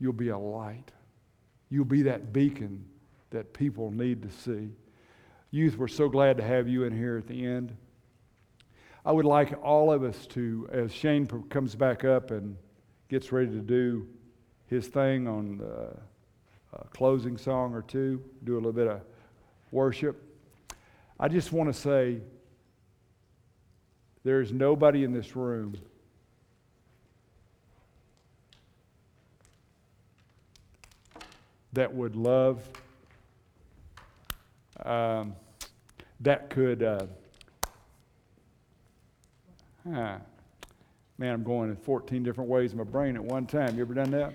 you'll 0.01 0.15
be 0.15 0.31
a 0.31 0.39
light. 0.39 0.91
You'll 1.69 1.85
be 1.85 2.03
that 2.03 2.33
beacon 2.33 2.87
that 3.35 3.53
people 3.53 3.91
need 3.91 4.23
to 4.23 4.31
see. 4.31 4.71
Youth, 5.51 5.77
we're 5.77 5.89
so 5.89 6.09
glad 6.09 6.37
to 6.37 6.45
have 6.45 6.69
you 6.69 6.85
in 6.85 6.97
here 6.97 7.19
at 7.19 7.27
the 7.27 7.45
end. 7.45 7.77
I 9.05 9.11
would 9.11 9.25
like 9.25 9.59
all 9.61 9.93
of 9.93 10.05
us 10.05 10.27
to, 10.29 10.69
as 10.73 10.93
Shane 10.93 11.27
comes 11.51 11.75
back 11.75 12.05
up 12.05 12.31
and 12.31 12.57
gets 13.09 13.33
ready 13.33 13.51
to 13.51 13.61
do 13.61 14.07
his 14.69 14.87
thing 14.87 15.27
on 15.27 15.59
the 15.59 15.97
uh, 16.77 16.83
closing 16.93 17.37
song 17.37 17.75
or 17.75 17.83
two, 17.83 18.23
do 18.45 18.55
a 18.55 18.57
little 18.57 18.73
bit 18.73 18.87
of 18.87 19.01
worship. 19.73 20.23
I 21.19 21.27
just 21.27 21.51
want 21.51 21.75
to 21.75 21.79
say 21.79 22.21
there 24.23 24.41
is 24.41 24.53
nobody 24.53 25.03
in 25.03 25.13
this 25.13 25.35
room 25.35 25.77
that 31.73 31.93
would 31.93 32.15
love, 32.15 32.63
um, 34.85 35.35
that 36.21 36.51
could. 36.51 36.83
Uh, 36.83 37.07
huh. 39.91 40.19
Man, 41.17 41.33
I'm 41.33 41.45
going 41.45 41.71
in 41.71 41.77
14 41.77 42.25
different 42.25 42.51
ways 42.51 42.73
in 42.73 42.79
my 42.79 42.85
brain 42.85 43.15
at 43.15 43.23
one 43.23 43.47
time. 43.47 43.77
You 43.77 43.83
ever 43.83 43.95
done 43.95 44.11
that? 44.11 44.35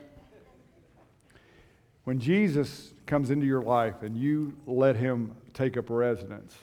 When 2.06 2.20
Jesus 2.20 2.94
comes 3.06 3.32
into 3.32 3.46
your 3.46 3.62
life 3.62 4.02
and 4.02 4.16
you 4.16 4.56
let 4.66 4.96
him 4.96 5.36
take 5.54 5.76
up 5.76 5.90
residence, 5.90 6.56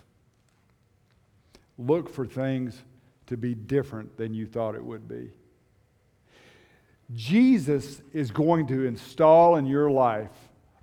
look 1.79 2.09
for 2.09 2.27
things 2.27 2.83
to 3.27 3.37
be 3.37 3.55
different 3.55 4.17
than 4.17 4.33
you 4.33 4.47
thought 4.47 4.75
it 4.75 4.85
would 4.85 5.07
be. 5.07 5.31
Jesus 7.15 8.01
is 8.13 8.31
going 8.31 8.67
to 8.69 8.87
install 8.87 9.57
in 9.57 9.67
your 9.67 9.91
life 9.91 10.31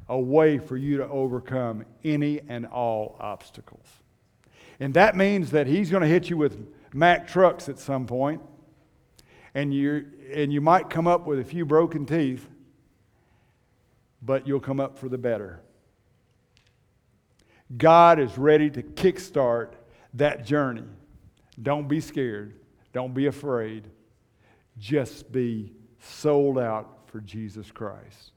a 0.09 0.19
way 0.19 0.57
for 0.57 0.77
you 0.77 0.97
to 0.97 1.07
overcome 1.07 1.85
any 2.03 2.41
and 2.47 2.65
all 2.65 3.15
obstacles. 3.19 3.87
And 4.79 4.93
that 4.95 5.15
means 5.15 5.51
that 5.51 5.67
he's 5.67 5.89
going 5.89 6.01
to 6.01 6.07
hit 6.07 6.29
you 6.29 6.37
with 6.37 6.67
Mack 6.93 7.27
trucks 7.27 7.69
at 7.69 7.79
some 7.79 8.05
point, 8.05 8.41
and 9.55 9.73
you 9.73 10.05
and 10.33 10.53
you 10.53 10.61
might 10.61 10.89
come 10.89 11.07
up 11.07 11.25
with 11.25 11.39
a 11.39 11.43
few 11.43 11.65
broken 11.65 12.05
teeth, 12.05 12.47
but 14.21 14.47
you'll 14.47 14.59
come 14.59 14.79
up 14.79 14.97
for 14.97 15.09
the 15.09 15.17
better. 15.17 15.61
God 17.75 18.19
is 18.19 18.37
ready 18.37 18.69
to 18.69 18.83
kickstart 18.83 19.71
that 20.15 20.45
journey. 20.45 20.85
Don't 21.61 21.87
be 21.87 21.99
scared. 21.99 22.53
Don't 22.93 23.13
be 23.13 23.25
afraid. 23.25 23.89
Just 24.77 25.31
be 25.31 25.73
sold 25.99 26.59
out 26.59 27.07
for 27.07 27.19
Jesus 27.21 27.71
Christ. 27.71 28.32